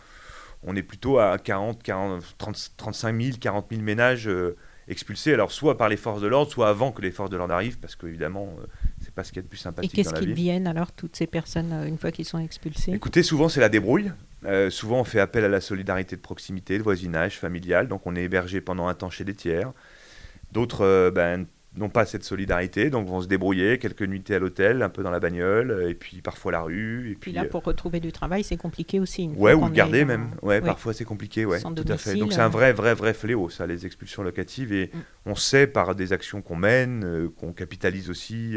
on 0.66 0.76
est 0.76 0.82
plutôt 0.82 1.18
à 1.18 1.38
40, 1.38 1.82
40 1.82 2.36
35 2.76 3.22
000, 3.22 3.36
40 3.40 3.66
000 3.70 3.82
ménages 3.82 4.28
euh, 4.28 4.56
expulsés, 4.88 5.32
alors 5.32 5.52
soit 5.52 5.76
par 5.76 5.88
les 5.88 5.96
forces 5.96 6.20
de 6.20 6.26
l'ordre, 6.26 6.50
soit 6.50 6.68
avant 6.68 6.92
que 6.92 7.02
les 7.02 7.10
forces 7.10 7.30
de 7.30 7.36
l'ordre 7.36 7.54
arrivent, 7.54 7.78
parce 7.78 7.96
qu'évidemment, 7.96 8.54
ce 8.56 8.62
euh, 8.62 8.66
c'est 9.00 9.14
pas 9.14 9.24
ce 9.24 9.30
qu'il 9.30 9.36
y 9.36 9.40
a 9.40 9.42
de 9.42 9.48
plus 9.48 9.58
sympathique. 9.58 9.92
Et 9.92 9.96
qu'est-ce 9.96 10.14
qu'ils 10.14 10.30
deviennent 10.30 10.66
alors, 10.66 10.92
toutes 10.92 11.16
ces 11.16 11.26
personnes, 11.26 11.72
euh, 11.72 11.86
une 11.86 11.98
fois 11.98 12.10
qu'ils 12.10 12.24
sont 12.24 12.38
expulsés? 12.38 12.92
Écoutez, 12.92 13.22
souvent 13.22 13.48
c'est 13.48 13.60
la 13.60 13.68
débrouille. 13.68 14.12
souvent 14.70 15.00
on 15.00 15.04
fait 15.04 15.20
appel 15.20 15.44
à 15.44 15.48
la 15.48 15.60
solidarité 15.60 16.16
de 16.16 16.20
proximité, 16.20 16.78
de 16.78 16.82
voisinage, 16.82 17.38
familial, 17.38 17.88
donc 17.88 18.06
on 18.06 18.16
est 18.16 18.22
hébergé 18.22 18.60
pendant 18.60 18.88
un 18.88 18.94
temps 18.94 19.10
chez 19.10 19.24
des 19.24 19.34
tiers. 19.34 19.72
D'autres 20.52 21.10
ben, 21.10 21.46
n'ont 21.76 21.88
pas 21.88 22.06
cette 22.06 22.24
solidarité, 22.24 22.90
donc 22.90 23.08
vont 23.08 23.20
se 23.20 23.26
débrouiller, 23.26 23.78
quelques 23.78 24.02
nuitées 24.02 24.36
à 24.36 24.38
l'hôtel, 24.38 24.82
un 24.82 24.88
peu 24.88 25.02
dans 25.02 25.10
la 25.10 25.20
bagnole, 25.20 25.86
et 25.88 25.94
puis 25.94 26.20
parfois 26.20 26.52
la 26.52 26.62
rue. 26.62 27.10
Et 27.10 27.14
puis, 27.14 27.32
là, 27.32 27.44
pour 27.44 27.64
retrouver 27.64 28.00
du 28.00 28.12
travail, 28.12 28.44
c'est 28.44 28.56
compliqué 28.56 29.00
aussi. 29.00 29.28
ouais, 29.36 29.54
ou 29.54 29.64
le 29.64 29.70
garder 29.70 30.04
même. 30.04 30.30
Ouais, 30.42 30.60
parfois 30.60 30.92
c'est 30.92 31.04
compliqué, 31.04 31.44
ouais, 31.44 31.60
tout 31.60 31.84
à 31.88 31.96
fait. 31.96 32.14
Donc 32.16 32.32
c'est 32.32 32.40
un 32.40 32.48
vrai, 32.48 32.72
vrai, 32.72 32.94
vrai 32.94 33.14
fléau, 33.14 33.48
ça, 33.48 33.66
les 33.66 33.86
expulsions 33.86 34.22
locatives. 34.22 34.72
Et 34.72 34.90
mm. 34.92 34.98
on 35.26 35.34
sait 35.34 35.66
par 35.66 35.94
des 35.94 36.12
actions 36.12 36.42
qu'on 36.42 36.56
mène, 36.56 37.28
qu'on 37.36 37.52
capitalise 37.52 38.10
aussi, 38.10 38.56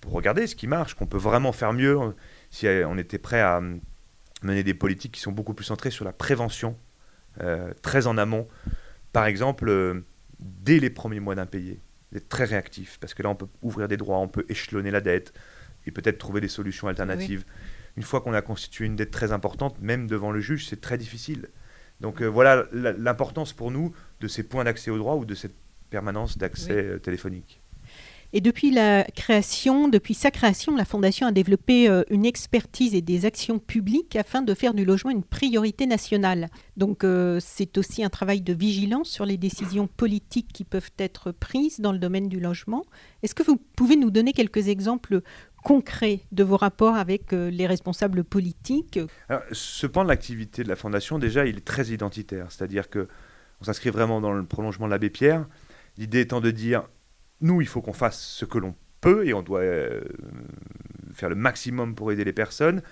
pour 0.00 0.12
regarder 0.12 0.46
ce 0.46 0.54
qui 0.54 0.66
marche, 0.66 0.94
qu'on 0.94 1.06
peut 1.06 1.18
vraiment 1.18 1.52
faire 1.52 1.72
mieux 1.72 1.98
si 2.50 2.66
on 2.66 2.96
était 2.98 3.18
prêt 3.18 3.40
à 3.40 3.60
mener 4.42 4.62
des 4.62 4.74
politiques 4.74 5.12
qui 5.12 5.20
sont 5.20 5.32
beaucoup 5.32 5.54
plus 5.54 5.64
centrées 5.64 5.90
sur 5.90 6.04
la 6.04 6.12
prévention, 6.12 6.76
euh, 7.40 7.72
très 7.82 8.06
en 8.06 8.18
amont. 8.18 8.46
Par 9.12 9.26
exemple, 9.26 9.68
euh, 9.68 10.04
dès 10.38 10.78
les 10.78 10.90
premiers 10.90 11.20
mois 11.20 11.34
d'impayés, 11.34 11.80
d'être 12.12 12.28
très 12.28 12.44
réactif, 12.44 12.98
parce 13.00 13.14
que 13.14 13.22
là, 13.22 13.28
on 13.28 13.34
peut 13.34 13.48
ouvrir 13.62 13.88
des 13.88 13.96
droits, 13.96 14.18
on 14.18 14.28
peut 14.28 14.46
échelonner 14.48 14.90
la 14.90 15.00
dette 15.00 15.32
et 15.86 15.90
peut-être 15.90 16.18
trouver 16.18 16.40
des 16.40 16.48
solutions 16.48 16.88
alternatives. 16.88 17.44
Une 17.96 18.02
fois 18.02 18.20
qu'on 18.20 18.34
a 18.34 18.42
constitué 18.42 18.86
une 18.86 18.96
dette 18.96 19.10
très 19.10 19.32
importante, 19.32 19.80
même 19.80 20.06
devant 20.06 20.30
le 20.30 20.40
juge, 20.40 20.66
c'est 20.66 20.80
très 20.80 20.98
difficile. 20.98 21.48
Donc 22.00 22.22
euh, 22.22 22.26
voilà 22.26 22.66
l'importance 22.72 23.52
pour 23.52 23.70
nous 23.70 23.92
de 24.20 24.28
ces 24.28 24.42
points 24.42 24.64
d'accès 24.64 24.90
au 24.90 24.98
droit 24.98 25.16
ou 25.16 25.24
de 25.24 25.34
cette 25.34 25.54
permanence 25.90 26.38
d'accès 26.38 27.00
téléphonique. 27.00 27.57
Et 28.34 28.42
depuis 28.42 28.70
la 28.70 29.04
création, 29.04 29.88
depuis 29.88 30.12
sa 30.12 30.30
création, 30.30 30.76
la 30.76 30.84
Fondation 30.84 31.26
a 31.26 31.32
développé 31.32 31.88
euh, 31.88 32.02
une 32.10 32.26
expertise 32.26 32.94
et 32.94 33.00
des 33.00 33.24
actions 33.24 33.58
publiques 33.58 34.16
afin 34.16 34.42
de 34.42 34.52
faire 34.52 34.74
du 34.74 34.84
logement 34.84 35.10
une 35.10 35.22
priorité 35.22 35.86
nationale. 35.86 36.48
Donc 36.76 37.04
euh, 37.04 37.38
c'est 37.40 37.78
aussi 37.78 38.04
un 38.04 38.10
travail 38.10 38.42
de 38.42 38.52
vigilance 38.52 39.08
sur 39.08 39.24
les 39.24 39.38
décisions 39.38 39.86
politiques 39.86 40.52
qui 40.52 40.64
peuvent 40.64 40.90
être 40.98 41.32
prises 41.32 41.80
dans 41.80 41.90
le 41.90 41.98
domaine 41.98 42.28
du 42.28 42.38
logement. 42.38 42.84
Est-ce 43.22 43.34
que 43.34 43.42
vous 43.42 43.56
pouvez 43.56 43.96
nous 43.96 44.10
donner 44.10 44.34
quelques 44.34 44.68
exemples 44.68 45.22
concrets 45.64 46.20
de 46.30 46.44
vos 46.44 46.58
rapports 46.58 46.96
avec 46.96 47.32
euh, 47.32 47.48
les 47.48 47.66
responsables 47.66 48.24
politiques? 48.24 49.00
Ce 49.52 49.86
point 49.86 50.04
de 50.04 50.08
l'activité 50.10 50.62
de 50.64 50.68
la 50.68 50.76
Fondation, 50.76 51.18
déjà, 51.18 51.46
il 51.46 51.56
est 51.56 51.64
très 51.64 51.86
identitaire. 51.86 52.52
C'est-à-dire 52.52 52.90
que 52.90 53.08
on 53.62 53.64
s'inscrit 53.64 53.90
vraiment 53.90 54.20
dans 54.20 54.32
le 54.32 54.44
prolongement 54.44 54.84
de 54.84 54.90
l'abbé 54.90 55.08
Pierre. 55.08 55.46
L'idée 55.96 56.20
étant 56.20 56.40
de 56.40 56.50
dire 56.50 56.84
nous, 57.40 57.60
il 57.60 57.66
faut 57.66 57.80
qu'on 57.80 57.92
fasse 57.92 58.20
ce 58.20 58.44
que 58.44 58.58
l'on 58.58 58.74
peut 59.00 59.26
et 59.26 59.34
on 59.34 59.42
doit 59.42 59.60
euh, 59.60 60.00
faire 61.12 61.28
le 61.28 61.34
maximum 61.34 61.94
pour 61.94 62.12
aider 62.12 62.24
les 62.24 62.32
personnes. 62.32 62.82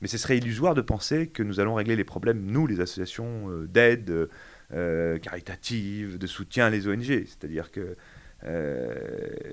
Mais 0.00 0.08
ce 0.08 0.18
serait 0.18 0.36
illusoire 0.36 0.74
de 0.74 0.80
penser 0.80 1.28
que 1.28 1.42
nous 1.42 1.60
allons 1.60 1.74
régler 1.74 1.96
les 1.96 2.04
problèmes, 2.04 2.44
nous, 2.44 2.66
les 2.66 2.80
associations 2.80 3.48
euh, 3.48 3.66
d'aide 3.66 4.28
euh, 4.72 5.18
caritatives, 5.18 6.18
de 6.18 6.26
soutien 6.26 6.66
à 6.66 6.70
les 6.70 6.88
ONG. 6.88 7.24
C'est-à-dire 7.26 7.70
que 7.70 7.96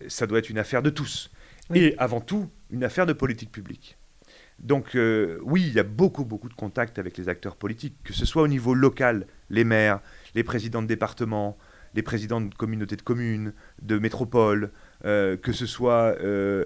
ça 0.09 0.27
doit 0.27 0.39
être 0.39 0.49
une 0.49 0.57
affaire 0.57 0.81
de 0.81 0.89
tous. 0.89 1.31
Et 1.73 1.95
avant 1.97 2.19
tout, 2.19 2.49
une 2.71 2.83
affaire 2.83 3.05
de 3.05 3.13
politique 3.13 3.49
publique. 3.49 3.97
Donc 4.59 4.97
oui, 5.43 5.63
il 5.65 5.73
y 5.73 5.79
a 5.79 5.83
beaucoup, 5.83 6.25
beaucoup 6.25 6.49
de 6.49 6.53
contacts 6.53 6.99
avec 6.99 7.17
les 7.17 7.29
acteurs 7.29 7.55
politiques, 7.55 7.95
que 8.03 8.11
ce 8.11 8.25
soit 8.25 8.41
au 8.41 8.49
niveau 8.49 8.73
local, 8.73 9.27
les 9.49 9.63
maires, 9.63 10.01
les 10.35 10.43
présidents 10.43 10.81
de 10.81 10.87
département, 10.87 11.57
les 11.93 12.01
présidents 12.01 12.41
de 12.41 12.53
communautés 12.53 12.95
de 12.95 13.01
communes, 13.01 13.53
de 13.81 13.97
métropoles, 13.97 14.71
euh, 15.03 15.35
que 15.35 15.51
ce 15.51 15.65
soit 15.65 16.15
euh, 16.21 16.65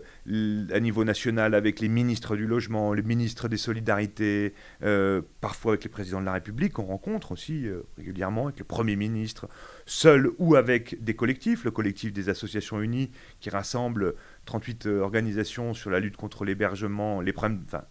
à 0.71 0.79
niveau 0.79 1.03
national 1.05 1.55
avec 1.55 1.79
les 1.79 1.87
ministres 1.87 2.35
du 2.35 2.47
logement, 2.47 2.93
les 2.93 3.01
ministres 3.01 3.47
des 3.47 3.57
solidarités, 3.57 4.53
euh, 4.83 5.21
parfois 5.39 5.73
avec 5.73 5.85
les 5.85 5.89
présidents 5.89 6.19
de 6.19 6.25
la 6.25 6.33
République, 6.33 6.77
on 6.79 6.85
rencontre 6.85 7.31
aussi 7.31 7.65
régulièrement 7.97 8.47
avec 8.47 8.59
le 8.59 8.65
Premier 8.65 8.95
ministre, 8.95 9.47
seul 9.85 10.29
ou 10.37 10.55
avec 10.55 11.03
des 11.03 11.15
collectifs, 11.15 11.63
le 11.63 11.71
collectif 11.71 12.11
des 12.11 12.29
associations 12.29 12.81
unies 12.81 13.11
qui 13.39 13.49
rassemble 13.49 14.15
38 14.45 14.87
organisations 14.87 15.73
sur 15.73 15.89
la 15.89 15.99
lutte 15.99 16.17
contre 16.17 16.45
l'hébergement, 16.45 17.21
les 17.21 17.33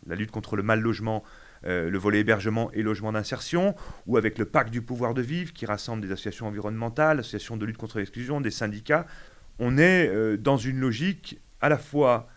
la 0.07 0.16
lutte 0.16 0.31
contre 0.31 0.57
le 0.57 0.62
mal 0.62 0.81
logement 0.81 1.23
euh, 1.66 1.88
le 1.88 1.98
volet 1.98 2.20
hébergement 2.20 2.70
et 2.72 2.83
logement 2.83 3.12
d'insertion, 3.12 3.74
ou 4.07 4.16
avec 4.16 4.38
le 4.38 4.44
pacte 4.44 4.70
du 4.70 4.83
pouvoir 4.83 5.14
de 5.14 5.22
vivre 5.22 5.53
qui 5.53 5.66
rassemble 5.66 6.03
des 6.03 6.12
associations 6.12 6.46
environnementales, 6.46 7.20
associations 7.20 7.57
de 7.57 7.64
lutte 7.64 7.79
contre 7.79 7.98
l'exclusion, 7.98 8.40
des 8.40 8.50
syndicats. 8.50 9.07
On 9.59 9.79
est 9.79 10.09
euh, 10.09 10.37
dans 10.37 10.57
une 10.57 10.79
logique 10.79 11.40
à 11.61 11.68
la 11.68 11.79
fois 11.79 12.29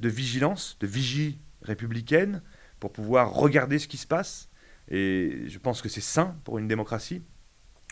de 0.00 0.08
vigilance, 0.08 0.76
de 0.80 0.86
vigie 0.86 1.40
républicaine, 1.62 2.42
pour 2.80 2.92
pouvoir 2.92 3.32
regarder 3.32 3.78
ce 3.78 3.88
qui 3.88 3.96
se 3.96 4.06
passe. 4.06 4.50
Et 4.88 5.44
je 5.46 5.58
pense 5.58 5.80
que 5.80 5.88
c'est 5.88 6.00
sain 6.02 6.36
pour 6.44 6.58
une 6.58 6.68
démocratie. 6.68 7.22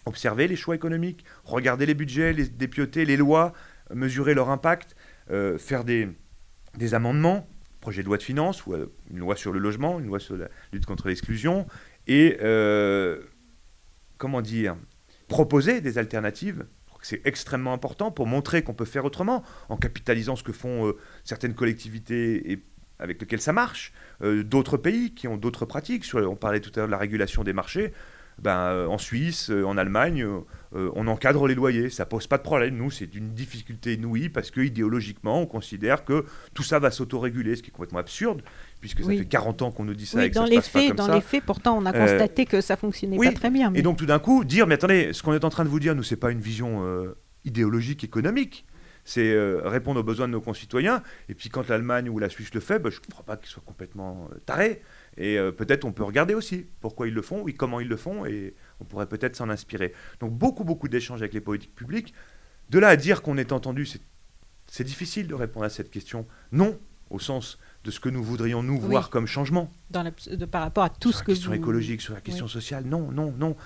Observer 0.07 0.49
les 0.49 0.57
choix 0.57 0.75
économiques, 0.75 1.25
regarder 1.45 1.87
les 1.87 1.95
budgets, 1.95 2.35
les 2.35 2.47
dépioter, 2.47 3.07
les 3.07 3.17
lois, 3.17 3.55
mesurer 3.93 4.35
leur 4.35 4.51
impact, 4.51 4.95
euh, 5.31 5.57
faire 5.57 5.85
des, 5.85 6.09
des 6.77 6.95
amendements, 6.95 7.49
projet 7.85 8.01
de 8.01 8.07
loi 8.07 8.17
de 8.17 8.23
finances 8.23 8.65
ou 8.65 8.73
euh, 8.73 8.91
une 9.11 9.19
loi 9.19 9.37
sur 9.37 9.53
le 9.53 9.59
logement, 9.59 10.01
une 10.01 10.07
loi 10.07 10.19
sur 10.19 10.39
la 10.39 10.49
lutte 10.73 10.87
contre 10.87 11.09
l'exclusion, 11.09 11.67
et 12.07 12.39
euh, 12.41 13.21
comment 14.17 14.41
dire, 14.41 14.75
proposer 15.29 15.83
des 15.83 15.99
alternatives. 15.99 16.65
C'est 17.03 17.21
extrêmement 17.27 17.75
important 17.75 18.11
pour 18.11 18.27
montrer 18.27 18.63
qu'on 18.63 18.73
peut 18.73 18.87
faire 18.87 19.05
autrement, 19.05 19.43
en 19.69 19.77
capitalisant 19.77 20.35
ce 20.35 20.43
que 20.43 20.53
font 20.53 20.89
euh, 20.89 20.97
certaines 21.25 21.55
collectivités 21.55 22.53
et 22.53 22.63
avec 22.99 23.21
lesquelles 23.21 23.43
ça 23.43 23.53
marche, 23.53 23.93
d'autres 24.23 24.77
pays 24.77 25.15
qui 25.15 25.27
ont 25.27 25.37
d'autres 25.37 25.67
pratiques. 25.67 26.07
On 26.15 26.37
parlait 26.37 26.61
tout 26.61 26.71
à 26.77 26.79
l'heure 26.79 26.87
de 26.87 26.93
la 26.93 26.97
régulation 26.97 27.43
des 27.43 27.53
marchés. 27.53 27.93
Ben, 28.43 28.87
en 28.89 28.99
Suisse, 28.99 29.51
en 29.51 29.77
Allemagne, 29.77 30.27
euh, 30.77 30.91
on 30.97 31.07
encadre 31.07 31.47
les 31.47 31.55
loyers, 31.55 31.89
ça 31.89 32.05
pose 32.05 32.27
pas 32.27 32.37
de 32.37 32.43
problème. 32.43 32.77
Nous, 32.77 32.91
c'est 32.91 33.15
une 33.15 33.31
difficulté 33.31 33.95
inouïe 33.95 34.29
parce 34.29 34.51
que 34.51 34.61
idéologiquement, 34.61 35.41
on 35.41 35.47
considère 35.47 36.05
que 36.05 36.25
tout 36.53 36.65
ça 36.65 36.81
va 36.81 36.91
s'autoréguler, 36.91 37.55
ce 37.55 37.63
qui 37.63 37.71
est 37.71 37.73
complètement 37.73 38.01
absurde, 38.01 38.43
puisque 38.81 39.05
ça 39.05 39.11
fait 39.11 39.25
40 39.25 39.63
ans 39.63 39.71
qu'on 39.71 39.85
nous 39.85 39.95
dit 39.95 40.07
ça. 40.07 40.19
Oui, 40.19 40.31
dans, 40.31 40.45
les 40.45 40.61
faits, 40.61 40.95
dans 40.97 41.13
les 41.13 41.21
faits, 41.21 41.45
pourtant, 41.45 41.79
on 41.79 41.87
a 41.87 41.95
euh, 41.95 42.07
constaté 42.07 42.45
que 42.45 42.61
ça 42.61 42.77
fonctionnait 42.77 43.17
pas 43.17 43.33
très 43.33 43.51
bien. 43.51 43.73
Et 43.75 43.83
donc, 43.83 43.99
tout 43.99 44.07
d'un 44.07 44.19
coup, 44.19 44.45
dire, 44.45 44.67
mais 44.67 44.75
attendez, 44.75 45.13
ce 45.13 45.23
qu'on 45.23 45.33
est 45.33 45.45
en 45.45 45.51
train 45.51 45.65
de 45.65 45.69
vous 45.69 45.81
dire, 45.81 45.95
nous, 45.95 46.03
c'est 46.03 46.17
pas 46.17 46.33
une 46.33 46.41
vision 46.41 46.85
euh, 46.85 47.17
idéologique, 47.45 48.03
économique 48.05 48.67
c'est 49.07 49.37
répondre 49.65 50.01
aux 50.01 50.03
besoins 50.03 50.27
de 50.27 50.33
nos 50.33 50.41
concitoyens. 50.41 51.03
Et 51.29 51.35
puis 51.35 51.51
quand 51.51 51.69
l'Allemagne 51.69 52.09
ou 52.09 52.19
la 52.19 52.31
Suisse 52.31 52.55
le 52.55 52.61
fait, 52.61 52.79
bah, 52.79 52.89
je 52.89 53.01
ne 53.07 53.13
crois 53.13 53.23
pas 53.23 53.37
qu'ils 53.37 53.51
soient 53.51 53.63
complètement 53.67 54.31
tarés. 54.47 54.81
Et 55.17 55.39
peut-être 55.57 55.85
on 55.85 55.93
peut 55.93 56.03
regarder 56.03 56.35
aussi 56.35 56.67
pourquoi 56.81 57.07
ils 57.07 57.15
le 57.15 57.23
font, 57.23 57.47
et 57.47 57.53
comment 57.53 57.81
ils 57.81 57.89
le 57.89 57.97
font, 57.97 58.27
et 58.27 58.55
on 58.81 58.85
pourrait 58.85 59.07
peut-être 59.07 59.37
s'en 59.37 59.49
inspirer. 59.49 59.93
Donc 60.21 60.33
beaucoup, 60.33 60.65
beaucoup 60.65 60.89
d'échanges 60.89 61.23
avec 61.23 61.35
les 61.35 61.41
politiques 61.41 61.75
publiques. 61.75 62.15
De 62.71 62.79
là 62.79 62.89
à 62.89 62.97
dire 62.97 63.23
qu'on 63.23 63.39
est 63.39 63.53
entendu, 63.53 63.87
c'est 64.67 64.85
difficile 64.85 65.29
de 65.29 65.35
répondre 65.35 65.67
à 65.67 65.71
cette 65.71 65.91
question. 65.91 66.27
Non, 66.51 66.79
au 67.11 67.19
sens 67.19 67.59
de 67.85 67.91
ce 67.91 68.01
que 68.01 68.09
nous 68.09 68.23
voudrions 68.23 68.63
nous 68.63 68.79
voir 68.81 69.11
comme 69.11 69.27
changement. 69.27 69.71
Dans 69.91 70.05
de, 70.05 70.45
par 70.47 70.63
rapport 70.63 70.85
à 70.85 70.91
tout 70.91 71.13
ce 71.13 71.23
que 71.23 71.35
Sur 71.35 71.51
la 71.51 71.57
question 71.57 71.65
écologique, 71.65 72.01
sur 72.01 72.15
la 72.15 72.21
question 72.21 72.49
sociale, 72.49 72.85
non, 72.85 73.13
non, 73.13 73.33
non. 73.33 73.57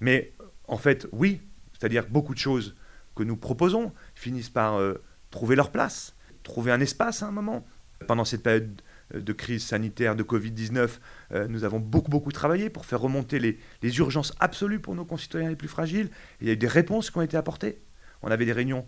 Mais 0.00 0.32
en 0.66 0.76
fait, 0.76 1.06
oui, 1.12 1.40
c'est-à-dire 1.72 2.06
beaucoup 2.08 2.34
de 2.34 2.38
choses 2.38 2.74
que 3.14 3.22
nous 3.22 3.36
proposons 3.36 3.92
finissent 4.14 4.50
par 4.50 4.76
euh, 4.76 4.94
trouver 5.30 5.56
leur 5.56 5.70
place, 5.70 6.14
trouver 6.42 6.72
un 6.72 6.80
espace 6.80 7.22
à 7.22 7.26
un 7.26 7.32
moment. 7.32 7.64
Pendant 8.06 8.24
cette 8.24 8.44
période 8.44 8.80
euh, 8.80 8.82
de 9.14 9.32
crise 9.32 9.64
sanitaire, 9.64 10.16
de 10.16 10.22
Covid-19, 10.22 10.98
euh, 11.32 11.48
nous 11.48 11.64
avons 11.64 11.80
beaucoup, 11.80 12.10
beaucoup 12.10 12.32
travaillé 12.32 12.70
pour 12.70 12.84
faire 12.84 13.00
remonter 13.00 13.38
les, 13.38 13.98
urgences 13.98 14.34
absolues 14.40 14.80
pour 14.80 14.94
nos 14.94 15.04
concitoyens 15.04 15.48
les 15.48 15.56
plus 15.56 15.68
fragiles. 15.68 16.10
il 16.40 16.46
y 16.46 16.50
a 16.50 16.52
eu 16.52 16.56
des 16.56 16.68
réponses 16.68 17.10
qui 17.10 17.18
ont 17.18 17.22
été 17.22 17.36
apportées. 17.36 17.80
On 18.22 18.30
avait 18.30 18.44
des 18.44 18.52
réunions 18.52 18.86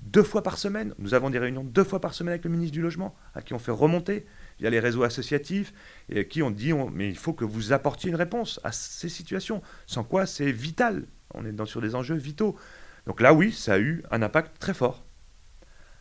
deux 0.00 0.22
fois 0.22 0.42
par 0.42 0.58
semaine. 0.58 0.94
Nous 0.98 1.14
avons 1.14 1.30
des 1.30 1.38
réunions 1.38 1.64
deux 1.64 1.84
fois 1.84 2.00
par 2.00 2.14
semaine 2.14 2.32
avec 2.32 2.44
le 2.44 2.50
ministre 2.50 2.72
du 2.72 2.82
Logement, 2.82 3.14
à 3.34 3.42
qui 3.42 3.54
on 3.54 3.58
fait 3.58 3.72
remonter 3.72 4.26
via 4.58 4.70
les 4.70 4.80
réseaux 4.80 5.02
associatifs, 5.02 5.72
et 6.08 6.20
à 6.20 6.24
qui 6.24 6.42
on 6.42 6.50
dit 6.50 6.72
mais 6.92 7.08
il 7.08 7.16
faut 7.16 7.32
que 7.32 7.44
vous 7.44 7.72
apportiez 7.72 8.10
une 8.10 8.16
réponse 8.16 8.60
à 8.64 8.72
ces 8.72 9.08
situations, 9.08 9.62
sans 9.86 10.04
quoi 10.04 10.26
c'est 10.26 10.52
vital. 10.52 11.06
On 11.34 11.44
est 11.44 11.52
dans, 11.52 11.66
sur 11.66 11.80
des 11.80 11.94
enjeux 11.94 12.14
vitaux. 12.14 12.56
Donc 13.06 13.20
là, 13.20 13.32
oui, 13.32 13.52
ça 13.52 13.74
a 13.74 13.78
eu 13.78 14.02
un 14.10 14.22
impact 14.22 14.58
très 14.58 14.74
fort. 14.74 15.04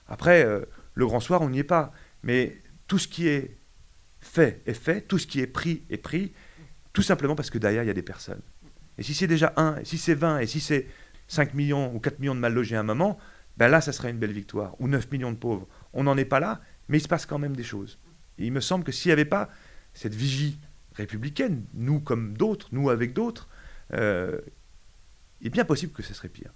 Après, 0.07 0.43
euh, 0.43 0.65
le 0.93 1.05
grand 1.05 1.19
soir, 1.19 1.41
on 1.41 1.49
n'y 1.49 1.59
est 1.59 1.63
pas. 1.63 1.91
Mais 2.23 2.61
tout 2.88 2.98
ce 2.98 3.08
qui 3.08 3.28
est 3.28 3.58
fait 4.19 4.62
est 4.65 4.74
fait, 4.74 5.02
tout 5.02 5.17
ce 5.17 5.28
qui 5.28 5.39
est 5.39 5.48
pris 5.48 5.84
est 5.89 5.98
pris, 5.98 6.34
tout 6.93 7.02
simplement 7.02 7.36
parce 7.36 7.50
que 7.50 7.58
derrière, 7.58 7.84
il 7.84 7.88
y 7.88 7.91
a 7.91 7.93
des 7.93 8.02
personnes. 8.02 8.41
Et 8.98 9.04
si 9.04 9.13
c'est 9.13 9.28
déjà 9.28 9.54
1, 9.58 9.78
et 9.78 9.86
si 9.86 9.98
c'est 9.98 10.15
20, 10.15 10.39
et 10.39 10.48
si 10.48 10.60
c'est 10.60 10.88
5 11.28 11.54
millions 11.54 11.93
ou 11.93 12.00
4 12.00 12.19
millions 12.19 12.36
de 12.36 12.39
mal 12.39 12.54
logés 12.54 12.76
à 12.76 12.80
un 12.80 12.84
moment, 12.84 13.17
ben 13.58 13.67
là, 13.67 13.82
ça 13.82 13.91
serait 13.91 14.10
une 14.10 14.17
belle 14.17 14.32
victoire. 14.32 14.76
Ou 14.80 14.88
9 14.88 15.12
millions 15.12 15.32
de 15.32 15.38
pauvres. 15.38 15.67
On 15.93 16.04
n'en 16.04 16.17
est 16.17 16.26
pas 16.26 16.39
là, 16.39 16.62
mais 16.88 16.98
il 16.98 17.02
se 17.02 17.08
passe 17.08 17.26
quand 17.26 17.39
même 17.39 17.56
des 17.56 17.63
choses. 17.63 18.00
Et 18.38 18.45
il 18.45 18.52
me 18.52 18.62
semble 18.62 18.84
que 18.84 18.91
s'il 18.91 19.10
n'y 19.10 19.13
avait 19.13 19.26
pas 19.26 19.50
cette 19.93 20.15
vigie 20.15 20.60
républicaine, 20.93 21.65
nous 21.74 22.00
comme 22.00 22.38
d'autres, 22.38 22.69
nous 22.71 22.90
avec 22.90 23.13
d'autres, 23.13 23.50
euh, 23.94 24.40
il 25.42 25.48
est 25.48 25.52
bien 25.52 25.65
possible 25.65 25.94
que 25.94 26.04
ce 26.04 26.13
serait 26.13 26.29
pire. 26.29 26.54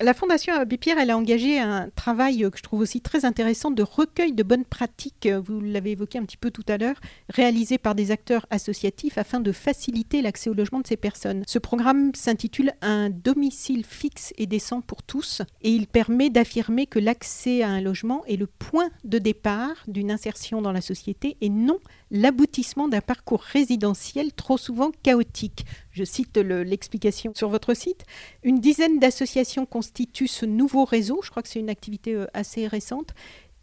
La 0.00 0.14
Fondation 0.14 0.54
Abbé 0.54 0.78
Pierre, 0.78 0.98
elle 1.00 1.10
a 1.10 1.18
engagé 1.18 1.58
un 1.58 1.90
travail 1.96 2.48
que 2.52 2.56
je 2.56 2.62
trouve 2.62 2.78
aussi 2.78 3.00
très 3.00 3.24
intéressant 3.24 3.72
de 3.72 3.82
recueil 3.82 4.32
de 4.32 4.44
bonnes 4.44 4.64
pratiques, 4.64 5.26
vous 5.26 5.60
l'avez 5.60 5.90
évoqué 5.90 6.18
un 6.18 6.22
petit 6.24 6.36
peu 6.36 6.52
tout 6.52 6.62
à 6.68 6.78
l'heure, 6.78 7.00
réalisé 7.28 7.78
par 7.78 7.96
des 7.96 8.12
acteurs 8.12 8.46
associatifs 8.50 9.18
afin 9.18 9.40
de 9.40 9.50
faciliter 9.50 10.22
l'accès 10.22 10.50
au 10.50 10.54
logement 10.54 10.78
de 10.78 10.86
ces 10.86 10.96
personnes. 10.96 11.42
Ce 11.48 11.58
programme 11.58 12.14
s'intitule 12.14 12.74
Un 12.80 13.10
domicile 13.10 13.84
fixe 13.84 14.32
et 14.38 14.46
décent 14.46 14.82
pour 14.82 15.02
tous 15.02 15.42
et 15.62 15.70
il 15.70 15.88
permet 15.88 16.30
d'affirmer 16.30 16.86
que 16.86 17.00
l'accès 17.00 17.64
à 17.64 17.68
un 17.68 17.80
logement 17.80 18.24
est 18.26 18.36
le 18.36 18.46
point 18.46 18.90
de 19.02 19.18
départ 19.18 19.82
d'une 19.88 20.12
insertion 20.12 20.62
dans 20.62 20.72
la 20.72 20.80
société 20.80 21.36
et 21.40 21.48
non 21.48 21.80
l'aboutissement 22.10 22.88
d'un 22.88 23.00
parcours 23.00 23.42
résidentiel 23.42 24.32
trop 24.32 24.58
souvent 24.58 24.90
chaotique. 25.02 25.64
Je 25.90 26.04
cite 26.04 26.36
l'explication 26.36 27.32
sur 27.34 27.48
votre 27.48 27.74
site. 27.74 28.04
Une 28.42 28.60
dizaine 28.60 28.98
d'associations 28.98 29.66
constituent 29.66 30.28
ce 30.28 30.46
nouveau 30.46 30.84
réseau, 30.84 31.20
je 31.22 31.30
crois 31.30 31.42
que 31.42 31.48
c'est 31.48 31.60
une 31.60 31.70
activité 31.70 32.14
euh, 32.14 32.26
assez 32.34 32.66
récente, 32.66 33.14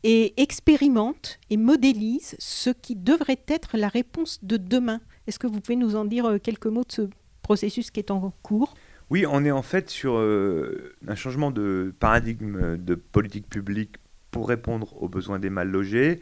et 0.04 0.40
expérimente 0.40 1.40
et 1.50 1.58
modélise 1.58 2.36
ce 2.38 2.70
qui 2.70 2.96
devrait 2.96 3.42
être 3.48 3.76
la 3.78 3.88
réponse 3.88 4.40
de 4.44 4.58
demain. 4.58 5.02
Est-ce 5.26 5.40
que 5.40 5.48
vous 5.48 5.62
pouvez 5.62 5.76
nous 5.76 5.96
en 5.96 6.06
dire 6.06 6.26
euh, 6.26 6.38
quelques 6.38 6.68
mots 6.68 6.84
de 6.84 6.92
ce 6.92 7.10
processus 7.42 7.90
qui 7.90 8.00
est 8.00 8.12
en 8.12 8.32
cours? 8.44 8.76
Oui, 9.10 9.26
on 9.28 9.44
est 9.46 9.52
en 9.52 9.62
fait 9.62 9.90
sur 9.90 10.18
euh, 10.18 10.96
un 11.08 11.16
changement 11.16 11.52
de 11.52 11.94
paradigme 12.00 12.78
de 12.78 12.96
politique 12.96 13.48
publique 13.48 13.96
pour 14.32 14.48
répondre 14.48 15.02
aux 15.02 15.08
besoins 15.08 15.40
des 15.40 15.50
mal 15.50 15.70
logés 15.70 16.22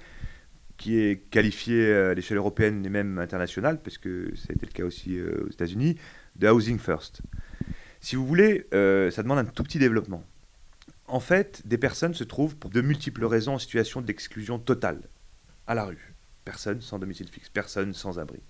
qui 0.78 1.00
est 1.00 1.30
qualifié 1.30 1.94
à 1.94 2.14
l'échelle 2.14 2.38
européenne 2.38 2.86
et 2.86 2.90
même 2.90 3.20
internationale, 3.20 3.82
parce 3.82 3.98
que 3.98 4.36
ça 4.36 4.48
a 4.50 4.54
été 4.54 4.66
le 4.66 4.72
cas 4.72 4.84
aussi 4.84 5.18
euh, 5.18 5.46
aux 5.46 5.50
États-Unis, 5.50 5.98
de 6.36 6.50
Housing 6.50 6.80
First. 6.80 7.22
Si 8.02 8.16
vous 8.16 8.26
voulez, 8.26 8.68
euh, 8.74 9.12
ça 9.12 9.24
demande 9.24 9.40
un 9.40 9.46
tout 9.46 9.64
petit 9.64 9.80
développement. 9.80 10.24
En 11.08 11.20
fait, 11.20 11.62
des 11.66 11.78
personnes 11.78 12.14
se 12.14 12.24
trouvent 12.24 12.56
pour 12.58 12.70
de 12.70 12.82
multiples 12.82 13.26
raisons 13.26 13.54
en 13.54 13.60
situation 13.60 14.02
d'exclusion 14.02 14.60
totale, 14.60 15.02
à 15.68 15.76
la 15.76 15.86
rue. 15.86 16.14
Personne 16.44 16.82
sans 16.82 17.00
domicile 17.00 17.28
fixe, 17.30 17.50
personne 17.50 17.94
sans 17.94 18.20
abri. 18.20 18.42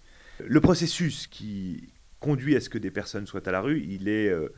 Le 0.43 0.61
processus 0.61 1.27
qui 1.27 1.89
conduit 2.19 2.55
à 2.55 2.61
ce 2.61 2.69
que 2.69 2.77
des 2.77 2.89
personnes 2.89 3.27
soient 3.27 3.47
à 3.47 3.51
la 3.51 3.61
rue, 3.61 3.81
il 3.87 4.07
est, 4.07 4.29
euh, 4.29 4.49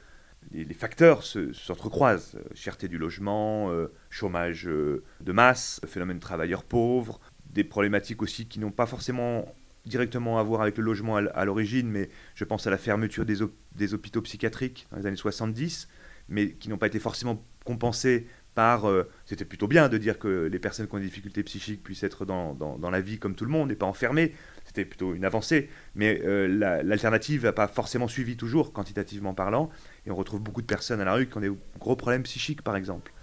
les, 0.53 0.74
facteurs 0.74 1.24
s'entrecroisent. 1.24 2.38
Cherté 2.53 2.88
du 2.88 2.97
logement, 2.97 3.70
chômage 4.09 4.66
de 4.66 5.32
masse, 5.32 5.82
phénomène 5.86 6.20
travailleurs 6.20 6.63
pauvres, 6.63 7.20
des 7.56 7.64
problématiques 7.64 8.22
aussi 8.22 8.45
qui 8.45 8.60
n'ont 8.60 8.72
pas 8.72 8.86
forcément 8.86 9.51
directement 9.86 10.39
à 10.39 10.43
voir 10.43 10.62
avec 10.62 10.78
le 10.78 10.84
logement 10.84 11.16
à 11.16 11.45
l'origine, 11.45 11.89
mais 11.89 12.10
je 12.36 12.43
pense 12.43 12.68
à 12.68 12.70
la 12.70 12.78
fermeture 12.78 13.26
des, 13.26 13.93
hôpitaux 13.93 14.22
psychiatriques 14.22 14.88
dans 14.91 14.97
les 14.97 15.06
années 15.06 15.16
70, 15.16 15.88
mais 16.28 16.51
qui 16.51 16.70
n'ont 16.70 16.78
pas 16.78 16.88
été 16.88 16.99
forcément 16.99 17.43
compensées 17.64 18.28
par... 18.56 18.89
Euh, 18.89 19.10
c'était 19.26 19.45
plutôt 19.45 19.68
bien 19.68 19.89
de 19.89 19.97
dire 19.97 20.18
que 20.18 20.49
les 20.51 20.60
personnes 20.60 20.88
qui 20.88 20.95
ont 20.95 20.99
des 20.99 21.06
difficultés 21.06 21.43
psychiques 21.43 21.84
puissent 21.84 22.03
être 22.03 22.26
dans, 22.26 22.53
dans, 22.53 22.89
la 22.89 23.01
vie 23.01 23.20
comme 23.20 23.36
tout 23.36 23.45
le 23.45 23.51
monde 23.51 23.72
et 23.72 23.76
pas 23.76 23.86
enfermées. 23.86 24.34
C'était 24.66 24.86
plutôt 24.86 25.14
une 25.14 25.24
avancée, 25.24 25.70
mais 25.93 26.22
euh, 26.26 26.47
l'alternative 26.84 27.43
n'a 27.43 27.53
pas 27.53 27.68
forcément 27.68 28.08
suivi 28.08 28.38
toujours, 28.38 28.74
quantitativement 28.74 29.34
parlant, 29.34 29.70
et 30.08 30.12
on 30.12 30.16
retrouve 30.16 30.41
beaucoup 30.41 30.62
de 30.62 30.68
personnes 30.68 30.99
à 30.99 31.06
la 31.06 31.14
rue 31.14 31.28
qui 31.28 31.38
ont 31.38 31.41
des 31.41 31.51
gros 31.80 31.95
problèmes 31.95 32.24
psychiques, 32.24 32.64
par 32.64 32.76
exemple. 32.76 33.14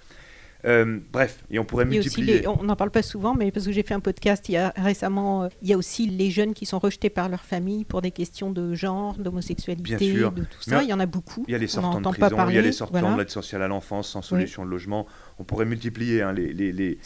Euh, 0.64 1.00
bref, 1.12 1.44
et 1.50 1.58
on 1.58 1.64
pourrait 1.64 1.84
multiplier. 1.84 2.46
on 2.46 2.62
n'en 2.62 2.76
parle 2.76 2.90
pas 2.90 3.02
souvent, 3.02 3.34
mais 3.34 3.50
parce 3.50 3.66
que 3.66 3.72
j'ai 3.72 3.82
fait 3.82 3.94
un 3.94 4.00
podcast 4.00 4.48
il 4.48 4.52
y 4.52 4.56
a 4.56 4.72
récemment, 4.76 5.44
euh, 5.44 5.48
il 5.60 5.68
y 5.68 5.72
a 5.72 5.76
aussi 5.76 6.06
les 6.06 6.30
jeunes 6.30 6.54
qui 6.54 6.66
sont 6.66 6.78
rejetés 6.78 7.10
par 7.10 7.28
leur 7.28 7.42
famille 7.42 7.84
pour 7.84 8.00
des 8.00 8.12
questions 8.12 8.50
de 8.50 8.74
genre, 8.74 9.16
d'homosexualité, 9.18 10.12
de 10.12 10.28
tout 10.28 10.62
ça. 10.62 10.82
il 10.82 10.88
y 10.88 10.92
en 10.92 11.00
a 11.00 11.06
beaucoup. 11.06 11.44
Il 11.48 11.52
y 11.52 11.54
a 11.54 11.58
les 11.58 11.66
sortants 11.66 12.00
de 12.00 12.16
prison, 12.16 12.48
il 12.48 12.54
y 12.54 12.58
a 12.58 12.62
les 12.62 12.72
sortants 12.72 13.12
de 13.12 13.18
l'aide 13.18 13.30
sociale 13.30 13.62
à 13.62 13.68
l'enfance 13.68 14.10
sans 14.10 14.22
solution 14.22 14.64
de 14.64 14.70
logement. 14.70 15.06
On 15.38 15.44
pourrait 15.44 15.66
multiplier 15.66 16.22
hein, 16.22 16.32
les. 16.32 16.52
les, 16.52 16.72
les... 16.72 16.98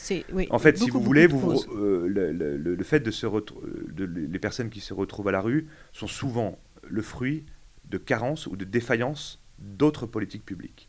en 0.50 0.59
fait, 0.59 0.76
si 0.78 0.90
vous 0.90 1.00
voulez, 1.00 1.26
vous, 1.26 1.52
euh, 1.74 2.07
le, 2.07 2.32
le, 2.57 2.84
fait 2.84 3.00
de 3.00 3.11
se 3.11 3.26
de, 3.26 4.04
les 4.04 4.38
personnes 4.38 4.70
qui 4.70 4.80
se 4.80 4.92
retrouvent 4.92 5.28
à 5.28 5.32
la 5.32 5.40
rue 5.40 5.66
sont 5.92 6.07
souvent 6.07 6.59
le 6.82 7.02
fruit 7.02 7.44
de 7.88 7.98
carences 7.98 8.46
ou 8.46 8.57
de 8.57 8.64
défaillances 8.64 9.42
d'autres 9.59 10.07
politiques 10.07 10.44
publiques. 10.44 10.88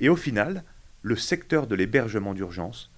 Et 0.00 0.08
au 0.08 0.16
final, 0.16 0.64
le 1.02 1.16
secteur 1.16 1.66
de 1.66 1.74
l'hébergement 1.74 2.34
d'urgence, 2.34 2.90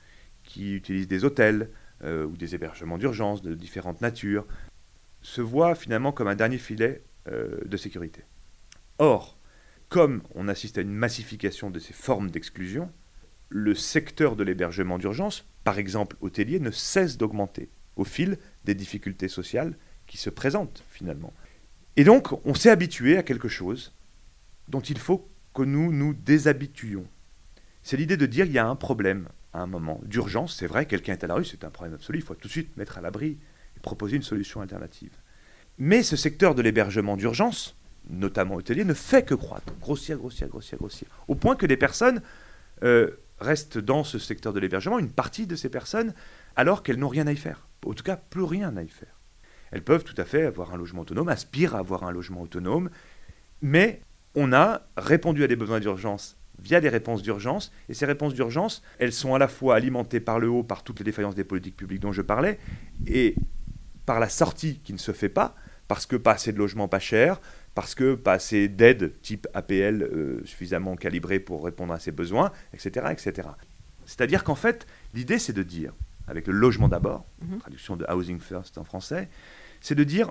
qui 0.42 0.74
utilise 0.74 1.08
des 1.08 1.24
hôtels 1.24 1.70
euh, 2.02 2.26
ou 2.26 2.36
des 2.36 2.54
hébergements 2.54 2.98
d'urgence 2.98 3.42
de 3.42 3.54
différentes 3.54 4.00
natures, 4.00 4.46
se 5.22 5.40
voit 5.40 5.74
finalement 5.74 6.12
comme 6.12 6.28
un 6.28 6.34
dernier 6.34 6.58
filet 6.58 7.02
euh, 7.28 7.58
de 7.64 7.76
sécurité. 7.76 8.22
Or, 8.98 9.38
comme 9.88 10.22
on 10.34 10.48
assiste 10.48 10.78
à 10.78 10.82
une 10.82 10.92
massification 10.92 11.70
de 11.70 11.78
ces 11.78 11.94
formes 11.94 12.30
d'exclusion, 12.30 12.90
le 13.48 13.74
secteur 13.74 14.36
de 14.36 14.44
l'hébergement 14.44 14.98
d'urgence, 14.98 15.46
par 15.64 15.78
exemple 15.78 16.16
hôtelier, 16.20 16.60
ne 16.60 16.70
cesse 16.70 17.16
d'augmenter 17.16 17.70
au 17.96 18.04
fil 18.04 18.38
des 18.64 18.74
difficultés 18.74 19.28
sociales 19.28 19.76
qui 20.06 20.18
se 20.18 20.30
présentent 20.30 20.84
finalement. 20.90 21.32
Et 21.96 22.04
donc, 22.04 22.32
on 22.44 22.54
s'est 22.54 22.70
habitué 22.70 23.16
à 23.16 23.22
quelque 23.22 23.48
chose 23.48 23.94
dont 24.68 24.80
il 24.80 24.98
faut 24.98 25.28
que 25.54 25.62
nous 25.62 25.92
nous 25.92 26.12
déshabituions 26.12 27.06
c'est 27.84 27.96
l'idée 27.98 28.16
de 28.16 28.26
dire 28.26 28.46
il 28.46 28.52
y 28.52 28.58
a 28.58 28.66
un 28.66 28.74
problème 28.74 29.28
à 29.52 29.60
un 29.60 29.66
moment 29.66 30.00
d'urgence. 30.04 30.56
C'est 30.56 30.66
vrai, 30.66 30.86
quelqu'un 30.86 31.12
est 31.12 31.22
à 31.22 31.26
la 31.28 31.34
rue, 31.34 31.44
c'est 31.44 31.64
un 31.64 31.70
problème 31.70 31.94
absolu. 31.94 32.18
Il 32.18 32.24
faut 32.24 32.34
tout 32.34 32.48
de 32.48 32.52
suite 32.52 32.76
mettre 32.76 32.98
à 32.98 33.00
l'abri 33.00 33.38
et 33.76 33.80
proposer 33.80 34.16
une 34.16 34.22
solution 34.22 34.62
alternative. 34.62 35.12
Mais 35.78 36.02
ce 36.02 36.16
secteur 36.16 36.54
de 36.54 36.62
l'hébergement 36.62 37.16
d'urgence, 37.16 37.76
notamment 38.08 38.54
hôtelier, 38.54 38.84
ne 38.84 38.94
fait 38.94 39.24
que 39.24 39.34
croître, 39.34 39.72
grossir, 39.80 40.16
grossir, 40.16 40.48
grossir, 40.48 40.78
grossir, 40.78 41.08
au 41.28 41.34
point 41.34 41.56
que 41.56 41.66
des 41.66 41.76
personnes 41.76 42.22
euh, 42.82 43.10
restent 43.38 43.78
dans 43.78 44.02
ce 44.02 44.18
secteur 44.18 44.54
de 44.54 44.60
l'hébergement, 44.60 44.98
une 44.98 45.10
partie 45.10 45.46
de 45.46 45.54
ces 45.54 45.68
personnes, 45.68 46.14
alors 46.56 46.82
qu'elles 46.82 46.98
n'ont 46.98 47.08
rien 47.08 47.26
à 47.26 47.32
y 47.32 47.36
faire. 47.36 47.68
En 47.84 47.92
tout 47.92 48.04
cas, 48.04 48.16
plus 48.16 48.44
rien 48.44 48.76
à 48.78 48.82
y 48.82 48.88
faire. 48.88 49.20
Elles 49.72 49.84
peuvent 49.84 50.04
tout 50.04 50.14
à 50.16 50.24
fait 50.24 50.44
avoir 50.44 50.72
un 50.72 50.78
logement 50.78 51.02
autonome, 51.02 51.28
aspirent 51.28 51.74
à 51.74 51.80
avoir 51.80 52.04
un 52.04 52.12
logement 52.12 52.42
autonome, 52.42 52.88
mais 53.60 54.00
on 54.34 54.52
a 54.54 54.82
répondu 54.96 55.44
à 55.44 55.48
des 55.48 55.56
besoins 55.56 55.80
d'urgence 55.80 56.36
via 56.60 56.80
des 56.80 56.88
réponses 56.88 57.22
d'urgence. 57.22 57.72
Et 57.88 57.94
ces 57.94 58.06
réponses 58.06 58.34
d'urgence, 58.34 58.82
elles 58.98 59.12
sont 59.12 59.34
à 59.34 59.38
la 59.38 59.48
fois 59.48 59.76
alimentées 59.76 60.20
par 60.20 60.38
le 60.38 60.48
haut, 60.48 60.62
par 60.62 60.82
toutes 60.82 60.98
les 61.00 61.04
défaillances 61.04 61.34
des 61.34 61.44
politiques 61.44 61.76
publiques 61.76 62.00
dont 62.00 62.12
je 62.12 62.22
parlais, 62.22 62.58
et 63.06 63.34
par 64.06 64.20
la 64.20 64.28
sortie 64.28 64.80
qui 64.84 64.92
ne 64.92 64.98
se 64.98 65.12
fait 65.12 65.28
pas, 65.28 65.54
parce 65.88 66.06
que 66.06 66.16
pas 66.16 66.32
assez 66.32 66.52
de 66.52 66.58
logements 66.58 66.88
pas 66.88 66.98
chers, 66.98 67.40
parce 67.74 67.94
que 67.94 68.14
pas 68.14 68.34
assez 68.34 68.68
d'aides 68.68 69.12
type 69.22 69.46
APL 69.54 70.02
euh, 70.02 70.40
suffisamment 70.44 70.96
calibrées 70.96 71.40
pour 71.40 71.64
répondre 71.64 71.92
à 71.92 71.98
ces 71.98 72.12
besoins, 72.12 72.52
etc. 72.72 73.06
etc. 73.10 73.48
C'est-à-dire 74.06 74.44
qu'en 74.44 74.54
fait, 74.54 74.86
l'idée 75.14 75.38
c'est 75.38 75.52
de 75.52 75.62
dire, 75.62 75.92
avec 76.26 76.46
le 76.46 76.52
logement 76.52 76.88
d'abord, 76.88 77.26
mhm. 77.42 77.58
traduction 77.58 77.96
de 77.96 78.06
Housing 78.10 78.38
First 78.40 78.78
en 78.78 78.84
français, 78.84 79.28
c'est 79.80 79.94
de 79.94 80.04
dire, 80.04 80.30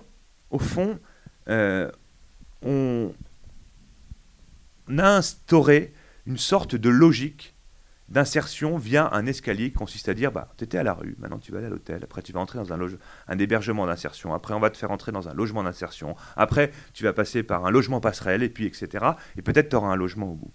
au 0.49 0.59
fond, 0.59 0.99
euh, 1.49 1.91
on, 2.63 3.13
on 4.88 4.97
a 4.97 5.07
instauré 5.07 5.93
une 6.26 6.38
sorte 6.38 6.76
de 6.76 6.89
logique 6.89 7.55
d'insertion 8.09 8.78
via 8.78 9.09
un 9.13 9.26
escalier 9.26 9.69
qui 9.71 9.78
consiste 9.78 10.09
à 10.09 10.13
dire 10.13 10.32
bah, 10.32 10.53
tu 10.57 10.63
étais 10.63 10.78
à 10.78 10.84
la 10.84 10.93
rue, 10.93 11.15
maintenant 11.19 11.39
tu 11.39 11.51
vas 11.51 11.59
aller 11.59 11.67
à 11.67 11.69
l'hôtel, 11.69 12.01
après 12.03 12.21
tu 12.21 12.34
vas 12.34 12.39
entrer 12.39 12.59
dans 12.59 12.74
un, 12.74 12.80
un 13.28 13.39
hébergement 13.39 13.86
d'insertion, 13.88 14.34
après 14.34 14.53
on 14.53 14.59
va 14.59 14.69
te 14.69 14.78
faire 14.78 14.91
entrer 14.91 15.11
dans 15.11 15.30
un 15.30 15.34
logement 15.34 15.63
d'insertion, 15.63 16.15
après 16.36 16.71
tu 16.93 17.03
vas 17.03 17.13
passer 17.13 17.43
par 17.43 17.65
un 17.65 17.71
logement 17.71 18.01
passerelle, 18.01 18.43
et 18.43 18.49
puis 18.49 18.65
etc. 18.65 19.05
Et 19.38 19.41
peut-être 19.41 19.69
tu 19.69 19.76
auras 19.76 19.88
un 19.88 19.95
logement 19.95 20.32
au 20.32 20.36
bout. 20.36 20.53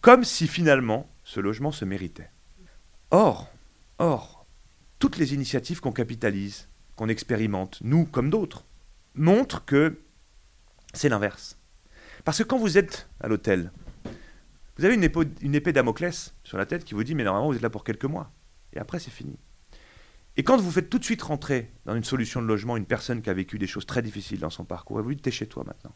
Comme 0.00 0.24
si 0.24 0.48
finalement 0.48 1.08
ce 1.24 1.40
logement 1.40 1.72
se 1.72 1.84
méritait. 1.84 2.30
Or, 3.10 3.48
or, 3.98 4.46
toutes 4.98 5.18
les 5.18 5.34
initiatives 5.34 5.80
qu'on 5.80 5.92
capitalise, 5.92 6.68
qu'on 6.96 7.08
expérimente, 7.08 7.78
nous 7.82 8.06
comme 8.06 8.30
d'autres, 8.30 8.64
montrent 9.14 9.64
que 9.64 10.00
c'est 10.94 11.08
l'inverse. 11.08 11.58
Parce 12.24 12.38
que 12.38 12.44
quand 12.44 12.58
vous 12.58 12.78
êtes 12.78 13.08
à 13.20 13.28
l'hôtel, 13.28 13.70
vous 14.82 14.86
avez 14.86 14.96
une, 14.96 15.04
épée, 15.04 15.20
une 15.42 15.54
épée 15.54 15.72
Damoclès 15.72 16.34
sur 16.42 16.58
la 16.58 16.66
tête 16.66 16.82
qui 16.82 16.94
vous 16.94 17.04
dit 17.04 17.14
mais 17.14 17.22
normalement 17.22 17.48
vous 17.48 17.54
êtes 17.54 17.62
là 17.62 17.70
pour 17.70 17.84
quelques 17.84 18.04
mois. 18.04 18.32
Et 18.72 18.80
après 18.80 18.98
c'est 18.98 19.12
fini. 19.12 19.38
Et 20.36 20.42
quand 20.42 20.56
vous 20.56 20.72
faites 20.72 20.90
tout 20.90 20.98
de 20.98 21.04
suite 21.04 21.22
rentrer 21.22 21.70
dans 21.84 21.94
une 21.94 22.02
solution 22.02 22.42
de 22.42 22.48
logement 22.48 22.76
une 22.76 22.84
personne 22.84 23.22
qui 23.22 23.30
a 23.30 23.32
vécu 23.32 23.60
des 23.60 23.68
choses 23.68 23.86
très 23.86 24.02
difficiles 24.02 24.40
dans 24.40 24.50
son 24.50 24.64
parcours, 24.64 24.98
et 24.98 25.02
vous 25.04 25.14
dites 25.14 25.22
t'es 25.22 25.30
chez 25.30 25.46
toi 25.46 25.62
maintenant. 25.64 25.94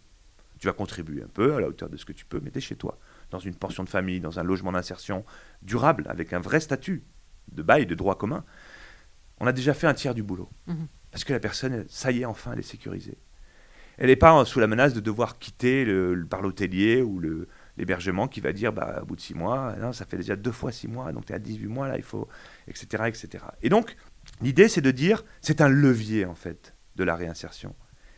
Tu 0.60 0.68
vas 0.68 0.72
contribuer 0.72 1.20
un 1.20 1.28
peu 1.28 1.56
à 1.56 1.60
la 1.60 1.66
hauteur 1.66 1.88
de 1.88 1.96
ce 1.96 2.04
que 2.04 2.12
tu 2.12 2.26
peux, 2.26 2.38
mais 2.40 2.52
t'es 2.52 2.60
chez 2.60 2.76
toi, 2.76 2.96
dans 3.32 3.40
une 3.40 3.56
portion 3.56 3.82
de 3.82 3.88
famille, 3.88 4.20
dans 4.20 4.38
un 4.38 4.44
logement 4.44 4.70
d'insertion 4.70 5.24
durable, 5.62 6.06
avec 6.08 6.32
un 6.32 6.38
vrai 6.38 6.60
statut 6.60 7.02
de 7.50 7.62
bail, 7.64 7.86
de 7.86 7.94
droit 7.96 8.16
commun. 8.16 8.44
On 9.40 9.48
a 9.48 9.52
déjà 9.52 9.74
fait 9.74 9.88
un 9.88 9.94
tiers 9.94 10.14
du 10.14 10.22
boulot. 10.22 10.48
Mhm. 10.68 10.86
Parce 11.10 11.24
que 11.24 11.32
la 11.32 11.40
personne, 11.40 11.84
ça 11.88 12.12
y 12.12 12.20
est, 12.20 12.24
enfin, 12.24 12.52
elle 12.52 12.60
est 12.60 12.62
sécurisée. 12.62 13.18
Elle 13.98 14.06
n'est 14.06 14.16
pas 14.16 14.44
sous 14.44 14.60
la 14.60 14.68
menace 14.68 14.94
de 14.94 15.00
devoir 15.00 15.40
quitter 15.40 15.84
le, 15.84 16.24
par 16.30 16.40
l'hôtelier 16.40 17.02
ou 17.02 17.18
le, 17.18 17.48
l'hébergement 17.76 18.28
qui 18.28 18.40
va 18.40 18.52
dire, 18.52 18.72
bah, 18.72 19.00
au 19.02 19.06
bout 19.06 19.16
de 19.16 19.20
six 19.20 19.34
mois, 19.34 19.74
ça 19.92 20.06
fait 20.06 20.16
déjà 20.16 20.36
deux 20.36 20.52
fois 20.52 20.72
six 20.72 20.88
mois, 20.88 21.12
donc 21.12 21.26
tu 21.26 21.32
es 21.32 21.36
à 21.36 21.38
18 21.38 21.66
mois, 21.66 21.88
là, 21.88 21.96
il 21.96 22.02
faut, 22.02 22.28
etc. 22.68 23.04
etc. 23.06 23.44
Et 23.62 23.68
donc, 23.68 23.96
l'idée, 24.40 24.68
c'est 24.68 24.80
de 24.80 24.90
dire, 24.90 25.24
c'est 25.40 25.60
un 25.60 25.68
levier, 25.68 26.24
en 26.24 26.34
fait, 26.34 26.74
de 26.96 27.04
la 27.04 27.16
réinsertion. 27.16 27.74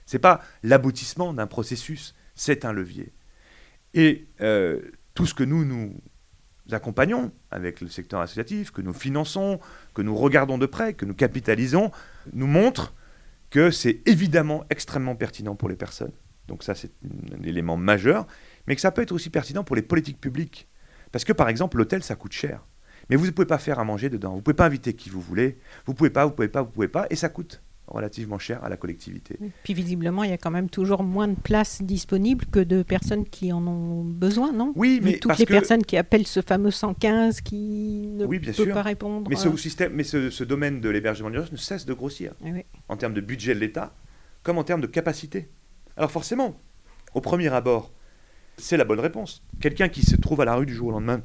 C'est 0.07 0.19
pas 0.19 0.41
l'aboutissement 0.63 1.35
d'un 1.35 1.47
processus, 1.47 2.15
c'est 2.35 2.65
un 2.65 2.73
levier. 2.73 3.13
Et 3.95 4.29
euh, 4.41 4.81
tout 5.15 5.27
ce 5.27 5.35
que 5.35 5.45
nous, 5.45 5.65
nous 5.65 5.95
accompagnons 6.71 7.33
avec 7.51 7.81
le 7.81 7.89
secteur 7.89 8.21
associatif, 8.21 8.71
que 8.71 8.83
nous 8.83 8.93
finançons, 8.93 9.59
que 9.95 10.03
nous 10.03 10.15
regardons 10.15 10.59
de 10.59 10.67
près, 10.67 10.95
que 10.95 11.05
nous 11.05 11.15
capitalisons, 11.15 11.91
nous 12.33 12.47
montre 12.47 12.95
que 13.51 13.71
c'est 13.71 14.03
évidemment 14.07 14.65
extrêmement 14.71 15.17
pertinent 15.17 15.55
pour 15.55 15.69
les 15.69 15.77
personnes. 15.77 16.13
Donc 16.47 16.63
ça, 16.63 16.75
c'est 16.75 16.93
un 17.05 17.43
élément 17.43 17.77
majeur, 17.77 18.27
mais 18.69 18.75
que 18.75 18.81
ça 18.81 18.93
peut 18.93 19.03
être 19.03 19.12
aussi 19.12 19.31
pertinent 19.31 19.64
pour 19.64 19.75
les 19.75 19.83
politiques 19.83 20.21
publiques. 20.21 20.69
Parce 21.11 21.25
que 21.25 21.33
par 21.33 21.49
exemple, 21.49 21.79
l'hôtel, 21.79 22.03
ça 22.03 22.14
coûte 22.14 22.33
cher. 22.33 22.64
Mais 23.09 23.16
vous 23.16 23.25
ne 23.25 23.31
pouvez 23.31 23.47
pas 23.47 23.59
faire 23.59 23.79
à 23.79 23.85
manger 23.85 24.11
dedans. 24.11 24.31
Vous 24.33 24.37
ne 24.37 24.43
pouvez 24.43 24.55
pas 24.55 24.66
inviter 24.66 24.93
qui 24.93 25.09
vous 25.09 25.23
voulez. 25.23 25.59
Vous 25.87 25.93
ne 25.93 25.97
pouvez 25.97 26.11
pas, 26.11 26.25
vous 26.27 26.33
ne 26.33 26.37
pouvez 26.37 26.49
pas, 26.49 26.61
vous 26.61 26.69
ne 26.69 26.73
pouvez 26.73 26.89
pas. 26.89 27.07
Et 27.09 27.16
ça 27.16 27.31
coûte 27.31 27.62
relativement 27.87 28.39
cher 28.39 28.62
à 28.62 28.69
la 28.69 28.77
collectivité. 28.77 29.39
Puis 29.62 29.73
visiblement, 29.73 30.23
il 30.23 30.29
y 30.29 30.35
a 30.35 30.37
quand 30.37 30.51
même 30.51 30.69
toujours 30.69 31.03
moins 31.03 31.29
de 31.29 31.35
places 31.35 31.81
disponibles 31.81 32.45
que 32.45 32.61
de 32.61 32.83
personnes 32.83 33.25
qui 33.25 33.51
en 33.51 33.66
ont 33.66 34.05
besoin, 34.05 34.53
non? 34.53 34.75
Oui, 34.77 35.01
mais 35.03 35.19
toutes 35.19 35.39
les 35.39 35.47
personnes 35.47 35.83
qui 35.83 35.97
appellent 35.97 36.27
ce 36.27 36.43
fameux 36.43 36.71
115 36.71 37.41
qui 37.41 38.09
ne 38.12 38.27
oui, 38.27 38.39
bien 38.39 38.53
peut 38.53 38.64
sûr. 38.64 38.75
pas 38.75 38.83
répondre. 38.83 39.31
Mais 39.31 39.37
ce, 39.37 39.57
système, 39.57 39.95
mais 39.95 40.05
ce, 40.05 40.45
domaine 40.45 40.83
de 40.83 40.91
l'hébergement 40.91 41.31
d'urgence 41.31 41.53
ne 41.53 41.57
cesse 41.57 41.87
de 41.87 41.95
grossir 41.95 42.35
Ah 42.45 42.49
oui. 42.53 42.66
en 42.91 42.99
termes 42.99 43.14
de 43.14 43.23
budget 43.23 43.55
de 43.55 43.61
l'État 43.61 43.95
comme 44.43 44.59
en 44.59 44.64
termes 44.64 44.83
de 44.83 44.87
capacité. 44.87 45.49
Alors 45.97 46.11
forcément, 46.11 46.61
au 47.14 47.23
premier 47.23 47.49
abord, 47.49 47.93
c'est 48.59 48.77
la 48.77 48.85
bonne 48.85 49.01
réponse. 49.01 49.43
Quelqu'un 49.61 49.89
qui 49.89 50.03
se 50.03 50.17
trouve 50.17 50.41
à 50.41 50.45
la 50.45 50.55
rue 50.55 50.67
du 50.67 50.75
jour 50.75 50.89
au 50.89 50.91
lendemain, 50.91 51.23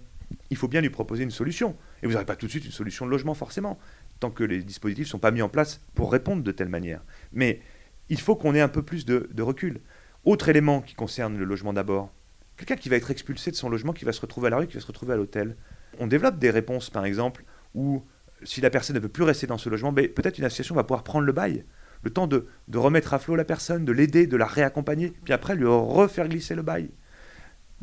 il 0.50 0.58
faut 0.58 0.68
bien 0.68 0.82
lui 0.82 0.90
proposer 0.90 1.24
une 1.24 1.32
solution. 1.32 1.76
Et 2.02 2.08
vous 2.08 2.14
n'aurez 2.14 2.26
pas 2.26 2.36
tout 2.36 2.46
de 2.46 2.52
suite 2.52 2.66
une 2.66 2.72
solution 2.72 3.06
de 3.06 3.12
logement, 3.12 3.34
forcément, 3.34 3.78
tant 4.20 4.30
que 4.30 4.44
les 4.44 4.64
dispositifs 4.64 5.08
ne 5.08 5.10
sont 5.10 5.20
pas 5.20 5.32
mis 5.32 5.42
en 5.42 5.50
place 5.50 5.82
pour 5.96 6.12
répondre 6.12 6.44
de 6.44 6.52
telle 6.52 6.70
manière. 6.70 7.02
Mais 7.32 7.62
il 8.10 8.20
faut 8.20 8.36
qu'on 8.36 8.56
ait 8.56 8.62
un 8.62 8.70
peu 8.70 8.84
plus 8.84 9.06
de, 9.06 9.42
recul. 9.42 9.82
Autre 10.26 10.50
élément 10.50 10.82
qui 10.82 10.96
concerne 10.96 11.38
le 11.38 11.46
logement 11.46 11.74
d'abord, 11.74 12.12
quelqu'un 12.58 12.76
qui 12.76 12.90
va 12.90 12.96
être 12.96 13.12
expulsé 13.12 13.52
de 13.52 13.56
son 13.56 13.70
logement, 13.70 13.94
qui 13.94 14.06
va 14.06 14.14
se 14.14 14.22
retrouver 14.22 14.48
à 14.48 14.50
la 14.52 14.58
rue, 14.58 14.68
qui 14.68 14.76
va 14.76 14.80
se 14.80 14.88
retrouver 14.88 15.14
à 15.14 15.18
l'hôtel. 15.18 15.58
On 16.00 16.08
développe 16.08 16.40
des 16.40 16.50
réponses, 16.50 16.90
par 16.90 17.06
exemple, 17.06 17.44
où 17.76 18.04
si 18.44 18.62
la 18.62 18.70
personne 18.70 18.96
ne 18.96 19.02
veut 19.02 19.10
plus 19.10 19.24
rester 19.24 19.48
dans 19.48 19.58
ce 19.58 19.70
logement, 19.70 19.92
ben, 19.92 20.08
peut-être 20.08 20.38
une 20.38 20.46
association 20.46 20.76
va 20.76 20.84
pouvoir 20.84 21.04
prendre 21.04 21.26
le 21.26 21.34
bail, 21.34 21.66
le 22.04 22.10
temps 22.10 22.28
de 22.28 22.48
remettre 22.74 23.14
à 23.14 23.20
flot 23.20 23.36
la 23.36 23.46
personne, 23.46 23.86
de 23.86 23.92
l'aider, 23.92 24.28
de 24.28 24.38
la 24.38 24.46
réaccompagner, 24.46 25.14
puis 25.24 25.34
après 25.34 25.56
lui 25.56 25.66
refaire 25.66 26.28
glisser 26.28 26.56
le 26.56 26.62
bail. 26.62 26.90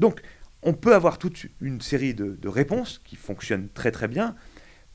Donc, 0.01 0.21
on 0.63 0.73
peut 0.73 0.95
avoir 0.95 1.19
toute 1.19 1.47
une 1.61 1.81
série 1.81 2.15
de, 2.15 2.49
réponses 2.49 3.01
qui 3.05 3.17
fonctionnent 3.17 3.69
très 3.69 3.93
très 3.93 4.09
bien 4.09 4.35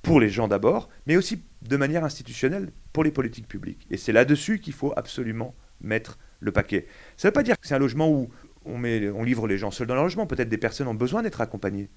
pour 0.01 0.20
les 0.20 0.30
gens 0.30 0.47
d'abord, 0.47 0.89
mais 1.08 1.16
aussi 1.16 1.43
de 1.62 1.78
manière 1.78 2.03
institutionnelle 2.03 2.72
pour 2.91 3.03
les 3.03 3.12
politiques 3.12 3.47
publiques. 3.47 3.88
Et 3.89 3.97
c'est 3.97 4.12
là-dessus 4.12 4.60
qu'il 4.60 4.74
faut 4.74 4.93
absolument 4.95 5.56
mettre 5.82 6.18
le 6.39 6.51
paquet. 6.51 6.88
Ça 7.18 7.28
ne 7.28 7.30
veut 7.30 7.34
pas 7.34 7.43
dire 7.43 7.60
que 7.60 7.68
c'est 7.68 7.74
un 7.76 7.80
logement 7.80 8.10
où 8.10 8.30
on, 8.66 8.84
on 8.84 9.24
livre 9.24 9.47
les 9.47 9.58
gens 9.58 9.72
seuls 9.72 9.88
dans 9.88 9.95
leur 9.95 10.03
logement. 10.03 10.28
Peut-être 10.28 10.49
des 10.49 10.58
personnes 10.58 10.88
ont 10.88 10.93
besoin 10.95 11.24
d'être 11.24 11.41
accompagnées 11.41 11.89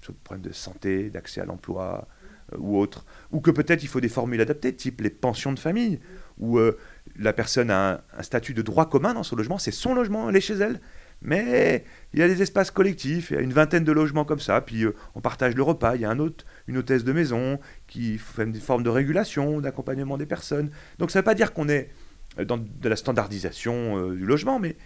sur 0.00 0.12
le 0.12 0.18
problème 0.22 0.42
de 0.42 0.52
santé, 0.52 1.10
d'accès 1.10 1.40
à 1.40 1.44
l'emploi 1.44 2.08
euh, 2.52 2.58
ou 2.58 2.78
autre. 2.78 3.06
Ou 3.30 3.40
que 3.40 3.50
peut-être 3.50 3.82
il 3.82 3.88
faut 3.88 4.00
des 4.00 4.08
formules 4.08 4.40
adaptées, 4.40 4.74
type 4.74 5.00
les 5.00 5.10
pensions 5.10 5.52
de 5.52 5.58
famille, 5.58 6.00
où 6.38 6.58
euh, 6.58 6.76
la 7.16 7.32
personne 7.32 7.70
a 7.70 8.04
un, 8.16 8.22
statut 8.22 8.54
de 8.54 8.62
droit 8.62 8.88
commun 8.88 9.14
dans 9.14 9.22
son 9.22 9.36
logement, 9.36 9.58
c'est 9.58 9.70
son 9.70 9.94
logement, 9.94 10.28
elle 10.28 10.36
est 10.36 10.40
chez 10.40 10.54
elle, 10.54 10.80
mais 11.22 11.84
il 12.12 12.20
y 12.20 12.22
a 12.22 12.28
des 12.28 12.42
espaces 12.42 12.70
collectifs, 12.70 13.30
il 13.30 13.34
y 13.34 13.36
a 13.38 13.42
une 13.42 13.52
vingtaine 13.52 13.84
de 13.84 13.92
logements 13.92 14.24
comme 14.24 14.40
ça, 14.40 14.60
puis 14.60 14.84
euh, 14.84 14.94
on 15.14 15.20
partage 15.20 15.54
le 15.54 15.62
repas, 15.62 15.94
il 15.94 16.02
y 16.02 16.04
a 16.04 16.12
une 16.12 16.76
hôtesse 16.76 17.04
de 17.04 17.12
maison 17.12 17.60
qui 17.86 18.18
fait 18.18 18.44
une 18.44 18.54
forme 18.54 18.82
de 18.82 18.90
régulation, 18.90 19.60
d'accompagnement 19.60 20.18
des 20.18 20.26
personnes. 20.26 20.70
Donc 20.98 21.10
ça 21.10 21.18
ne 21.18 21.22
veut 21.22 21.26
pas 21.26 21.34
dire 21.34 21.52
qu'on 21.52 21.68
est 21.68 21.90
euh, 22.38 22.44
dans 22.44 22.58
de 22.58 22.88
la 22.88 22.96
standardisation 22.96 23.98
euh, 23.98 24.16
du 24.16 24.26
logement, 24.26 24.58
mais 24.58 24.76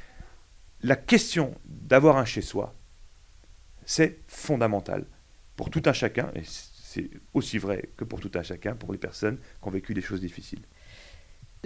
la 0.82 0.97
question 0.97 1.55
d'avoir 1.64 2.18
un 2.18 2.24
chez-soi, 2.24 2.74
c'est 3.84 4.18
fondamental 4.26 5.07
pour 5.57 5.70
tout 5.70 5.82
un 5.87 5.93
chacun, 5.93 6.30
et 6.34 6.43
c'est 6.45 7.11
aussi 7.32 7.59
vrai 7.59 7.89
que 7.97 8.05
pour 8.05 8.20
tout 8.20 8.30
un 8.34 8.43
chacun, 8.43 8.74
pour 8.74 8.93
les 8.93 8.99
personnes 8.99 9.39
qui 9.39 9.68
ont 9.68 9.70
vécu 9.70 9.95
des 9.95 10.03
choses 10.03 10.20
difficiles 10.20 10.62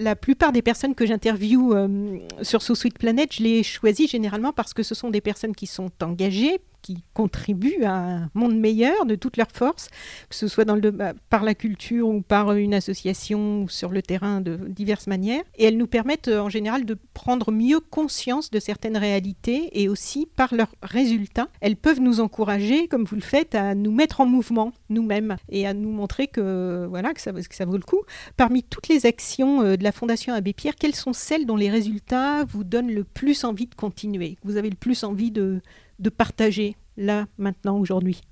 la 0.01 0.17
plupart 0.17 0.53
des 0.53 0.63
personnes 0.63 0.95
que 0.95 1.07
j'interviewe 1.07 1.75
euh, 1.75 2.19
sur 2.43 2.63
So 2.63 2.75
Sweet 2.75 2.99
Planet, 2.99 3.33
je 3.33 3.43
les 3.43 3.63
choisis 3.63 4.11
généralement 4.11 4.53
parce 4.53 4.75
que 4.75 4.83
ce 4.83 4.95
sont 4.95 5.11
des 5.11 5.21
personnes 5.21 5.55
qui 5.55 5.67
sont 5.67 5.91
engagées, 6.03 6.61
qui 6.83 7.05
contribuent 7.15 7.85
à 7.85 7.95
un 7.95 8.31
monde 8.35 8.59
meilleur 8.59 9.07
de 9.07 9.15
toutes 9.15 9.37
leurs 9.37 9.51
forces, 9.53 9.89
que 10.29 10.35
ce 10.35 10.49
soit 10.49 10.65
bah, 10.65 11.13
par 11.29 11.45
la 11.45 11.55
culture 11.55 12.09
ou 12.09 12.23
par 12.23 12.53
une 12.53 12.75
association 12.75 13.67
sur 13.69 13.91
le 13.91 14.03
terrain 14.03 14.41
de 14.41 14.57
diverses 14.69 15.07
manières. 15.07 15.43
Et 15.57 15.65
elles 15.65 15.77
nous 15.77 15.87
permettent 15.87 16.29
euh, 16.29 16.41
en 16.41 16.49
général 16.49 16.85
de 16.85 16.97
prendre 17.15 17.51
mieux 17.53 17.81
conscience 17.81 18.51
de 18.51 18.61
certaines 18.61 18.97
réalités 18.97 19.81
et 19.81 19.89
aussi 19.89 20.27
par 20.37 20.55
leurs 20.55 20.75
résultats, 20.83 21.49
elles 21.61 21.77
peuvent 21.77 22.01
nous 22.01 22.21
encourager, 22.21 22.89
comme 22.89 23.05
vous 23.05 23.17
le 23.17 23.23
faites, 23.23 23.55
à 23.55 23.75
nous 23.75 23.93
mettre 23.93 24.21
en 24.21 24.27
mouvement 24.27 24.73
nous-mêmes 24.89 25.37
et 25.49 25.67
à 25.67 25.75
nous 25.75 25.91
montrer 25.91 26.27
que, 26.27 26.87
voilà, 26.89 27.13
que, 27.15 27.21
ça, 27.21 27.33
que 27.33 27.55
ça 27.55 27.65
vaut 27.65 27.77
le 27.77 27.83
coup. 27.83 28.03
Parmi 28.37 28.63
toutes 28.63 28.89
les 28.89 29.07
actions 29.07 29.63
euh, 29.63 29.77
de 29.77 29.85
la 29.85 29.93
Fondation 29.93 30.35
Abbé 30.35 30.53
Pierre, 30.53 30.77
quelles 30.77 30.95
sont 30.95 31.13
celles 31.13 31.47
dont 31.47 31.57
les 31.57 31.71
résultats 31.71 32.45
vous 32.45 32.65
donnent 32.65 32.93
le 32.93 33.05
plus 33.05 33.45
envie 33.45 33.67
de 33.67 33.75
continuer, 33.75 34.37
vous 34.45 34.57
avez 34.57 34.71
le 34.71 34.77
plus 34.77 35.05
envie 35.05 35.31
de 35.31 35.61
de 36.01 36.11
partager 36.11 36.77
là, 36.97 37.27
maintenant, 37.39 37.79
aujourd'hui 37.79 38.23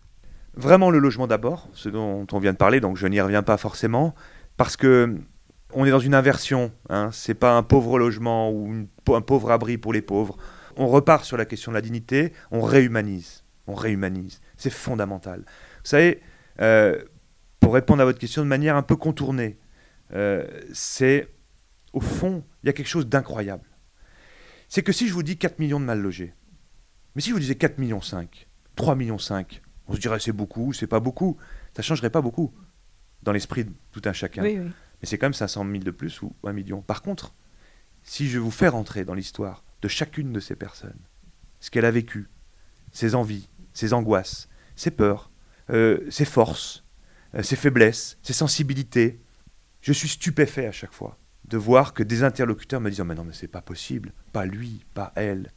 Vraiment 0.54 0.90
le 0.90 0.98
logement 0.98 1.28
d'abord, 1.28 1.68
ce 1.72 1.88
dont 1.88 2.26
on 2.32 2.38
vient 2.40 2.52
de 2.52 2.58
parler, 2.58 2.80
donc 2.80 2.96
je 2.96 3.06
n'y 3.06 3.20
reviens 3.20 3.44
pas 3.44 3.56
forcément, 3.56 4.14
parce 4.56 4.76
que 4.76 5.16
on 5.72 5.84
est 5.84 5.90
dans 5.90 6.00
une 6.00 6.14
inversion. 6.14 6.72
Hein, 6.88 7.10
c'est 7.12 7.34
pas 7.34 7.56
un 7.56 7.62
pauvre 7.62 7.98
logement 7.98 8.50
ou 8.50 8.86
un 9.08 9.20
pauvre 9.20 9.50
abri 9.50 9.78
pour 9.78 9.92
les 9.92 10.02
pauvres. 10.02 10.36
On 10.76 10.88
repart 10.88 11.24
sur 11.24 11.36
la 11.36 11.44
question 11.44 11.70
de 11.72 11.74
la 11.74 11.80
dignité, 11.80 12.32
on 12.50 12.62
réhumanise. 12.62 13.44
On 13.66 13.74
réhumanise. 13.74 14.40
C'est 14.56 14.70
fondamental. 14.70 15.40
Vous 15.40 15.90
savez, 15.90 16.22
euh, 16.60 17.02
pour 17.60 17.74
répondre 17.74 18.00
à 18.00 18.04
votre 18.04 18.18
question 18.18 18.42
de 18.42 18.48
manière 18.48 18.76
un 18.76 18.82
peu 18.82 18.96
contournée, 18.96 19.58
euh, 20.14 20.46
c'est 20.72 21.28
au 21.92 22.00
fond, 22.00 22.44
il 22.62 22.68
y 22.68 22.70
a 22.70 22.72
quelque 22.72 22.88
chose 22.88 23.06
d'incroyable. 23.06 23.64
C'est 24.68 24.82
que 24.82 24.92
si 24.92 25.08
je 25.08 25.14
vous 25.14 25.22
dis 25.22 25.36
4 25.36 25.58
millions 25.58 25.80
de 25.80 25.84
mal 25.84 26.00
logés, 26.00 26.34
mais 27.18 27.22
si 27.22 27.30
je 27.30 27.34
vous 27.34 27.40
disais 27.40 27.56
4 27.56 27.78
millions 27.78 28.00
5, 28.00 28.46
3 28.76 28.94
millions 28.94 29.18
5, 29.18 29.60
on 29.88 29.94
se 29.94 29.98
dirait 29.98 30.20
c'est 30.20 30.30
beaucoup, 30.30 30.72
c'est 30.72 30.86
pas 30.86 31.00
beaucoup. 31.00 31.36
Ça 31.74 31.82
changerait 31.82 32.10
pas 32.10 32.22
beaucoup 32.22 32.54
dans 33.24 33.32
l'esprit 33.32 33.64
de 33.64 33.72
tout 33.90 34.02
un 34.04 34.12
chacun. 34.12 34.40
Mais 34.44 34.70
c'est 35.02 35.18
quand 35.18 35.26
même 35.26 35.34
500 35.34 35.66
000 35.68 35.78
de 35.78 35.90
plus 35.90 36.22
ou 36.22 36.36
1 36.44 36.52
million. 36.52 36.80
Par 36.80 37.02
contre, 37.02 37.34
si 38.04 38.28
je 38.28 38.38
vous 38.38 38.52
fais 38.52 38.68
rentrer 38.68 39.04
dans 39.04 39.14
l'histoire 39.14 39.64
de 39.82 39.88
chacune 39.88 40.32
de 40.32 40.38
ces 40.38 40.54
personnes, 40.54 41.00
ce 41.58 41.72
qu'elle 41.72 41.86
a 41.86 41.90
vécu, 41.90 42.28
ses 42.92 43.16
envies, 43.16 43.48
ses 43.72 43.94
angoisses, 43.94 44.48
ses 44.76 44.92
peurs, 44.92 45.32
euh, 45.70 46.08
ses 46.10 46.24
forces, 46.24 46.84
euh, 47.34 47.42
ses 47.42 47.56
faiblesses, 47.56 48.16
ses 48.22 48.32
sensibilités, 48.32 49.20
je 49.80 49.92
suis 49.92 50.08
stupéfait 50.08 50.68
à 50.68 50.72
chaque 50.72 50.94
fois 50.94 51.18
de 51.48 51.56
voir 51.56 51.94
que 51.94 52.04
des 52.04 52.22
interlocuteurs 52.22 52.80
me 52.80 52.90
disent 52.90 53.00
oh, 53.00 53.04
mais 53.04 53.16
non 53.16 53.24
mais 53.24 53.32
c'est 53.32 53.48
pas 53.48 53.60
possible, 53.60 54.12
pas 54.32 54.44
lui, 54.44 54.84
pas 54.94 55.12
elle, 55.16 55.50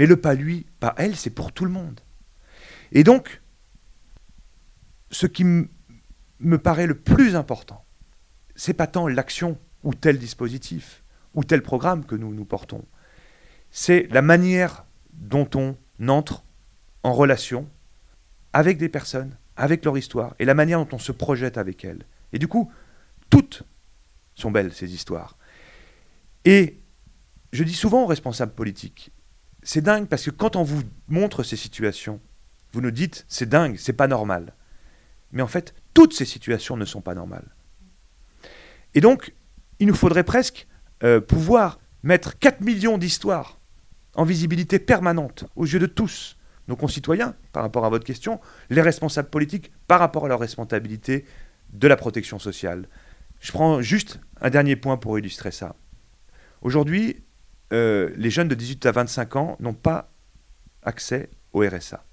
mais 0.00 0.06
le 0.06 0.16
pas 0.16 0.32
lui, 0.32 0.64
pas 0.80 0.94
elle, 0.96 1.14
c'est 1.14 1.28
pour 1.28 1.52
tout 1.52 1.66
le 1.66 1.70
monde. 1.70 2.00
Et 2.90 3.04
donc, 3.04 3.42
ce 5.10 5.26
qui 5.26 5.44
me 5.44 6.58
paraît 6.58 6.86
le 6.86 6.98
plus 6.98 7.36
important, 7.36 7.84
c'est 8.56 8.72
pas 8.72 8.86
tant 8.86 9.08
l'action 9.08 9.58
ou 9.84 9.92
tel 9.92 10.18
dispositif 10.18 11.04
ou 11.34 11.44
tel 11.44 11.62
programme 11.62 12.06
que 12.06 12.14
nous 12.14 12.32
nous 12.32 12.46
portons, 12.46 12.82
c'est 13.70 14.08
la 14.10 14.22
manière 14.22 14.86
dont 15.12 15.50
on 15.54 15.76
entre 16.08 16.44
en 17.02 17.12
relation 17.12 17.68
avec 18.54 18.78
des 18.78 18.88
personnes, 18.88 19.36
avec 19.58 19.84
leur 19.84 19.98
histoire, 19.98 20.34
et 20.38 20.46
la 20.46 20.54
manière 20.54 20.82
dont 20.82 20.96
on 20.96 20.98
se 20.98 21.12
projette 21.12 21.58
avec 21.58 21.84
elles. 21.84 22.06
Et 22.32 22.38
du 22.38 22.48
coup, 22.48 22.72
toutes 23.28 23.64
sont 24.34 24.50
belles, 24.50 24.72
ces 24.72 24.94
histoires. 24.94 25.36
Et 26.46 26.80
je 27.52 27.64
dis 27.64 27.74
souvent 27.74 28.04
aux 28.04 28.06
responsables 28.06 28.54
politiques, 28.54 29.12
c'est 29.62 29.82
dingue 29.82 30.06
parce 30.06 30.24
que 30.24 30.30
quand 30.30 30.56
on 30.56 30.62
vous 30.62 30.82
montre 31.08 31.42
ces 31.42 31.56
situations, 31.56 32.20
vous 32.72 32.80
nous 32.80 32.90
dites 32.90 33.24
c'est 33.28 33.48
dingue, 33.48 33.76
c'est 33.78 33.92
pas 33.92 34.08
normal. 34.08 34.54
Mais 35.32 35.42
en 35.42 35.46
fait, 35.46 35.74
toutes 35.94 36.14
ces 36.14 36.24
situations 36.24 36.76
ne 36.76 36.84
sont 36.84 37.00
pas 37.00 37.14
normales. 37.14 37.54
Et 38.94 39.00
donc, 39.00 39.34
il 39.78 39.86
nous 39.86 39.94
faudrait 39.94 40.24
presque 40.24 40.66
euh, 41.02 41.20
pouvoir 41.20 41.78
mettre 42.02 42.38
4 42.38 42.60
millions 42.60 42.98
d'histoires 42.98 43.58
en 44.14 44.24
visibilité 44.24 44.78
permanente 44.78 45.44
aux 45.56 45.66
yeux 45.66 45.78
de 45.78 45.86
tous, 45.86 46.36
nos 46.68 46.76
concitoyens, 46.76 47.34
par 47.52 47.62
rapport 47.62 47.84
à 47.84 47.90
votre 47.90 48.04
question, 48.04 48.40
les 48.70 48.82
responsables 48.82 49.30
politiques, 49.30 49.72
par 49.86 50.00
rapport 50.00 50.24
à 50.24 50.28
leur 50.28 50.40
responsabilité 50.40 51.24
de 51.72 51.88
la 51.88 51.96
protection 51.96 52.38
sociale. 52.38 52.88
Je 53.40 53.52
prends 53.52 53.80
juste 53.80 54.20
un 54.40 54.50
dernier 54.50 54.76
point 54.76 54.96
pour 54.96 55.18
illustrer 55.18 55.50
ça. 55.50 55.74
Aujourd'hui, 56.62 57.22
euh, 57.72 58.10
les 58.16 58.30
jeunes 58.30 58.48
de 58.48 58.54
18 58.54 58.86
à 58.86 58.92
25 58.92 59.36
ans 59.36 59.56
n'ont 59.60 59.74
pas 59.74 60.12
accès 60.82 61.30
au 61.52 61.60
RSA. 61.60 62.04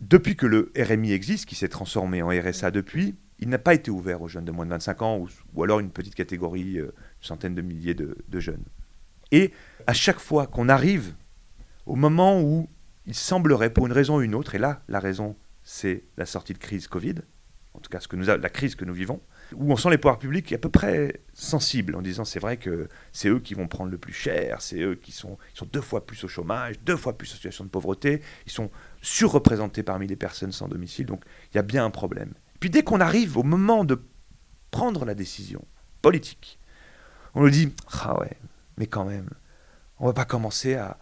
Depuis 0.00 0.36
que 0.36 0.46
le 0.46 0.72
RMI 0.76 1.12
existe, 1.12 1.46
qui 1.46 1.54
s'est 1.54 1.68
transformé 1.68 2.22
en 2.22 2.28
RSA 2.28 2.70
depuis, 2.70 3.14
il 3.38 3.48
n'a 3.48 3.58
pas 3.58 3.74
été 3.74 3.90
ouvert 3.90 4.22
aux 4.22 4.28
jeunes 4.28 4.44
de 4.44 4.52
moins 4.52 4.64
de 4.64 4.70
25 4.70 5.02
ans, 5.02 5.26
ou, 5.54 5.62
alors 5.62 5.80
une 5.80 5.90
petite 5.90 6.14
catégorie, 6.14 6.78
euh, 6.78 6.92
une 7.44 7.54
de 7.54 7.62
milliers 7.62 7.94
de, 7.94 8.40
jeunes. 8.40 8.64
Et 9.30 9.52
à 9.86 9.92
chaque 9.92 10.18
fois 10.18 10.46
qu'on 10.46 10.68
arrive 10.68 11.14
au 11.86 11.96
moment 11.96 12.40
où 12.40 12.68
il 13.06 13.14
semblerait, 13.14 13.70
pour 13.70 13.86
une 13.86 13.92
raison 13.92 14.18
ou 14.18 14.22
une 14.22 14.34
autre, 14.34 14.54
et 14.54 14.58
là 14.58 14.82
la 14.88 15.00
raison 15.00 15.36
c'est 15.64 16.04
la 16.16 16.26
sortie 16.26 16.52
de 16.52 16.58
crise 16.58 16.88
Covid, 16.88 17.16
en 17.74 17.80
tout 17.80 17.90
cas 17.90 18.00
la 18.36 18.50
crise 18.50 18.74
que 18.74 18.84
nous 18.84 18.94
vivons, 18.94 19.20
où 19.54 19.72
on 19.72 19.76
sent 19.76 19.90
les 19.90 19.98
pouvoirs 19.98 20.18
publics 20.18 20.52
à 20.52 20.58
peu 20.58 20.68
près 20.68 21.20
sensibles 21.34 21.94
en 21.94 22.02
disant 22.02 22.24
c'est 22.24 22.38
vrai 22.38 22.56
que 22.56 22.88
c'est 23.12 23.28
eux 23.28 23.40
qui 23.40 23.54
vont 23.54 23.68
prendre 23.68 23.90
le 23.90 23.98
plus 23.98 24.12
cher, 24.12 24.60
c'est 24.60 24.80
eux 24.80 24.94
qui 24.94 25.12
sont, 25.12 25.38
deux 25.72 25.80
fois 25.80 26.06
plus 26.06 26.22
au 26.24 26.28
chômage, 26.28 26.80
deux 26.80 26.96
fois 26.96 27.16
plus 27.16 27.30
en 27.32 27.34
situation 27.34 27.64
de 27.64 27.70
pauvreté, 27.70 28.22
ils 28.46 28.52
sont 28.52 28.70
surreprésentés 29.00 29.82
parmi 29.82 30.06
les 30.06 30.16
personnes 30.16 30.52
sans 30.52 30.68
domicile, 30.68 31.06
donc 31.06 31.24
il 31.52 31.56
y 31.56 31.58
a 31.58 31.62
bien 31.62 31.84
un 31.84 31.90
problème. 31.90 32.32
Puis 32.60 32.70
dès 32.70 32.82
qu'on 32.82 33.00
arrive 33.00 33.36
au 33.36 33.42
moment 33.42 33.84
de 33.84 34.02
prendre 34.70 35.04
la 35.04 35.14
décision 35.14 35.64
politique, 36.00 36.58
on 37.34 37.42
nous 37.42 37.50
dit 37.50 37.72
ah 38.02 38.18
ouais, 38.20 38.36
mais 38.76 38.86
quand 38.86 39.04
même, 39.04 39.30
on 39.98 40.06
va 40.06 40.12
pas 40.12 40.24
commencer 40.24 40.74
à, 40.74 40.98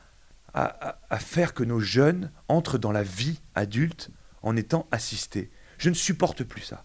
à, 0.54 1.18
faire 1.18 1.54
que 1.54 1.62
nos 1.62 1.80
jeunes 1.80 2.30
entrent 2.48 2.78
dans 2.78 2.92
la 2.92 3.02
vie 3.02 3.40
adulte 3.54 4.10
en 4.42 4.56
étant 4.56 4.86
assistés. 4.90 5.50
Je 5.78 5.88
ne 5.88 5.94
supporte 5.94 6.44
plus 6.44 6.62
ça. 6.62 6.84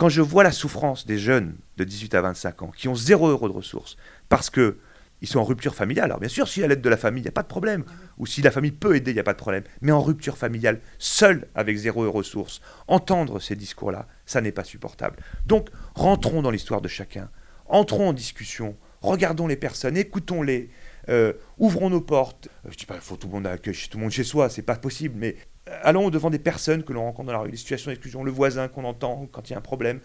Quand 0.00 0.08
je 0.08 0.22
vois 0.22 0.44
la 0.44 0.50
souffrance 0.50 1.04
des 1.04 1.18
jeunes 1.18 1.56
de 1.76 1.84
18 1.84 2.14
à 2.14 2.22
25 2.22 2.62
ans 2.62 2.72
qui 2.74 2.88
ont 2.88 2.94
zéro 2.94 3.28
euro 3.28 3.50
de 3.50 3.52
ressources 3.52 3.98
parce 4.30 4.48
que 4.48 4.78
ils 5.20 5.28
sont 5.28 5.40
en 5.40 5.44
rupture 5.44 5.74
familiale. 5.74 6.06
Alors 6.06 6.20
bien 6.20 6.30
sûr, 6.30 6.48
si 6.48 6.64
à 6.64 6.66
l'aide 6.68 6.80
de 6.80 6.88
la 6.88 6.96
famille, 6.96 7.20
il 7.20 7.24
n'y 7.24 7.28
a 7.28 7.32
pas 7.32 7.42
de 7.42 7.48
problème. 7.48 7.84
Ou 8.16 8.24
si 8.24 8.40
la 8.40 8.50
famille 8.50 8.70
peut 8.70 8.96
aider, 8.96 9.10
il 9.10 9.14
n'y 9.14 9.20
a 9.20 9.24
pas 9.24 9.34
de 9.34 9.38
problème. 9.38 9.64
Mais 9.82 9.92
en 9.92 10.00
rupture 10.00 10.38
familiale, 10.38 10.80
seul 10.98 11.48
avec 11.54 11.76
zéro 11.76 12.02
euro 12.04 12.16
ressources, 12.16 12.62
entendre 12.88 13.40
ces 13.40 13.56
discours-là, 13.56 14.08
ça 14.24 14.40
n'est 14.40 14.52
pas 14.52 14.64
supportable. 14.64 15.18
Donc, 15.44 15.68
rentrons 15.94 16.40
dans 16.40 16.50
l'histoire 16.50 16.80
de 16.80 16.88
chacun. 16.88 17.28
Entrons 17.66 18.08
en 18.08 18.12
discussion. 18.14 18.78
Regardons 19.02 19.48
les 19.48 19.56
personnes, 19.56 19.98
écoutons-les, 19.98 20.70
euh, 21.10 21.34
ouvrons 21.58 21.90
nos 21.90 22.00
portes. 22.00 22.48
Euh, 22.64 22.70
je 22.70 22.78
dis 22.78 22.86
pas, 22.86 22.94
il 22.94 23.02
faut 23.02 23.16
tout 23.16 23.26
le 23.26 23.34
monde 23.34 23.46
accueille 23.46 23.74
tout 23.90 23.98
le 23.98 24.04
monde 24.04 24.12
chez 24.12 24.24
soi, 24.24 24.48
c'est 24.48 24.62
pas 24.62 24.76
possible, 24.76 25.16
mais 25.18 25.36
allons 25.66 26.10
devant 26.10 26.30
des 26.30 26.38
personnes 26.38 26.82
que 26.82 26.92
l'on 26.92 27.02
rencontre 27.02 27.26
dans 27.26 27.32
la 27.32 27.38
rue, 27.40 27.50
des 27.50 27.56
situations 27.56 27.90
d'exclusion, 27.90 28.24
le 28.24 28.30
voisin 28.30 28.68
qu'on 28.68 28.84
entend 28.84 29.28
quand 29.30 29.48
il 29.48 29.52
y 29.52 29.54
a 29.54 29.58
un 29.58 29.62
problème. 29.62 30.00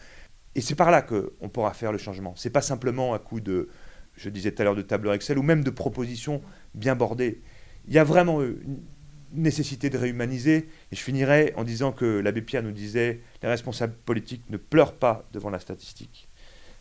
Et 0.56 0.62
c'est 0.62 0.76
par 0.76 0.92
là 0.92 1.02
qu'on 1.02 1.50
pourra 1.50 1.74
faire 1.74 1.92
le 1.92 1.98
changement. 1.98 2.34
C'est 2.36 2.50
pas 2.50 2.62
simplement 2.62 3.14
un 3.14 3.20
coup 3.20 3.40
de, 3.40 3.70
je 4.16 4.30
disais 4.30 4.52
tout 4.52 4.62
à 4.62 4.66
l'heure, 4.66 4.76
de 4.76 4.82
tableur 4.82 5.14
Excel 5.14 5.38
ou 5.38 5.44
même 5.44 5.64
de 5.64 5.70
propositions 5.70 6.42
bien 6.74 6.96
bordées. 6.96 7.42
Il 7.88 7.94
y 7.94 8.00
a 8.00 8.04
vraiment 8.04 8.42
une 8.42 8.80
nécessité 9.34 9.90
de 9.90 9.98
réhumaniser. 9.98 10.70
Et 10.92 10.96
je 10.96 11.02
finirai 11.02 11.54
en 11.58 11.64
disant 11.64 11.92
que 11.92 12.06
l'abbé 12.06 12.42
Pierre 12.42 12.64
nous 12.64 12.72
disait 12.72 13.22
les 13.44 13.50
responsables 13.50 13.94
politiques 14.06 14.44
ne 14.50 14.58
pleurent 14.58 14.96
pas 14.96 15.26
devant 15.34 15.50
la 15.50 15.60
statistique. 15.60 16.28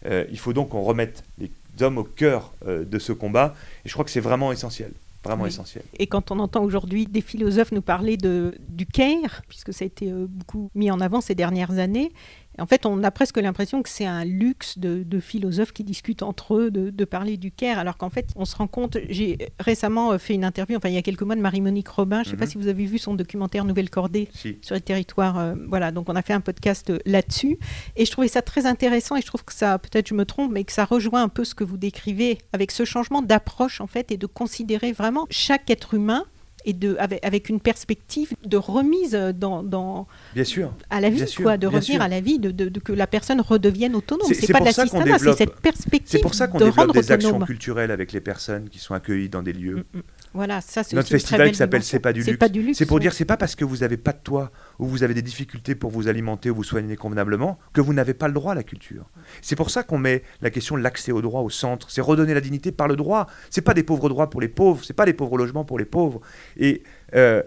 il 0.04 0.38
faut 0.38 0.52
donc 0.52 0.68
qu'on 0.70 0.82
remette 0.82 1.24
les 1.38 1.50
hommes 1.80 1.98
au 1.98 2.04
cœur 2.04 2.52
euh, 2.66 2.84
de 2.84 2.98
ce 2.98 3.12
combat. 3.12 3.54
Et 3.84 3.88
je 3.88 3.92
crois 3.92 4.04
que 4.04 4.10
c'est 4.10 4.20
vraiment 4.20 4.52
essentiel. 4.52 4.92
Vraiment 5.24 5.46
essentiel. 5.46 5.84
Et 5.98 6.06
quand 6.06 6.30
on 6.30 6.38
entend 6.38 6.62
aujourd'hui 6.62 7.06
des 7.06 7.20
philosophes 7.20 7.72
nous 7.72 7.82
parler 7.82 8.16
de, 8.16 8.54
du 8.68 8.86
CARE, 8.86 9.42
puisque 9.48 9.72
ça 9.72 9.84
a 9.84 9.86
été 9.86 10.10
euh, 10.10 10.26
beaucoup 10.28 10.70
mis 10.74 10.90
en 10.90 11.00
avant 11.00 11.20
ces 11.20 11.34
dernières 11.34 11.78
années, 11.78 12.12
en 12.58 12.66
fait, 12.66 12.86
on 12.86 13.02
a 13.02 13.10
presque 13.10 13.38
l'impression 13.38 13.82
que 13.82 13.88
c'est 13.88 14.06
un 14.06 14.24
luxe 14.24 14.78
de, 14.78 15.20
philosophes 15.20 15.72
qui 15.72 15.84
discutent 15.84 16.22
entre 16.22 16.56
eux 16.56 16.70
de, 16.70 17.04
parler 17.04 17.36
du 17.36 17.50
Caire, 17.50 17.78
alors 17.78 17.96
qu'en 17.96 18.10
fait, 18.10 18.30
on 18.36 18.44
se 18.44 18.56
rend 18.56 18.66
compte. 18.66 18.96
J'ai 19.08 19.38
récemment 19.60 20.12
euh, 20.12 20.18
fait 20.18 20.34
une 20.34 20.44
interview, 20.44 20.76
enfin 20.76 20.88
il 20.88 20.94
y 20.94 20.98
a 20.98 21.02
quelques 21.02 21.22
mois, 21.22 21.36
de 21.36 21.40
Marie-Monique 21.40 21.88
Robin. 21.88 22.22
Je 22.22 22.28
ne 22.28 22.30
sais 22.32 22.36
pas 22.36 22.44
mhm. 22.46 22.50
si 22.50 22.58
vous 22.58 22.68
avez 22.68 22.86
vu 22.86 22.98
son 22.98 23.14
documentaire 23.14 23.64
Nouvelle 23.64 23.90
Cordée 23.90 24.28
sur 24.62 24.74
les 24.74 24.80
territoires. 24.80 25.38
Euh, 25.38 25.54
voilà, 25.68 25.90
donc 25.90 26.08
on 26.08 26.16
a 26.16 26.22
fait 26.22 26.32
un 26.32 26.40
podcast 26.40 26.90
euh, 26.90 26.98
là-dessus, 27.06 27.58
et 27.96 28.04
je 28.04 28.10
trouvais 28.10 28.28
ça 28.28 28.42
très 28.42 28.66
intéressant. 28.66 29.16
Et 29.16 29.20
je 29.20 29.26
trouve 29.26 29.44
que 29.44 29.52
ça, 29.52 29.78
peut-être 29.78 30.08
je 30.08 30.14
me 30.14 30.24
trompe, 30.24 30.52
mais 30.52 30.64
que 30.64 30.72
ça 30.72 30.84
rejoint 30.84 31.22
un 31.22 31.28
peu 31.28 31.44
ce 31.44 31.54
que 31.54 31.64
vous 31.64 31.76
décrivez 31.76 32.38
avec 32.52 32.70
ce 32.70 32.84
changement 32.84 33.22
d'approche 33.22 33.80
en 33.80 33.86
fait, 33.86 34.10
et 34.10 34.16
de 34.16 34.26
considérer 34.26 34.92
vraiment 34.92 35.26
chaque 35.30 35.70
être 35.70 35.94
humain 35.94 36.24
et 36.64 36.72
de, 36.72 36.96
avec, 36.98 37.48
une 37.48 37.60
perspective 37.60 38.32
de 38.44 38.56
remise 38.56 39.12
dans, 39.34 39.62
dans 39.62 40.06
bien 40.34 40.44
sûr, 40.44 40.72
à 40.90 41.00
la 41.00 41.10
vie, 41.10 41.24
quoi, 41.36 41.56
de 41.56 41.66
revenir 41.66 42.00
à 42.02 42.08
la 42.08 42.20
vie, 42.20 42.38
de, 42.38 42.50
de, 42.50 42.80
que 42.80 42.92
la 42.92 43.06
personne 43.06 43.40
redevienne 43.40 43.94
autonome. 43.94 44.26
C'est 44.32 44.52
pas 44.52 44.60
de 44.60 44.66
l'assistanat, 44.66 45.18
c'est 45.18 45.34
cette 45.34 45.56
perspective. 45.60 46.10
C'est 46.10 46.20
pour 46.20 46.34
ça 46.34 46.46
qu'on 46.46 46.58
développe 46.58 46.94
des 46.94 47.12
actions 47.12 47.38
culturelles 47.40 47.90
avec 47.90 48.12
les 48.12 48.20
personnes 48.20 48.68
qui 48.68 48.78
sont 48.78 48.94
accueillies 48.94 49.28
dans 49.28 49.42
des 49.42 49.52
lieux. 49.52 49.84
Mm, 49.94 49.98
mm. 49.98 50.02
Voilà, 50.34 50.60
ça 50.60 50.82
c'est 50.82 50.96
notre 50.96 51.08
festival 51.08 51.50
qui 51.50 51.56
s'appelle 51.56 51.82
C'est 51.82 52.00
pas 52.00 52.12
du 52.12 52.22
luxe. 52.62 52.78
C'est 52.78 52.86
pour 52.86 53.00
dire 53.00 53.12
c'est 53.12 53.24
pas 53.24 53.36
parce 53.36 53.54
que 53.54 53.64
vous 53.64 53.78
n'avez 53.78 53.96
pas 53.96 54.12
de 54.12 54.18
toit 54.22 54.50
ou 54.78 54.86
vous 54.86 55.02
avez 55.02 55.14
des 55.14 55.22
difficultés 55.22 55.74
pour 55.74 55.90
vous 55.90 56.08
alimenter 56.08 56.50
ou 56.50 56.56
vous 56.56 56.64
soigner 56.64 56.96
convenablement 56.96 57.58
que 57.72 57.80
vous 57.80 57.92
n'avez 57.92 58.14
pas 58.14 58.28
le 58.28 58.34
droit 58.34 58.52
à 58.52 58.54
la 58.54 58.62
culture. 58.62 59.10
C'est 59.42 59.56
pour 59.56 59.70
ça 59.70 59.82
qu'on 59.82 59.98
met 59.98 60.22
la 60.40 60.50
question 60.50 60.76
de 60.76 60.82
l'accès 60.82 61.12
au 61.12 61.22
droit 61.22 61.42
au 61.42 61.50
centre. 61.50 61.90
C'est 61.90 62.00
redonner 62.00 62.34
la 62.34 62.40
dignité 62.40 62.72
par 62.72 62.88
le 62.88 62.96
droit. 62.96 63.26
C'est 63.50 63.62
pas 63.62 63.74
des 63.74 63.82
pauvres 63.82 64.08
droits 64.08 64.30
pour 64.30 64.40
les 64.40 64.48
pauvres. 64.48 64.84
C'est 64.84 64.94
pas 64.94 65.06
des 65.06 65.14
pauvres 65.14 65.38
logements 65.38 65.64
pour 65.64 65.78
les 65.78 65.84
pauvres. 65.84 66.20
Et 66.56 66.82
euh, 67.14 67.42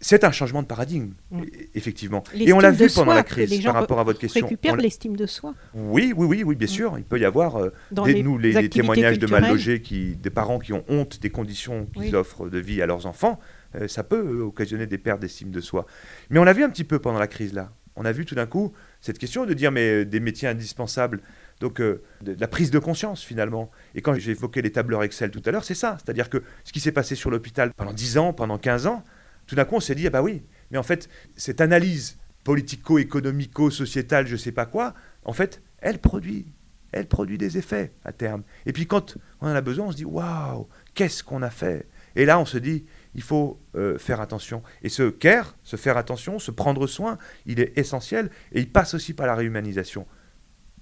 c'est 0.00 0.22
un 0.24 0.30
changement 0.30 0.62
de 0.62 0.66
paradigme, 0.66 1.10
mm. 1.30 1.42
effectivement. 1.74 2.22
Et 2.34 2.52
on 2.52 2.60
l'a 2.60 2.70
vu 2.70 2.88
pendant 2.94 3.14
la 3.14 3.24
crise, 3.24 3.62
par 3.64 3.74
rapport 3.74 3.98
à 3.98 4.04
votre 4.04 4.18
question. 4.18 4.46
récupère 4.46 4.76
l'estime 4.76 5.16
de 5.16 5.26
soi. 5.26 5.54
Oui, 5.74 6.12
oui, 6.16 6.26
oui, 6.26 6.42
oui 6.44 6.54
bien 6.54 6.66
mm. 6.66 6.70
sûr. 6.70 6.98
Il 6.98 7.04
peut 7.04 7.18
y 7.18 7.24
avoir, 7.24 7.56
euh, 7.56 7.70
des, 7.90 8.22
nous, 8.22 8.38
les, 8.38 8.68
témoignages 8.68 9.18
de 9.18 9.26
mal 9.26 9.48
logés, 9.48 9.82
qui, 9.82 10.16
des 10.16 10.30
parents 10.30 10.58
qui 10.58 10.72
ont 10.72 10.84
honte 10.88 11.20
des 11.20 11.30
conditions 11.30 11.86
qu'ils 11.94 12.14
offrent 12.14 12.48
de 12.48 12.58
vie 12.58 12.80
à 12.82 12.86
leurs 12.86 13.06
enfants. 13.06 13.40
Euh, 13.74 13.88
ça 13.88 14.02
peut 14.02 14.16
euh, 14.16 14.44
occasionner 14.44 14.86
des 14.86 14.98
pertes 14.98 15.20
d'estime 15.20 15.50
de 15.50 15.60
soi. 15.60 15.86
Mais 16.30 16.38
on 16.38 16.44
l'a 16.44 16.52
vu 16.52 16.64
un 16.64 16.70
petit 16.70 16.84
peu 16.84 16.98
pendant 16.98 17.18
la 17.18 17.26
crise, 17.26 17.52
là. 17.52 17.72
On 17.96 18.04
a 18.04 18.12
vu 18.12 18.24
tout 18.24 18.36
d'un 18.36 18.46
coup 18.46 18.72
cette 19.00 19.18
question 19.18 19.44
de 19.44 19.54
dire, 19.54 19.72
mais 19.72 20.04
des 20.04 20.20
métiers 20.20 20.46
indispensables. 20.46 21.20
Donc, 21.58 21.82
la 22.24 22.46
prise 22.46 22.70
de 22.70 22.78
conscience, 22.78 23.24
finalement. 23.24 23.72
Et 23.96 24.02
quand 24.02 24.14
j'ai 24.14 24.30
évoqué 24.30 24.62
les 24.62 24.70
tableurs 24.70 25.02
Excel 25.02 25.32
tout 25.32 25.42
à 25.44 25.50
l'heure, 25.50 25.64
c'est 25.64 25.74
ça. 25.74 25.98
C'est-à-dire 25.98 26.30
que 26.30 26.44
ce 26.62 26.72
qui 26.72 26.78
s'est 26.78 26.92
passé 26.92 27.16
sur 27.16 27.28
l'hôpital 27.28 27.72
pendant 27.76 27.92
10 27.92 28.18
ans, 28.18 28.32
pendant 28.32 28.56
15 28.56 28.86
ans, 28.86 29.02
tout 29.48 29.56
d'un 29.56 29.64
coup, 29.64 29.74
on 29.74 29.80
s'est 29.80 29.96
dit, 29.96 30.06
ah 30.06 30.10
bah 30.10 30.22
oui, 30.22 30.42
mais 30.70 30.78
en 30.78 30.84
fait, 30.84 31.08
cette 31.34 31.60
analyse 31.60 32.18
politico-économico-sociétale, 32.44 34.26
je 34.26 34.32
ne 34.32 34.38
sais 34.38 34.52
pas 34.52 34.66
quoi, 34.66 34.94
en 35.24 35.32
fait, 35.32 35.62
elle 35.78 35.98
produit, 35.98 36.46
elle 36.92 37.06
produit 37.06 37.38
des 37.38 37.58
effets 37.58 37.92
à 38.04 38.12
terme. 38.12 38.42
Et 38.66 38.72
puis 38.72 38.86
quand 38.86 39.16
on 39.40 39.48
en 39.48 39.54
a 39.54 39.60
besoin, 39.60 39.86
on 39.86 39.92
se 39.92 39.96
dit, 39.96 40.04
waouh, 40.04 40.68
qu'est-ce 40.94 41.22
qu'on 41.22 41.42
a 41.42 41.50
fait? 41.50 41.86
Et 42.16 42.24
là, 42.24 42.38
on 42.38 42.44
se 42.44 42.58
dit, 42.58 42.86
il 43.18 43.22
faut 43.22 43.58
euh, 43.74 43.98
faire 43.98 44.20
attention. 44.20 44.62
Et 44.84 44.88
ce 44.88 45.10
care, 45.10 45.56
se 45.64 45.74
faire 45.74 45.96
attention, 45.96 46.38
se 46.38 46.52
prendre 46.52 46.86
soin, 46.86 47.18
il 47.46 47.58
est 47.58 47.76
essentiel 47.76 48.30
et 48.52 48.60
il 48.60 48.70
passe 48.70 48.94
aussi 48.94 49.12
par 49.12 49.26
la 49.26 49.34
réhumanisation. 49.34 50.06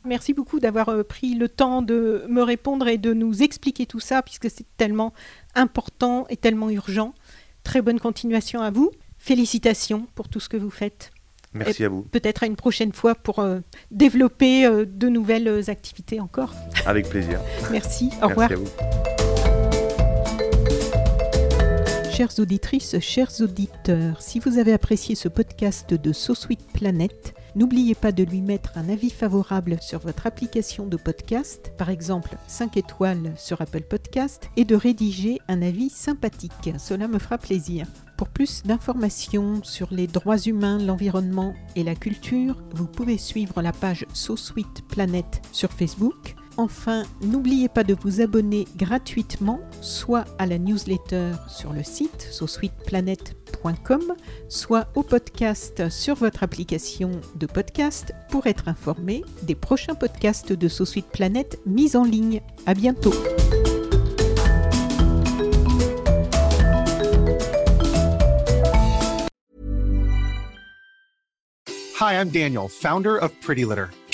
Merci 0.04 0.34
beaucoup 0.34 0.60
d'avoir 0.60 0.90
euh, 0.90 1.02
pris 1.02 1.34
le 1.34 1.48
temps 1.48 1.80
de 1.80 2.26
me 2.28 2.42
répondre 2.42 2.88
et 2.88 2.98
de 2.98 3.14
nous 3.14 3.42
expliquer 3.42 3.86
tout 3.86 4.00
ça, 4.00 4.20
puisque 4.20 4.50
c'est 4.50 4.66
tellement 4.76 5.14
important 5.54 6.26
et 6.28 6.36
tellement 6.36 6.68
urgent. 6.68 7.14
Très 7.64 7.80
bonne 7.80 7.98
continuation 7.98 8.60
à 8.60 8.70
vous. 8.70 8.90
Félicitations 9.16 10.06
pour 10.14 10.28
tout 10.28 10.38
ce 10.38 10.50
que 10.50 10.58
vous 10.58 10.70
faites. 10.70 11.12
Merci 11.54 11.84
à 11.84 11.88
vous. 11.88 12.02
Peut-être 12.02 12.42
à 12.42 12.46
une 12.46 12.56
prochaine 12.56 12.92
fois 12.92 13.14
pour 13.14 13.38
euh, 13.38 13.60
développer 13.90 14.66
euh, 14.66 14.84
de 14.86 15.08
nouvelles 15.08 15.70
activités 15.70 16.20
encore. 16.20 16.52
Avec 16.84 17.08
plaisir. 17.08 17.40
Merci. 17.70 18.10
Au 18.22 18.28
revoir. 18.28 18.52
À 18.52 18.56
vous. 18.56 18.68
Chères 22.16 22.38
auditrices, 22.38 22.98
chers 23.00 23.42
auditeurs, 23.42 24.22
si 24.22 24.38
vous 24.38 24.56
avez 24.56 24.72
apprécié 24.72 25.14
ce 25.14 25.28
podcast 25.28 25.92
de 25.92 26.14
So 26.14 26.32
Planet, 26.72 27.34
N'oubliez 27.54 27.94
pas 27.94 28.10
de 28.10 28.22
lui 28.22 28.40
mettre 28.40 28.72
un 28.76 28.88
avis 28.88 29.10
favorable 29.10 29.76
sur 29.82 29.98
votre 29.98 30.26
application 30.26 30.86
de 30.86 30.96
podcast, 30.96 31.72
par 31.76 31.90
exemple 31.90 32.36
5 32.46 32.78
étoiles 32.78 33.34
sur 33.36 33.60
Apple 33.60 33.82
Podcast, 33.82 34.48
et 34.56 34.64
de 34.64 34.74
rédiger 34.74 35.40
un 35.48 35.60
avis 35.60 35.90
sympathique. 35.90 36.72
Cela 36.78 37.06
me 37.06 37.18
fera 37.18 37.36
plaisir. 37.36 37.86
Pour 38.16 38.28
plus 38.28 38.62
d'informations 38.62 39.62
sur 39.62 39.88
les 39.90 40.06
droits 40.06 40.38
humains, 40.38 40.78
l'environnement 40.78 41.54
et 41.76 41.84
la 41.84 41.94
culture, 41.94 42.62
vous 42.72 42.86
pouvez 42.86 43.18
suivre 43.18 43.60
la 43.60 43.72
page 43.72 44.06
So 44.14 44.36
Planet 44.88 45.42
sur 45.52 45.70
Facebook 45.70 46.34
Enfin, 46.58 47.02
n'oubliez 47.20 47.68
pas 47.68 47.84
de 47.84 47.94
vous 47.94 48.22
abonner 48.22 48.66
gratuitement, 48.76 49.60
soit 49.82 50.24
à 50.38 50.46
la 50.46 50.58
newsletter 50.58 51.32
sur 51.48 51.72
le 51.74 51.82
site 51.82 52.28
sosweetplanet.com, 52.30 54.14
soit 54.48 54.88
au 54.94 55.02
podcast 55.02 55.90
sur 55.90 56.14
votre 56.14 56.42
application 56.42 57.10
de 57.34 57.46
podcast 57.46 58.14
pour 58.30 58.46
être 58.46 58.68
informé 58.68 59.22
des 59.42 59.54
prochains 59.54 59.94
podcasts 59.94 60.52
de 60.52 60.68
SoSuite 60.68 61.08
Planet 61.08 61.60
mis 61.66 61.94
en 61.94 62.04
ligne. 62.04 62.40
À 62.64 62.72
bientôt. 62.72 63.12
Hi, 71.98 72.14
I'm 72.20 72.28
Daniel, 72.28 72.68
founder 72.68 73.16
of 73.16 73.32
Pretty 73.40 73.64
Litter. 73.64 73.88